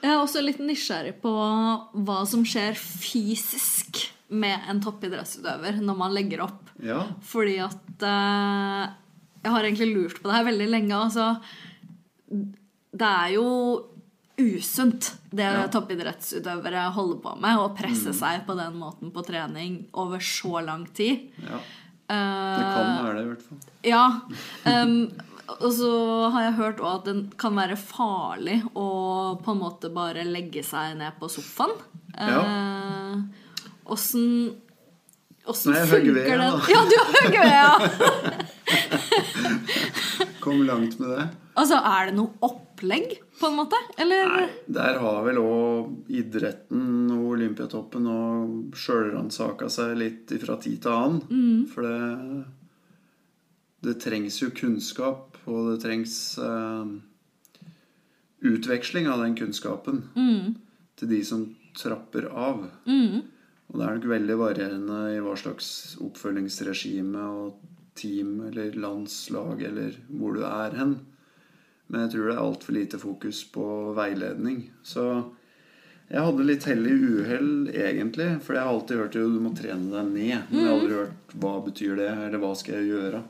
Jeg 0.00 0.14
er 0.14 0.22
også 0.22 0.40
litt 0.40 0.62
nysgjerrig 0.62 1.18
på 1.20 1.32
hva 1.34 2.18
som 2.30 2.46
skjer 2.48 2.78
fysisk 2.80 4.06
med 4.30 4.60
en 4.68 4.80
toppidrettsutøver 4.84 5.78
når 5.80 5.96
man 5.96 6.12
legger 6.14 6.42
opp. 6.44 6.68
Ja. 6.84 7.02
Fordi 7.24 7.58
at 7.64 8.02
eh, 8.04 8.88
Jeg 9.44 9.52
har 9.54 9.62
egentlig 9.64 9.94
lurt 9.94 10.18
på 10.22 10.28
det 10.28 10.34
her 10.36 10.44
veldig 10.50 10.66
lenge. 10.68 10.94
Altså, 10.98 11.40
det 12.98 13.06
er 13.08 13.28
jo 13.36 13.46
usunt, 14.38 15.12
det 15.30 15.46
Ja. 15.46 15.66
toppidrettsutøvere 15.68 16.92
holder 16.94 17.20
på 17.22 17.32
med. 17.40 17.56
Å 17.58 17.74
presse 17.76 18.10
Mm. 18.12 18.18
seg 18.18 18.46
på 18.46 18.56
den 18.56 18.74
måten 18.78 19.10
på 19.12 19.24
trening 19.26 19.86
over 19.94 20.18
så 20.18 20.64
lang 20.64 20.86
tid. 20.94 21.30
Ja, 21.42 21.58
Eh, 22.10 22.14
det 22.58 22.64
kan 22.72 23.04
være 23.04 23.14
det, 23.16 23.22
i 23.22 23.28
hvert 23.28 23.42
fall. 23.42 23.58
Ja. 23.84 24.20
Um, 24.64 25.10
og 25.60 25.72
så 25.72 26.30
har 26.32 26.42
jeg 26.44 26.54
hørt 26.54 26.78
også 26.80 26.94
at 26.98 27.04
det 27.04 27.36
kan 27.38 27.54
være 27.54 27.76
farlig 27.76 28.62
å 28.74 29.38
på 29.44 29.52
en 29.52 29.60
måte 29.60 29.92
bare 29.92 30.24
legge 30.24 30.62
seg 30.64 30.96
ned 30.96 31.12
på 31.20 31.28
sofaen. 31.28 31.74
Ja. 32.16 32.42
Åssen 33.88 34.24
Åssen 35.48 35.72
ved, 35.72 35.88
funker 35.88 36.14
det? 36.14 36.24
da. 36.36 36.48
Ja, 36.68 36.80
du 36.84 36.96
har 37.00 37.08
hogger 37.16 37.42
ved, 37.44 37.52
ja! 37.56 37.72
Kom 40.44 40.62
langt 40.66 40.98
med 41.00 41.08
det. 41.14 41.24
Altså, 41.58 41.78
er 41.80 42.06
det 42.10 42.14
noe 42.18 42.30
opplegg, 42.44 43.16
på 43.40 43.48
en 43.48 43.56
måte? 43.58 43.78
Eller? 44.00 44.28
Nei, 44.30 44.44
der 44.76 44.98
har 45.02 45.22
vel 45.26 45.38
òg 45.40 46.12
idretten 46.20 47.08
og 47.16 47.24
Olympiatoppen 47.32 48.06
og 48.12 48.76
sjølransaka 48.78 49.70
seg 49.72 49.96
litt 49.98 50.30
fra 50.44 50.58
tid 50.62 50.78
til 50.84 50.92
annen. 50.94 51.66
For 51.72 51.80
det 51.88 51.98
Det 53.88 53.94
trengs 54.02 54.40
jo 54.42 54.48
kunnskap, 54.50 55.36
og 55.46 55.68
det 55.72 55.76
trengs 55.84 56.14
eh, 56.42 56.86
utveksling 58.42 59.06
av 59.08 59.20
den 59.22 59.36
kunnskapen 59.38 60.00
til 60.98 61.08
de 61.12 61.20
som 61.24 61.44
trapper 61.78 62.26
av. 62.34 62.64
Og 63.68 63.76
det 63.76 63.84
er 63.84 63.98
nok 63.98 64.06
veldig 64.08 64.36
varierende 64.40 64.98
i 65.12 65.20
hva 65.24 65.34
slags 65.36 65.70
oppfølgingsregime 66.04 67.24
og 67.42 67.58
team 67.98 68.38
eller 68.48 68.76
landslag 68.78 69.64
eller 69.68 69.98
hvor 70.08 70.36
du 70.36 70.44
er 70.48 70.76
hen. 70.78 70.94
Men 71.88 72.04
jeg 72.04 72.14
tror 72.14 72.28
det 72.28 72.36
er 72.36 72.44
altfor 72.44 72.76
lite 72.76 73.00
fokus 73.00 73.42
på 73.52 73.66
veiledning. 73.96 74.62
Så 74.84 75.04
jeg 76.08 76.24
hadde 76.24 76.46
litt 76.48 76.64
hell 76.68 76.86
i 76.88 76.94
uhell, 76.96 77.52
egentlig. 77.72 78.28
For 78.44 78.56
jeg 78.56 78.64
har 78.64 78.72
alltid 78.72 79.02
hørt 79.02 79.16
jo 79.18 79.26
du 79.28 79.40
må 79.44 79.52
trene 79.56 79.92
deg 79.92 80.12
ned. 80.12 80.46
Men 80.48 80.60
jeg 80.60 80.68
har 80.68 80.76
aldri 80.76 81.00
hørt 81.02 81.34
hva 81.40 81.54
betyr 81.64 81.98
det, 82.00 82.12
eller 82.28 82.42
hva 82.44 82.52
skal 82.56 82.78
jeg 82.78 82.92
gjøre. 82.94 83.22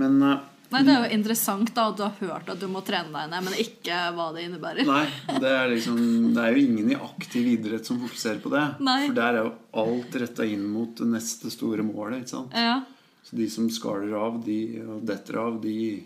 Men 0.00 0.22
eh, 0.24 0.47
Nei, 0.70 0.82
Det 0.84 0.92
er 0.92 1.04
jo 1.08 1.14
interessant 1.16 1.70
da 1.74 1.86
at 1.88 1.96
du 1.96 2.02
har 2.04 2.16
hørt 2.20 2.48
at 2.52 2.60
du 2.60 2.66
må 2.68 2.82
trene 2.84 3.08
deg 3.08 3.30
ned, 3.32 3.44
men 3.46 3.54
ikke 3.62 4.00
hva 4.12 4.26
det 4.34 4.42
innebærer. 4.48 4.84
Nei, 4.84 5.06
det 5.40 5.48
er 5.54 5.70
liksom 5.72 6.34
Det 6.34 6.42
er 6.44 6.52
jo 6.56 6.64
ingen 6.66 6.90
i 6.92 6.98
aktiv 6.98 7.46
idrett 7.54 7.86
som 7.88 8.00
fokuserer 8.02 8.42
på 8.44 8.52
det. 8.52 8.66
Nei. 8.84 9.06
For 9.06 9.14
der 9.16 9.38
er 9.38 9.46
jo 9.46 9.54
alt 9.84 10.18
retta 10.20 10.44
inn 10.44 10.66
mot 10.68 10.92
det 11.00 11.08
neste 11.08 11.50
store 11.54 11.82
målet. 11.88 12.20
ikke 12.26 12.34
sant? 12.34 12.52
Ja. 12.52 12.82
Så 13.24 13.36
de 13.36 13.48
som 13.52 13.66
skaler 13.72 14.12
av, 14.16 14.38
de 14.44 14.60
og 14.84 15.02
detter 15.08 15.36
av, 15.40 15.58
de 15.62 16.04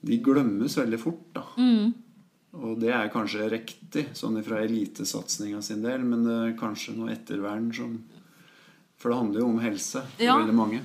De 0.00 0.18
glemmes 0.22 0.76
veldig 0.78 0.98
fort, 1.02 1.24
da. 1.34 1.42
Og 2.58 2.78
det 2.80 2.90
er 2.94 3.10
kanskje 3.12 3.48
riktig, 3.50 4.04
sånn 4.16 4.38
fra 4.46 4.60
elitesatsinga 4.64 5.60
sin 5.62 5.82
del, 5.82 6.04
men 6.06 6.22
det 6.24 6.36
er 6.48 6.54
kanskje 6.58 6.94
noe 6.96 7.10
ettervern 7.14 7.72
som 7.74 7.98
For 8.98 9.10
det 9.12 9.18
handler 9.18 9.40
jo 9.44 9.48
om 9.52 9.58
helse 9.62 10.00
for 10.16 10.22
Ja. 10.24 10.36
veldig 10.38 10.54
mange. 10.54 10.80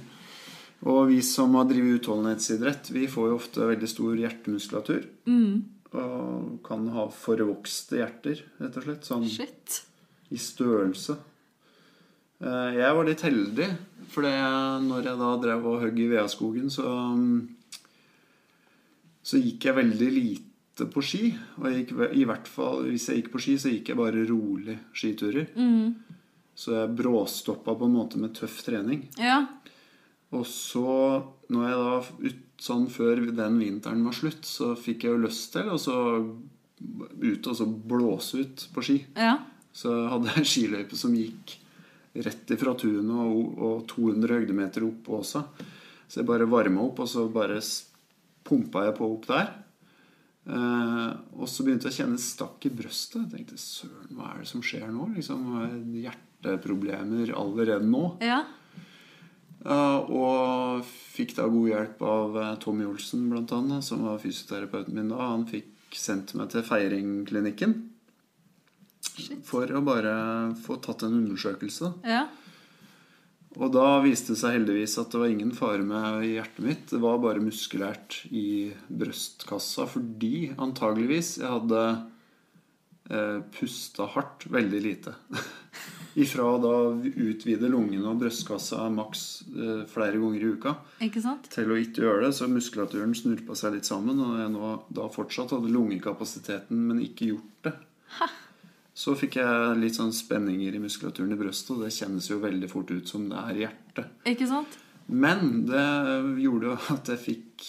Og 0.84 1.08
vi 1.08 1.22
som 1.24 1.54
har 1.56 1.68
drevet 1.70 2.02
utholdenhetsidrett, 2.02 2.90
vi 2.92 3.06
får 3.08 3.30
jo 3.30 3.36
ofte 3.38 3.68
veldig 3.70 3.88
stor 3.88 4.18
hjertemuskulatur. 4.20 5.06
Og 5.94 6.58
kan 6.66 6.88
ha 6.96 7.06
forvokste 7.14 8.00
hjerter, 8.02 8.42
rett 8.60 8.78
og 8.82 8.84
slett. 8.88 9.06
Sånn 9.08 9.28
Shit. 9.30 9.84
i 10.34 10.40
størrelse. 10.42 11.16
Eh, 12.42 12.72
Jeg 12.82 12.96
var 12.98 13.06
litt 13.08 13.22
heldig, 13.24 13.68
for 14.10 14.24
når 14.28 15.04
jeg 15.08 15.18
da 15.22 15.30
drev 15.40 15.66
og 15.70 15.82
hogg 15.86 16.00
i 16.04 16.08
Veaskogen, 16.12 16.70
så 16.74 16.84
mm, 17.16 17.48
Så 19.24 19.40
gikk 19.40 19.64
jeg 19.70 19.76
veldig 19.78 20.10
lite 20.12 20.86
på 20.92 21.00
ski. 21.02 21.30
Og 21.62 21.70
gikk, 21.72 21.94
i 22.12 22.26
hvert 22.28 22.48
fall, 22.52 22.82
hvis 22.90 23.06
jeg 23.08 23.22
gikk 23.22 23.30
på 23.32 23.40
ski, 23.40 23.54
så 23.62 23.70
gikk 23.72 23.94
jeg 23.94 23.96
bare 24.02 24.26
rolig 24.28 24.76
skiturer. 24.92 25.48
Så 26.60 26.74
jeg 26.76 26.92
bråstoppa 26.98 27.72
på 27.80 27.86
en 27.88 27.96
måte 27.96 28.20
med 28.20 28.34
tøff 28.36 28.60
trening. 28.66 29.06
Ja. 29.18 29.46
Og 30.34 30.46
så, 30.50 30.88
når 31.54 31.68
jeg 31.68 31.80
da 31.84 32.30
ut, 32.30 32.42
sånn 32.64 32.86
før 32.88 33.20
den 33.36 33.58
vinteren 33.60 34.06
var 34.08 34.16
slutt, 34.16 34.46
så 34.48 34.72
fikk 34.80 35.04
jeg 35.04 35.16
jo 35.16 35.24
lyst 35.26 35.52
til 35.56 35.72
å 35.74 35.78
ut 37.24 37.48
og 37.48 37.58
så 37.58 37.66
blåse 37.68 38.44
ut 38.44 38.64
på 38.74 38.84
ski. 38.86 38.98
Ja. 39.18 39.38
Så 39.74 39.94
hadde 40.12 40.32
jeg 40.32 40.42
en 40.42 40.50
skiløype 40.54 41.00
som 41.00 41.16
gikk 41.18 41.58
rett 42.14 42.54
ifra 42.54 42.76
tunet 42.78 43.10
og, 43.10 43.58
og 43.58 43.84
200 43.90 44.40
høydemeter 44.40 44.86
opp 44.86 45.02
på 45.08 45.20
Åsa. 45.22 45.44
Så 46.08 46.22
jeg 46.22 46.30
bare 46.30 46.50
varma 46.50 46.84
opp, 46.86 47.02
og 47.02 47.10
så 47.10 47.26
bare 47.34 47.58
pumpa 48.46 48.86
jeg 48.88 48.98
på 49.00 49.10
opp 49.16 49.28
der. 49.32 49.54
Eh, 50.44 51.12
og 51.40 51.48
så 51.50 51.64
begynte 51.66 51.88
jeg 51.88 51.96
å 51.96 52.00
kjenne 52.04 52.22
stakk 52.22 52.68
i 52.68 52.74
brøstet. 52.76 53.24
Jeg 53.24 53.32
tenkte 53.32 53.60
søren, 53.62 54.12
hva 54.18 54.34
er 54.34 54.44
det 54.44 54.50
som 54.52 54.64
skjer 54.66 54.90
nå? 54.94 55.08
Liksom, 55.16 55.48
hjerteproblemer 56.04 57.34
allerede 57.40 57.88
nå. 57.88 58.06
Ja. 58.24 58.44
Ja, 59.64 60.04
og 60.04 60.84
fikk 60.88 61.38
da 61.38 61.48
god 61.48 61.70
hjelp 61.72 62.04
av 62.04 62.38
eh, 62.42 62.54
Tommy 62.64 62.88
Olsen, 62.90 63.30
blant 63.32 63.54
annet, 63.56 63.86
som 63.86 64.04
var 64.04 64.22
fysioterapeuten 64.24 64.96
min 64.98 65.12
da. 65.14 65.22
Han 65.32 65.48
fikk 65.50 65.96
sendt 65.96 66.34
meg 66.36 66.52
til 66.52 66.66
Feiringklinikken 66.68 67.76
for 69.46 69.70
å 69.70 69.84
bare 69.86 70.14
få 70.64 70.80
tatt 70.84 71.06
en 71.06 71.20
undersøkelse. 71.22 71.92
Ja. 72.08 72.26
Og 73.62 73.70
da 73.76 74.00
viste 74.02 74.34
det 74.34 74.40
seg 74.42 74.56
heldigvis 74.58 74.96
at 74.98 75.14
det 75.14 75.20
var 75.22 75.30
ingen 75.30 75.52
fare 75.54 75.84
med 75.86 76.26
hjertet 76.26 76.64
mitt. 76.66 76.86
Det 76.90 77.02
var 77.04 77.22
bare 77.22 77.44
muskulært 77.44 78.24
i 78.34 78.74
brystkassa 78.90 79.86
fordi 79.92 80.50
antageligvis 80.58 81.36
jeg 81.44 81.52
hadde 81.52 81.84
eh, 83.10 83.40
pusta 83.58 84.08
hardt 84.14 84.48
veldig 84.54 84.82
lite. 84.84 85.14
Ifra 86.24 86.46
å 86.46 86.58
da 86.62 86.74
utvide 87.10 87.66
lungene 87.74 88.06
og 88.12 88.20
brystkassa 88.22 88.86
maks 88.94 89.24
eh, 89.50 89.80
flere 89.90 90.20
ganger 90.22 90.44
i 90.46 90.52
uka 90.54 90.76
Ikke 91.02 91.24
sant? 91.24 91.48
til 91.50 91.72
å 91.74 91.78
ikke 91.82 92.04
gjøre 92.06 92.28
det, 92.28 92.36
så 92.38 92.46
muskulaturen 92.52 93.16
snurpa 93.18 93.58
seg 93.58 93.80
litt 93.80 93.90
sammen, 93.90 94.22
og 94.22 94.38
jeg 94.38 94.52
nå 94.54 94.74
da 94.94 95.08
fortsatt 95.10 95.56
hadde 95.56 95.74
lungekapasiteten, 95.74 96.84
men 96.92 97.02
ikke 97.02 97.32
gjort 97.32 97.70
det. 97.70 97.74
Så 98.94 99.16
fikk 99.18 99.40
jeg 99.42 99.78
litt 99.82 99.98
sånn 99.98 100.14
spenninger 100.14 100.76
i 100.78 100.82
muskulaturen 100.84 101.34
i 101.34 101.40
brøstet, 101.40 101.72
og 101.74 101.82
det 101.82 101.96
kjennes 101.96 102.30
jo 102.30 102.38
veldig 102.44 102.70
fort 102.70 102.94
ut 102.94 103.10
som 103.10 103.26
det 103.32 103.40
er 103.50 103.62
hjertet. 103.64 104.12
Ikke 104.30 104.46
sant? 104.52 104.78
Men 105.10 105.64
det 105.66 105.88
gjorde 106.44 106.70
jo 106.70 106.76
at 106.94 107.10
jeg 107.10 107.24
fikk 107.24 107.66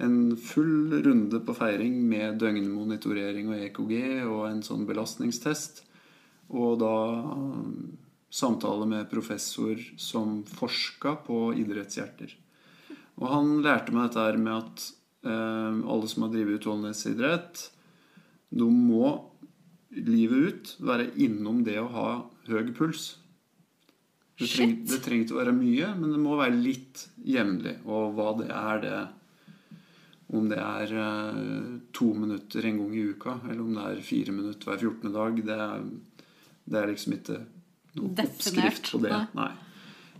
en 0.00 0.36
full 0.36 1.02
runde 1.04 1.40
på 1.44 1.54
feiring 1.56 1.96
med 2.08 2.40
døgnmonitorering 2.42 3.50
og 3.52 3.64
EKG 3.66 3.94
og 4.24 4.44
en 4.48 4.62
sånn 4.64 4.86
belastningstest. 4.88 5.84
Og 6.50 6.80
da 6.80 6.94
um, 7.30 7.98
samtale 8.30 8.86
med 8.86 9.10
professor 9.10 9.78
som 10.00 10.40
forska 10.46 11.16
på 11.26 11.50
idrettshjerter. 11.58 12.36
Og 13.20 13.28
han 13.28 13.58
lærte 13.64 13.92
meg 13.94 14.08
dette 14.08 14.24
her 14.24 14.38
med 14.40 14.54
at 14.54 14.84
eh, 15.26 15.80
alle 15.92 16.08
som 16.08 16.24
har 16.24 16.32
drevet 16.32 16.60
utholdenhetsidrett, 16.60 17.64
de 18.50 18.68
må 18.70 19.10
livet 19.90 20.46
ut 20.46 20.74
være 20.86 21.10
innom 21.20 21.64
det 21.66 21.76
å 21.82 21.90
ha 21.90 22.08
høy 22.48 22.70
puls. 22.76 23.16
Det, 24.40 24.48
treng, 24.48 24.78
det 24.88 25.02
trenger 25.04 25.26
ikke 25.26 25.36
å 25.36 25.40
være 25.42 25.56
mye, 25.58 25.90
men 25.98 26.14
det 26.14 26.20
må 26.22 26.38
være 26.38 26.56
litt 26.56 27.02
jevnlig. 27.28 27.76
Og 27.84 28.14
hva 28.16 28.30
det 28.38 28.48
er, 28.48 28.80
det 28.84 28.94
Om 30.30 30.50
det 30.50 30.60
er 30.62 30.92
eh, 31.02 31.70
to 31.96 32.12
minutter 32.14 32.66
en 32.68 32.78
gang 32.82 32.92
i 32.94 33.06
uka, 33.14 33.38
eller 33.48 33.64
om 33.64 33.72
det 33.74 33.86
er 33.88 34.04
fire 34.06 34.34
minutter 34.36 34.70
hver 34.70 34.84
14. 34.84 35.10
dag, 35.16 35.40
det 35.48 35.56
er, 35.56 35.88
det 36.70 36.78
er 36.78 36.92
liksom 36.92 37.16
ikke 37.16 37.40
noe 37.98 38.14
Definert, 38.14 38.36
oppskrift 38.36 38.92
på 38.94 39.02
det. 39.02 39.10
nei. 39.16 39.26
Nei. 39.40 39.50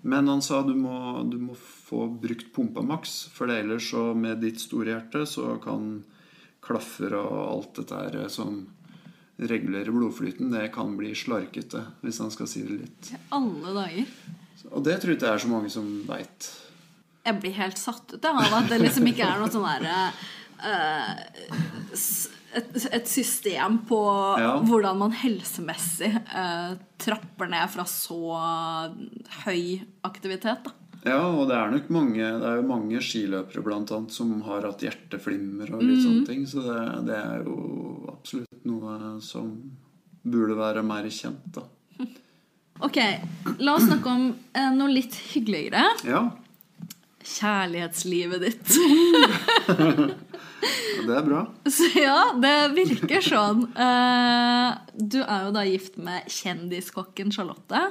Men 0.03 0.31
han 0.33 0.41
sa 0.43 0.63
du 0.65 0.73
må, 0.75 1.21
du 1.29 1.37
må 1.39 1.55
få 1.55 2.07
brukt 2.09 2.55
pumpa 2.57 2.83
maks, 2.83 3.27
for 3.37 3.53
ellers 3.53 3.91
så 3.93 4.11
med 4.17 4.41
ditt 4.41 4.63
store 4.63 4.95
hjerte 4.95 5.27
så 5.29 5.59
kan 5.63 6.01
klaffer 6.65 7.15
og 7.19 7.37
alt 7.45 7.83
dette 7.83 7.99
her 8.01 8.29
som 8.33 8.63
regulerer 9.41 9.93
blodflyten, 9.93 10.51
det 10.53 10.67
kan 10.75 10.97
bli 10.99 11.15
slarkete, 11.17 11.85
hvis 12.03 12.21
han 12.21 12.33
skal 12.33 12.49
si 12.51 12.65
det 12.67 12.81
litt. 12.83 13.13
Alle 13.33 13.73
dager. 13.77 14.11
Og 14.71 14.85
det 14.85 14.99
tror 15.01 15.15
jeg 15.15 15.21
ikke 15.21 15.27
det 15.27 15.33
er 15.33 15.45
så 15.45 15.53
mange 15.53 15.71
som 15.73 15.87
veit. 16.09 16.49
Jeg 17.27 17.41
blir 17.43 17.53
helt 17.59 17.79
satt 17.79 18.15
ut 18.15 18.25
av 18.25 18.41
at 18.41 18.69
det 18.71 18.79
liksom 18.81 19.07
ikke 19.11 19.27
er 19.29 19.41
noe 19.43 19.53
sånn 19.53 19.67
derre 19.69 20.11
uh, 20.65 21.11
et, 22.57 22.77
et 22.91 23.09
system 23.09 23.81
på 23.89 24.01
Ja. 24.41 24.55
hvordan 24.67 24.99
man 24.99 25.13
helsemessig 25.15 26.11
uh, 26.35 26.75
trapper 27.01 27.51
ned 27.53 27.71
fra 27.71 27.85
så 27.89 28.19
høy 29.45 29.83
aktivitet. 30.07 30.65
Da. 30.65 30.73
Ja, 31.07 31.21
og 31.29 31.47
det 31.49 31.57
er 31.57 31.71
nok 31.73 31.87
mange 31.89 32.21
Det 32.21 32.45
er 32.45 32.59
jo 32.59 32.65
mange 32.69 32.99
skiløpere 33.01 33.63
blant 33.65 33.93
annet 33.97 34.13
som 34.13 34.35
har 34.45 34.67
hatt 34.69 34.83
hjerteflimmer 34.85 35.71
og 35.77 35.85
litt 35.87 36.03
sånne 36.05 36.27
ting, 36.29 36.43
så 36.49 36.65
det, 36.67 36.81
det 37.09 37.17
er 37.21 37.47
jo 37.47 37.55
absolutt 38.13 38.67
noe 38.69 39.15
som 39.25 39.55
burde 40.21 40.57
være 40.59 40.83
mer 40.85 41.09
kjent, 41.09 41.47
da. 41.57 41.65
Ok, 42.85 42.97
la 43.61 43.75
oss 43.77 43.87
snakke 43.87 44.09
om 44.13 44.27
eh, 44.57 44.69
noe 44.77 44.93
litt 44.93 45.17
hyggeligere. 45.35 45.83
Ja. 46.09 46.21
Kjærlighetslivet 47.21 48.41
ditt. 48.47 48.77
Det 51.07 51.15
er 51.17 51.25
bra. 51.25 51.45
Så 51.73 51.89
ja, 51.97 52.33
det 52.41 52.55
virker 52.77 53.25
sånn. 53.25 53.65
Eh, 53.73 54.75
du 55.01 55.21
er 55.23 55.47
jo 55.47 55.55
da 55.57 55.65
gift 55.69 55.97
med 56.01 56.29
kjendiskokken 56.29 57.33
Charlotte, 57.33 57.87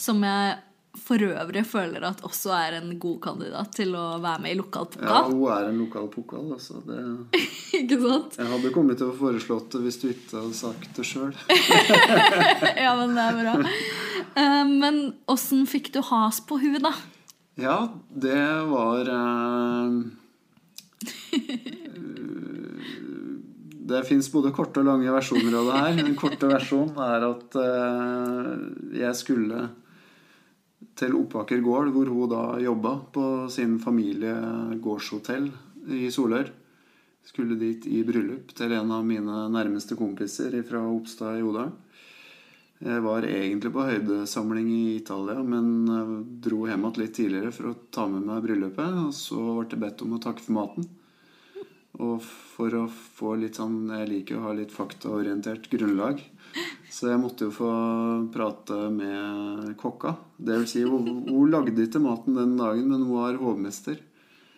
som 0.00 0.24
jeg 0.26 0.58
for 0.98 1.22
øvrig 1.22 1.62
føler 1.68 2.02
at 2.08 2.22
også 2.26 2.50
er 2.56 2.76
en 2.80 2.90
god 3.00 3.18
kandidat 3.22 3.72
til 3.76 3.92
å 3.98 4.18
være 4.22 4.42
med 4.42 4.56
i 4.56 4.58
Ja, 4.58 5.20
hun 5.28 5.44
er 5.54 5.68
en 5.68 5.78
lokal 5.78 6.08
pokal, 6.10 6.48
altså. 6.56 6.80
Det, 6.86 6.98
Ikke 7.80 8.00
sant? 8.02 8.38
jeg 8.40 8.50
hadde 8.50 8.72
kommet 8.74 8.98
til 8.98 9.12
å 9.12 9.16
foreslått 9.18 9.70
det 9.76 9.84
hvis 9.84 10.00
du 10.02 10.08
ikke 10.10 10.40
hadde 10.40 10.58
sagt 10.58 10.90
det 10.98 11.06
sjøl. 11.06 11.34
Ja, 12.84 12.94
men 12.98 13.14
det 13.14 13.26
er 13.28 13.38
bra. 13.38 13.54
Eh, 14.34 14.66
men 14.70 15.00
åssen 15.30 15.66
fikk 15.70 15.92
du 15.94 16.02
has 16.10 16.42
på 16.42 16.58
hun 16.62 16.80
da? 16.82 16.94
Ja, 17.60 17.88
det 18.08 18.62
var 18.70 19.00
eh, 19.00 19.92
Det 23.90 24.04
fins 24.08 24.30
både 24.32 24.52
korte 24.56 24.80
og 24.80 24.86
lange 24.88 25.12
versjoner 25.12 25.58
av 25.58 25.68
det 25.68 25.80
her. 25.82 25.98
Den 25.98 26.16
korte 26.16 26.48
versjonen 26.48 26.96
er 27.04 27.26
at 27.26 27.58
eh, 27.60 28.54
jeg 29.02 29.18
skulle 29.18 29.66
til 30.96 31.18
Oppaker 31.18 31.60
gård, 31.64 31.90
hvor 31.92 32.08
hun 32.08 32.32
da 32.32 32.44
jobba 32.64 32.94
på 33.12 33.26
sin 33.52 33.76
familie 33.82 34.32
gårdshotell 34.80 35.50
i 36.00 36.08
Solør. 36.12 36.48
Skulle 37.26 37.60
dit 37.60 37.84
i 37.90 38.00
bryllup 38.08 38.54
til 38.56 38.72
en 38.72 38.96
av 38.96 39.04
mine 39.04 39.44
nærmeste 39.52 39.98
kompiser 40.00 40.56
fra 40.64 40.80
Oppstad 40.88 41.42
i 41.42 41.44
Odalen. 41.44 41.76
Jeg 42.80 43.02
var 43.04 43.26
egentlig 43.28 43.74
på 43.74 43.82
høydesamling 43.84 44.68
i 44.72 44.84
Italia, 44.96 45.42
men 45.44 45.66
eh, 45.92 46.12
dro 46.46 46.62
hjem 46.64 46.86
igjen 46.86 47.02
litt 47.02 47.12
tidligere 47.18 47.52
for 47.52 47.68
å 47.68 47.76
ta 47.92 48.06
med 48.08 48.24
meg 48.24 48.40
bryllupet. 48.46 48.94
Og 49.02 49.12
så 49.12 49.36
ble 49.36 49.66
jeg 49.68 49.82
bedt 49.82 50.04
om 50.06 50.14
å 50.16 50.20
takke 50.24 50.44
for 50.46 50.56
maten. 50.56 50.86
Og 52.00 52.24
for 52.24 52.72
å 52.78 52.84
få 52.88 53.34
litt 53.36 53.58
sånn 53.58 53.90
Jeg 53.90 54.08
liker 54.08 54.38
å 54.38 54.46
ha 54.46 54.52
litt 54.56 54.72
faktaorientert 54.72 55.68
grunnlag. 55.68 56.22
Så 56.90 57.10
jeg 57.10 57.20
måtte 57.20 57.50
jo 57.50 57.52
få 57.52 57.72
prate 58.32 58.78
med 58.94 59.74
kokka. 59.80 60.14
Det 60.40 60.56
vil 60.62 60.70
si, 60.70 60.80
hun, 60.88 61.26
hun 61.28 61.52
lagde 61.52 61.84
ikke 61.84 62.00
maten 62.00 62.38
den 62.38 62.56
dagen, 62.56 62.88
men 62.88 63.04
hun 63.04 63.12
var 63.12 63.36
hovmester. 63.42 64.00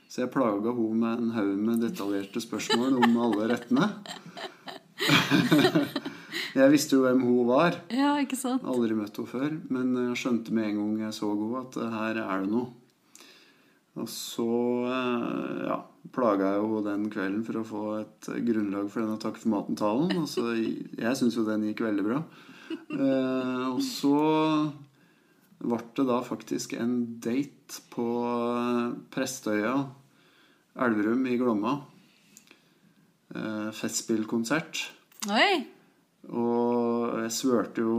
Så 0.06 0.22
jeg 0.22 0.30
plaga 0.30 0.70
hun 0.76 1.02
med 1.02 1.24
en 1.24 1.34
haug 1.34 1.58
med 1.58 1.82
detaljerte 1.82 2.44
spørsmål 2.44 3.02
om 3.02 3.18
alle 3.26 3.50
rettene. 3.50 3.90
Jeg 6.52 6.68
visste 6.68 6.98
jo 6.98 7.06
hvem 7.06 7.22
hun 7.24 7.48
var. 7.48 7.78
Ja, 7.92 8.12
ikke 8.20 8.36
sant? 8.36 8.64
Aldri 8.68 8.96
møtt 8.96 9.16
henne 9.16 9.30
før, 9.30 9.54
men 9.72 9.94
jeg 9.96 10.18
skjønte 10.20 10.52
med 10.52 10.68
en 10.68 10.80
gang 10.82 11.06
jeg 11.06 11.16
så 11.16 11.30
henne 11.32 11.62
at 11.62 11.78
eh, 11.80 11.96
her 11.96 12.20
er 12.20 12.44
det 12.44 12.52
noe. 12.52 12.68
Og 14.02 14.08
så 14.08 14.48
eh, 14.88 15.62
ja, 15.68 15.78
plaga 16.12 16.52
jeg 16.52 16.66
jo 16.66 16.84
den 16.84 17.08
kvelden 17.12 17.42
for 17.48 17.60
å 17.60 17.64
få 17.68 17.86
et 18.02 18.30
grunnlag 18.44 18.92
for 18.92 19.04
denne 19.04 19.20
takk 19.22 19.40
for 19.40 19.54
maten-talen. 19.54 20.12
Og 20.20 20.28
Jeg 21.06 21.20
syns 21.20 21.40
jo 21.40 21.46
den 21.48 21.64
gikk 21.70 21.84
veldig 21.88 22.06
bra. 22.10 22.20
Eh, 22.72 23.66
og 23.72 23.80
så 23.84 24.16
ble 25.62 25.82
det 25.96 26.08
da 26.08 26.20
faktisk 26.26 26.76
en 26.76 26.96
date 27.22 27.84
på 27.92 28.06
Prestøya, 29.14 29.76
Elverum 30.84 31.28
i 31.30 31.36
Glomma. 31.40 31.78
Festspillkonsert. 33.32 34.82
Oi! 35.32 35.71
Og 36.30 37.22
jeg 37.24 37.32
svørte 37.34 37.82
jo 37.82 37.96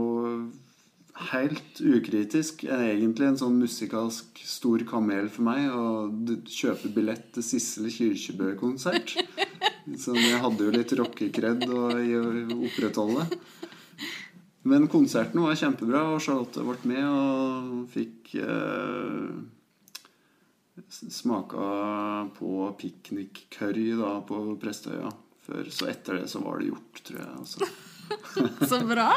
helt 1.30 1.80
ukritisk 1.84 2.64
egentlig 2.66 3.28
en 3.28 3.38
sånn 3.38 3.58
musikalsk 3.60 4.40
stor 4.48 4.82
kamel 4.88 5.28
for 5.30 5.46
meg 5.46 5.68
å 5.70 6.08
kjøpe 6.50 6.90
billett 6.94 7.28
til 7.36 7.46
Sissel 7.46 7.90
Kyrkjebø-konsert. 7.92 9.14
Så 10.00 10.16
jeg 10.18 10.40
hadde 10.42 10.66
jo 10.66 10.74
litt 10.74 10.94
rockekred 10.98 11.66
å 11.68 11.84
opprettholde. 12.56 13.28
Men 14.64 14.88
konserten 14.88 15.42
var 15.44 15.58
kjempebra, 15.60 16.06
og 16.14 16.22
Charlotte 16.24 16.64
ble 16.64 16.78
med 16.88 17.04
og 17.04 17.82
fikk 17.92 18.32
eh, 18.40 19.26
smaka 20.90 21.66
på 22.38 22.70
piknikcurry 22.80 23.90
på 24.26 24.40
Prestøya. 24.62 25.12
Før, 25.44 25.68
så 25.68 25.90
etter 25.92 26.22
det 26.22 26.30
så 26.32 26.40
var 26.40 26.62
det 26.62 26.70
gjort, 26.70 27.02
tror 27.04 27.20
jeg. 27.20 27.32
Altså. 27.42 27.68
Så 28.68 28.80
bra! 28.88 29.12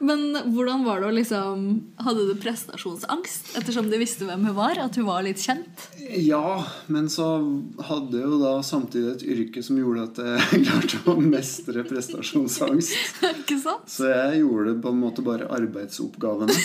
Men 0.00 0.32
hvordan 0.54 0.84
var 0.86 1.02
det 1.02 1.10
å 1.10 1.12
liksom 1.12 1.64
Hadde 2.00 2.22
du 2.30 2.32
prestasjonsangst 2.40 3.50
ettersom 3.60 3.90
du 3.92 3.98
visste 4.00 4.24
hvem 4.24 4.46
hun 4.48 4.56
var? 4.56 4.78
At 4.80 4.96
hun 4.96 5.04
var 5.04 5.24
litt 5.26 5.42
kjent? 5.42 5.88
Ja, 6.16 6.62
men 6.88 7.10
så 7.12 7.26
hadde 7.84 8.16
jeg 8.16 8.24
jo 8.24 8.38
da 8.40 8.54
samtidig 8.64 9.12
et 9.12 9.26
yrke 9.36 9.64
som 9.64 9.76
gjorde 9.76 10.06
at 10.08 10.22
jeg 10.24 10.62
klarte 10.70 11.02
å 11.12 11.18
mestre 11.20 11.84
prestasjonsangst. 11.84 12.96
Ikke 13.42 13.60
sant? 13.60 13.92
Så 13.92 14.08
jeg 14.08 14.40
gjorde 14.40 14.72
det 14.72 14.78
på 14.86 14.94
en 14.94 15.02
måte 15.04 15.24
bare 15.26 15.50
arbeidsoppgavene. 15.52 16.56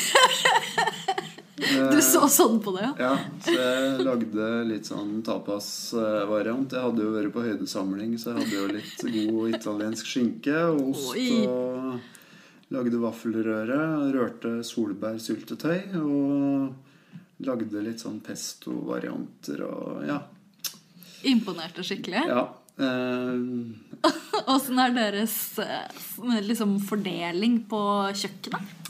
Du 1.92 2.00
så 2.04 2.28
sånn 2.32 2.60
på 2.64 2.74
det, 2.76 2.84
ja? 2.86 2.94
Ja, 3.00 3.14
så 3.46 3.54
jeg 3.56 4.06
lagde 4.06 4.50
litt 4.70 4.90
sånn 4.90 5.20
tapas-variant. 5.26 6.76
Jeg 6.76 6.86
hadde 6.88 7.06
jo 7.06 7.14
vært 7.16 7.34
på 7.36 7.46
høydesamling, 7.46 8.18
så 8.22 8.34
jeg 8.34 8.44
hadde 8.44 8.60
jo 8.60 8.68
litt 8.74 9.06
god 9.16 9.56
italiensk 9.60 10.10
skinke 10.10 10.58
og 10.72 10.92
ost. 10.92 11.16
Oi. 11.16 11.30
Og 11.50 12.76
lagde 12.76 13.00
vaffelrøre, 13.02 13.80
rørte 14.16 14.58
solbærsyltetøy 14.66 15.96
og 16.02 17.46
lagde 17.46 17.84
litt 17.84 18.02
sånn 18.04 18.22
pesto-varianter 18.26 19.66
og 19.68 20.06
ja. 20.08 20.22
Imponerte 21.26 21.84
skikkelig. 21.86 22.28
ja. 22.30 22.46
Eh, 22.76 24.06
Åssen 24.52 24.80
er 24.84 24.92
deres 24.96 25.36
eh, 25.64 26.42
liksom, 26.44 26.76
fordeling 26.84 27.62
på 27.72 27.80
kjøkkenet? 28.12 28.85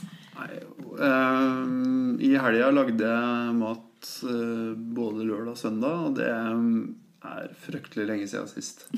Nei, 1.00 2.18
eh, 2.20 2.30
I 2.30 2.36
helga 2.42 2.72
lagde 2.74 3.10
jeg 3.12 3.56
mat 3.60 4.12
eh, 4.24 4.74
både 4.76 5.26
lørdag 5.28 5.54
og 5.56 5.60
søndag, 5.60 6.10
og 6.10 6.20
det 6.20 6.30
er 6.32 7.50
fryktelig 7.66 8.08
lenge 8.10 8.28
siden 8.30 8.50
sist. 8.52 8.88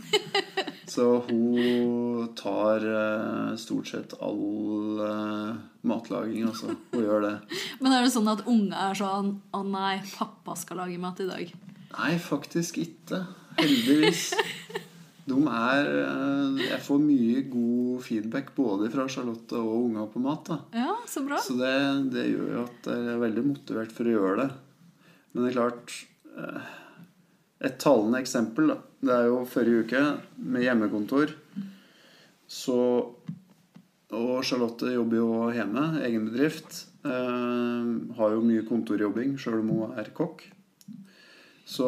Så 0.87 1.19
hun 1.27 2.27
tar 2.39 2.83
eh, 2.87 3.55
stort 3.59 3.89
sett 3.91 4.13
all 4.23 5.01
eh, 5.03 5.55
matlaging, 5.87 6.47
altså. 6.47 6.75
Hun 6.93 7.03
gjør 7.03 7.25
det. 7.25 7.33
Men 7.81 7.95
er 7.97 8.05
det 8.05 8.13
sånn 8.15 8.31
at 8.31 8.45
unge 8.47 8.87
er 8.87 8.97
sånn 8.97 9.33
Å 9.51 9.63
nei, 9.67 9.97
pappa 10.15 10.55
skal 10.59 10.83
lage 10.83 10.99
mat 11.01 11.19
i 11.23 11.29
dag. 11.29 11.53
Nei, 11.97 12.13
faktisk 12.21 12.79
ikke. 12.83 13.25
Heldigvis. 13.59 14.29
De 15.27 15.37
er 15.51 15.89
eh, 16.05 16.59
Jeg 16.69 16.79
får 16.85 17.01
mye 17.03 17.41
god 17.51 18.03
feedback 18.05 18.53
både 18.55 18.87
fra 18.93 19.07
Charlotte 19.11 19.59
og 19.59 19.87
unga 19.89 20.05
på 20.11 20.21
mat. 20.23 20.47
da 20.47 20.85
Ja, 20.85 20.93
så 21.09 21.23
bra. 21.27 21.39
Så 21.43 21.57
det, 21.59 21.73
det 22.13 22.29
gjør 22.29 22.53
jo 22.53 22.63
at 22.63 22.89
jeg 22.93 23.09
er 23.13 23.23
veldig 23.25 23.43
motivert 23.49 23.91
for 23.95 24.07
å 24.07 24.13
gjøre 24.15 24.37
det. 24.45 24.49
Men 25.33 25.43
det 25.43 25.49
er 25.51 25.57
klart 25.59 25.97
eh, 26.39 26.69
Et 27.67 27.79
talende 27.81 28.21
eksempel 28.23 28.71
da. 28.71 28.79
Det 29.03 29.13
er 29.13 29.27
jo 29.29 29.43
forrige 29.49 29.83
uke 29.85 30.03
med 30.39 30.63
hjemmekontor. 30.63 31.33
Så 32.47 32.77
Og 34.15 34.35
Charlotte 34.47 34.87
jobber 34.93 35.19
jo 35.19 35.31
hjemme, 35.51 35.89
egen 36.07 36.29
bedrift. 36.29 36.85
Eh, 37.03 37.89
har 38.17 38.35
jo 38.37 38.45
mye 38.47 38.63
kontorjobbing 38.67 39.35
sjøl 39.41 39.59
om 39.59 39.73
hun 39.75 39.97
er 39.99 40.13
kokk. 40.15 40.45
Så 41.67 41.87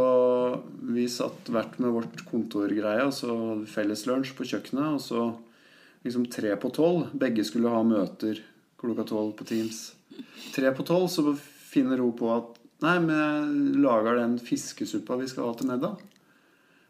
vi 0.92 1.06
satt 1.08 1.48
hvert 1.54 1.78
med 1.80 1.94
vårt 1.96 2.24
kontorgreie, 2.28 3.06
altså 3.06 3.64
felleslunsj 3.70 4.34
på 4.36 4.48
kjøkkenet. 4.52 4.98
Og 4.98 5.04
så 5.04 5.24
liksom 6.04 6.28
tre 6.32 6.52
på 6.60 6.72
tolv. 6.76 7.14
Begge 7.16 7.46
skulle 7.48 7.72
ha 7.72 7.80
møter 7.88 8.42
klokka 8.80 9.08
tolv 9.08 9.34
på 9.40 9.48
Teams. 9.48 9.94
Tre 10.52 10.72
på 10.76 10.84
tolv 10.88 11.08
så 11.12 11.32
finner 11.40 12.04
hun 12.04 12.16
på 12.18 12.32
at 12.36 12.56
Nei, 12.80 12.94
men 13.04 13.10
jeg 13.12 13.80
lager 13.84 14.16
den 14.16 14.38
fiskesuppa 14.40 15.18
vi 15.20 15.26
skal 15.28 15.50
ha 15.50 15.56
til 15.60 15.68
middag. 15.68 15.98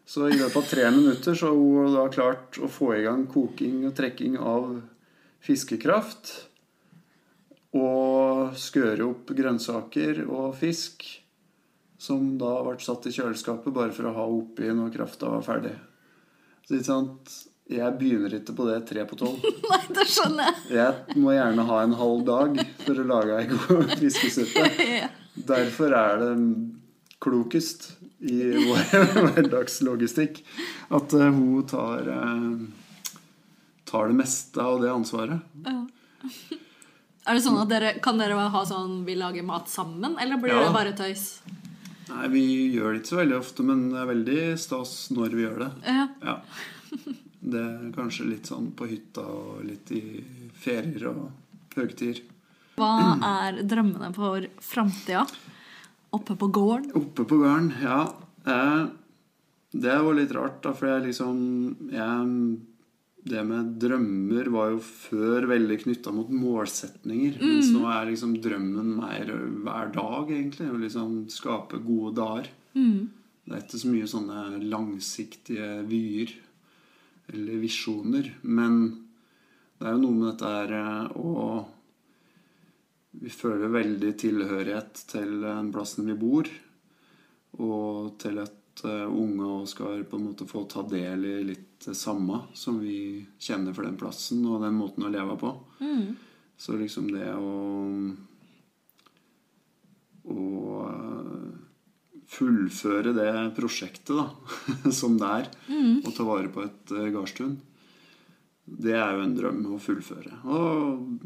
Så 0.06 0.28
i 0.30 0.36
løpet 0.38 0.58
av 0.60 0.68
tre 0.70 0.84
minutter 0.94 1.34
så 1.34 1.50
har 1.50 1.58
hun 1.58 1.96
da 1.96 2.04
klart 2.14 2.60
å 2.62 2.70
få 2.70 2.92
i 2.94 3.02
gang 3.02 3.24
koking 3.30 3.82
og 3.88 3.96
trekking 3.98 4.36
av 4.38 4.68
fiskekraft. 5.42 6.30
Og 7.74 8.54
skøre 8.58 9.08
opp 9.08 9.34
grønnsaker 9.34 10.22
og 10.28 10.54
fisk. 10.62 11.08
Som 12.00 12.38
da 12.40 12.54
ble 12.64 12.78
satt 12.80 13.06
i 13.10 13.12
kjøleskapet 13.12 13.74
bare 13.76 13.92
for 13.92 14.08
å 14.08 14.14
ha 14.16 14.24
oppi 14.32 14.70
når 14.72 14.92
krafta 14.94 15.28
var 15.34 15.42
ferdig. 15.44 15.74
Så 16.64 16.78
ikke 16.78 16.86
sant 16.88 17.32
Jeg 17.70 17.92
begynner 18.00 18.32
ikke 18.40 18.54
på 18.56 18.64
det 18.66 18.78
tre 18.88 19.04
på 19.06 19.18
tolv. 19.20 19.44
Nei, 19.70 19.80
det 19.94 20.06
skjønner 20.10 20.48
jeg. 20.48 20.74
Jeg 20.80 21.20
må 21.22 21.34
gjerne 21.36 21.66
ha 21.68 21.76
en 21.84 21.92
halv 22.00 22.24
dag 22.26 22.56
for 22.86 22.98
å 22.98 23.04
lage 23.12 23.36
ei 23.36 23.46
god 23.52 23.92
fiskesuppe. 24.00 24.64
Derfor 25.52 25.94
er 25.94 26.18
det 26.24 26.32
klokest 27.22 27.92
i 28.26 28.40
vår 28.64 28.80
hverdagslogistikk 29.36 30.40
at 30.96 31.14
eh, 31.16 31.30
hun 31.30 31.62
tar, 31.70 32.08
eh, 32.10 32.58
tar 33.88 34.10
det 34.10 34.16
meste 34.18 34.60
av 34.64 34.80
det 34.82 34.90
ansvaret. 34.92 35.44
Er 37.28 37.36
det 37.36 37.44
sånn 37.44 37.60
at 37.62 37.70
dere, 37.70 37.94
Kan 38.02 38.18
dere 38.20 38.34
ha 38.50 38.62
sånn 38.66 39.02
vi 39.06 39.14
lager 39.20 39.44
mat 39.46 39.68
sammen, 39.70 40.16
eller 40.20 40.40
blir 40.42 40.56
Ja. 40.56 40.64
det 40.66 40.74
bare 40.74 40.92
tøys? 40.96 41.28
Nei, 42.10 42.28
vi 42.32 42.44
gjør 42.74 42.92
det 42.94 43.02
ikke 43.02 43.12
så 43.12 43.20
veldig 43.20 43.38
ofte, 43.38 43.66
men 43.66 43.84
det 43.92 44.00
er 44.02 44.10
veldig 44.10 44.40
stas 44.60 44.94
når 45.14 45.36
vi 45.36 45.44
gjør 45.46 45.64
det. 45.64 45.70
Ja. 45.86 46.06
Ja. 46.26 46.36
Det 47.40 47.60
er 47.62 47.92
kanskje 47.94 48.26
litt 48.28 48.50
sånn 48.50 48.72
på 48.76 48.88
hytta 48.90 49.22
og 49.24 49.62
litt 49.64 49.90
i 49.96 50.02
ferier 50.60 51.06
og 51.08 51.30
høgtider. 51.76 52.20
Hva 52.80 53.16
er 53.24 53.62
drømmene 53.68 54.10
for 54.16 54.44
framtida? 54.64 55.22
Oppe 56.16 56.34
på 56.36 56.48
gården? 56.50 56.90
Oppe 56.98 57.24
på 57.28 57.38
gården, 57.40 57.70
ja. 57.84 58.02
Eh, 58.44 58.82
det 59.72 59.96
var 60.02 60.16
litt 60.18 60.32
rart, 60.34 60.58
da, 60.64 60.72
for 60.74 60.90
jeg 60.90 61.06
liksom 61.06 61.40
jeg, 61.94 62.30
Det 63.22 63.42
med 63.44 63.74
drømmer 63.82 64.48
var 64.52 64.70
jo 64.72 64.78
før 64.80 65.44
veldig 65.50 65.76
knytta 65.82 66.12
mot 66.14 66.30
målsetninger. 66.32 67.36
Mens 67.42 67.68
nå 67.74 67.84
er 67.92 68.08
liksom 68.08 68.36
drømmen 68.40 68.94
mer 68.96 69.32
hver 69.64 69.90
dag, 69.92 70.30
egentlig. 70.32 70.70
Å 70.70 70.80
liksom 70.80 71.16
skape 71.32 71.82
gode 71.84 72.14
dager. 72.16 72.48
Det 73.44 73.56
er 73.56 73.64
ikke 73.64 73.82
så 73.82 73.90
mye 73.90 74.08
sånne 74.08 74.62
langsiktige 74.70 75.68
vyer 75.90 76.32
eller 77.34 77.60
visjoner. 77.60 78.32
Men 78.42 78.80
det 79.80 79.88
er 79.88 79.96
jo 79.96 80.02
noe 80.04 80.16
med 80.16 80.26
dette 80.30 80.54
her 80.54 80.74
eh, 80.78 81.20
å 81.20 81.66
Vi 83.20 83.30
føler 83.34 83.72
veldig 83.74 84.10
tilhørighet 84.22 85.00
til 85.10 85.40
den 85.42 85.72
plassen 85.74 86.06
vi 86.06 86.14
bor. 86.14 86.46
Og 87.58 88.12
til 88.22 88.38
at 88.38 88.84
uh, 88.86 89.08
unge 89.10 89.66
skal 89.66 90.04
på 90.06 90.16
en 90.16 90.28
måte 90.28 90.46
få 90.46 90.62
ta 90.70 90.84
del 90.86 91.26
i 91.26 91.32
litt 91.48 91.69
det 91.84 91.94
samme 91.96 92.42
som 92.54 92.80
vi 92.82 93.26
kjenner 93.40 93.74
for 93.76 93.86
den 93.86 93.96
plassen 94.00 94.42
og 94.48 94.60
den 94.64 94.76
måten 94.76 95.06
å 95.06 95.12
leve 95.12 95.36
på. 95.40 95.54
Så 96.60 96.76
liksom 96.76 97.08
det 97.14 97.30
å 97.34 97.54
Å 100.30 100.42
uh, 100.84 101.46
fullføre 102.30 103.14
det 103.16 103.30
prosjektet 103.56 104.12
da, 104.14 104.26
som 105.00 105.16
det 105.18 105.30
er, 105.40 105.48
å 106.06 106.12
ta 106.14 106.26
vare 106.28 106.52
på 106.52 106.62
et 106.62 106.92
uh, 106.92 107.08
gardstun, 107.10 107.56
det 108.70 108.94
er 108.94 109.16
jo 109.16 109.24
en 109.24 109.34
drøm 109.34 109.64
å 109.72 109.80
fullføre. 109.82 110.36
Og 110.44 111.16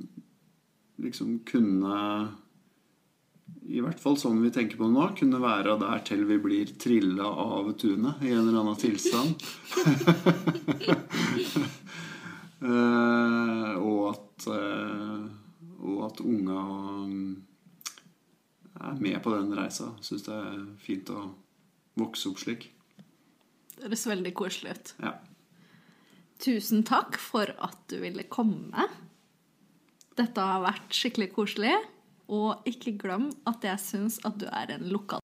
liksom 1.02 1.40
kunne 1.50 1.98
i 3.64 3.80
hvert 3.80 4.00
fall 4.00 4.16
sånn 4.20 4.42
vi 4.44 4.50
tenker 4.52 4.76
på 4.80 4.88
nå, 4.90 5.08
kunne 5.18 5.40
være 5.42 5.76
der 5.80 6.02
til 6.06 6.24
vi 6.28 6.38
blir 6.42 6.66
trilla 6.80 7.26
av 7.26 7.72
tunet 7.80 8.22
i 8.24 8.32
en 8.34 8.48
eller 8.48 8.60
annen 8.62 8.80
tilstand. 8.80 9.34
Eh, 12.64 13.72
og 13.76 14.06
at 14.08 14.44
eh, 14.48 15.24
Og 15.84 15.98
at 16.06 16.20
unga 16.24 16.60
mm, 17.10 17.34
er 18.80 19.02
med 19.04 19.18
på 19.20 19.34
den 19.34 19.52
reisa. 19.52 19.90
Syns 20.00 20.24
det 20.24 20.32
er 20.38 20.62
fint 20.80 21.10
å 21.12 21.26
vokse 22.00 22.30
opp 22.30 22.40
slik. 22.40 22.70
Det 23.74 23.84
høres 23.84 24.06
veldig 24.08 24.32
koselig 24.38 24.72
ut. 24.78 24.94
Ja. 25.04 25.12
Tusen 26.40 26.86
takk 26.88 27.18
for 27.20 27.52
at 27.52 27.76
du 27.92 27.98
ville 28.00 28.24
komme. 28.32 28.88
Dette 30.16 30.40
har 30.40 30.64
vært 30.64 30.88
skikkelig 30.94 31.34
koselig. 31.36 31.76
Og 32.28 32.64
ikke 32.68 32.96
glem 32.98 33.30
at 33.48 33.66
jeg 33.66 33.80
syns 33.80 34.20
at 34.24 34.40
du 34.40 34.46
er 34.48 34.74
en 34.76 34.88
lokal 34.92 35.23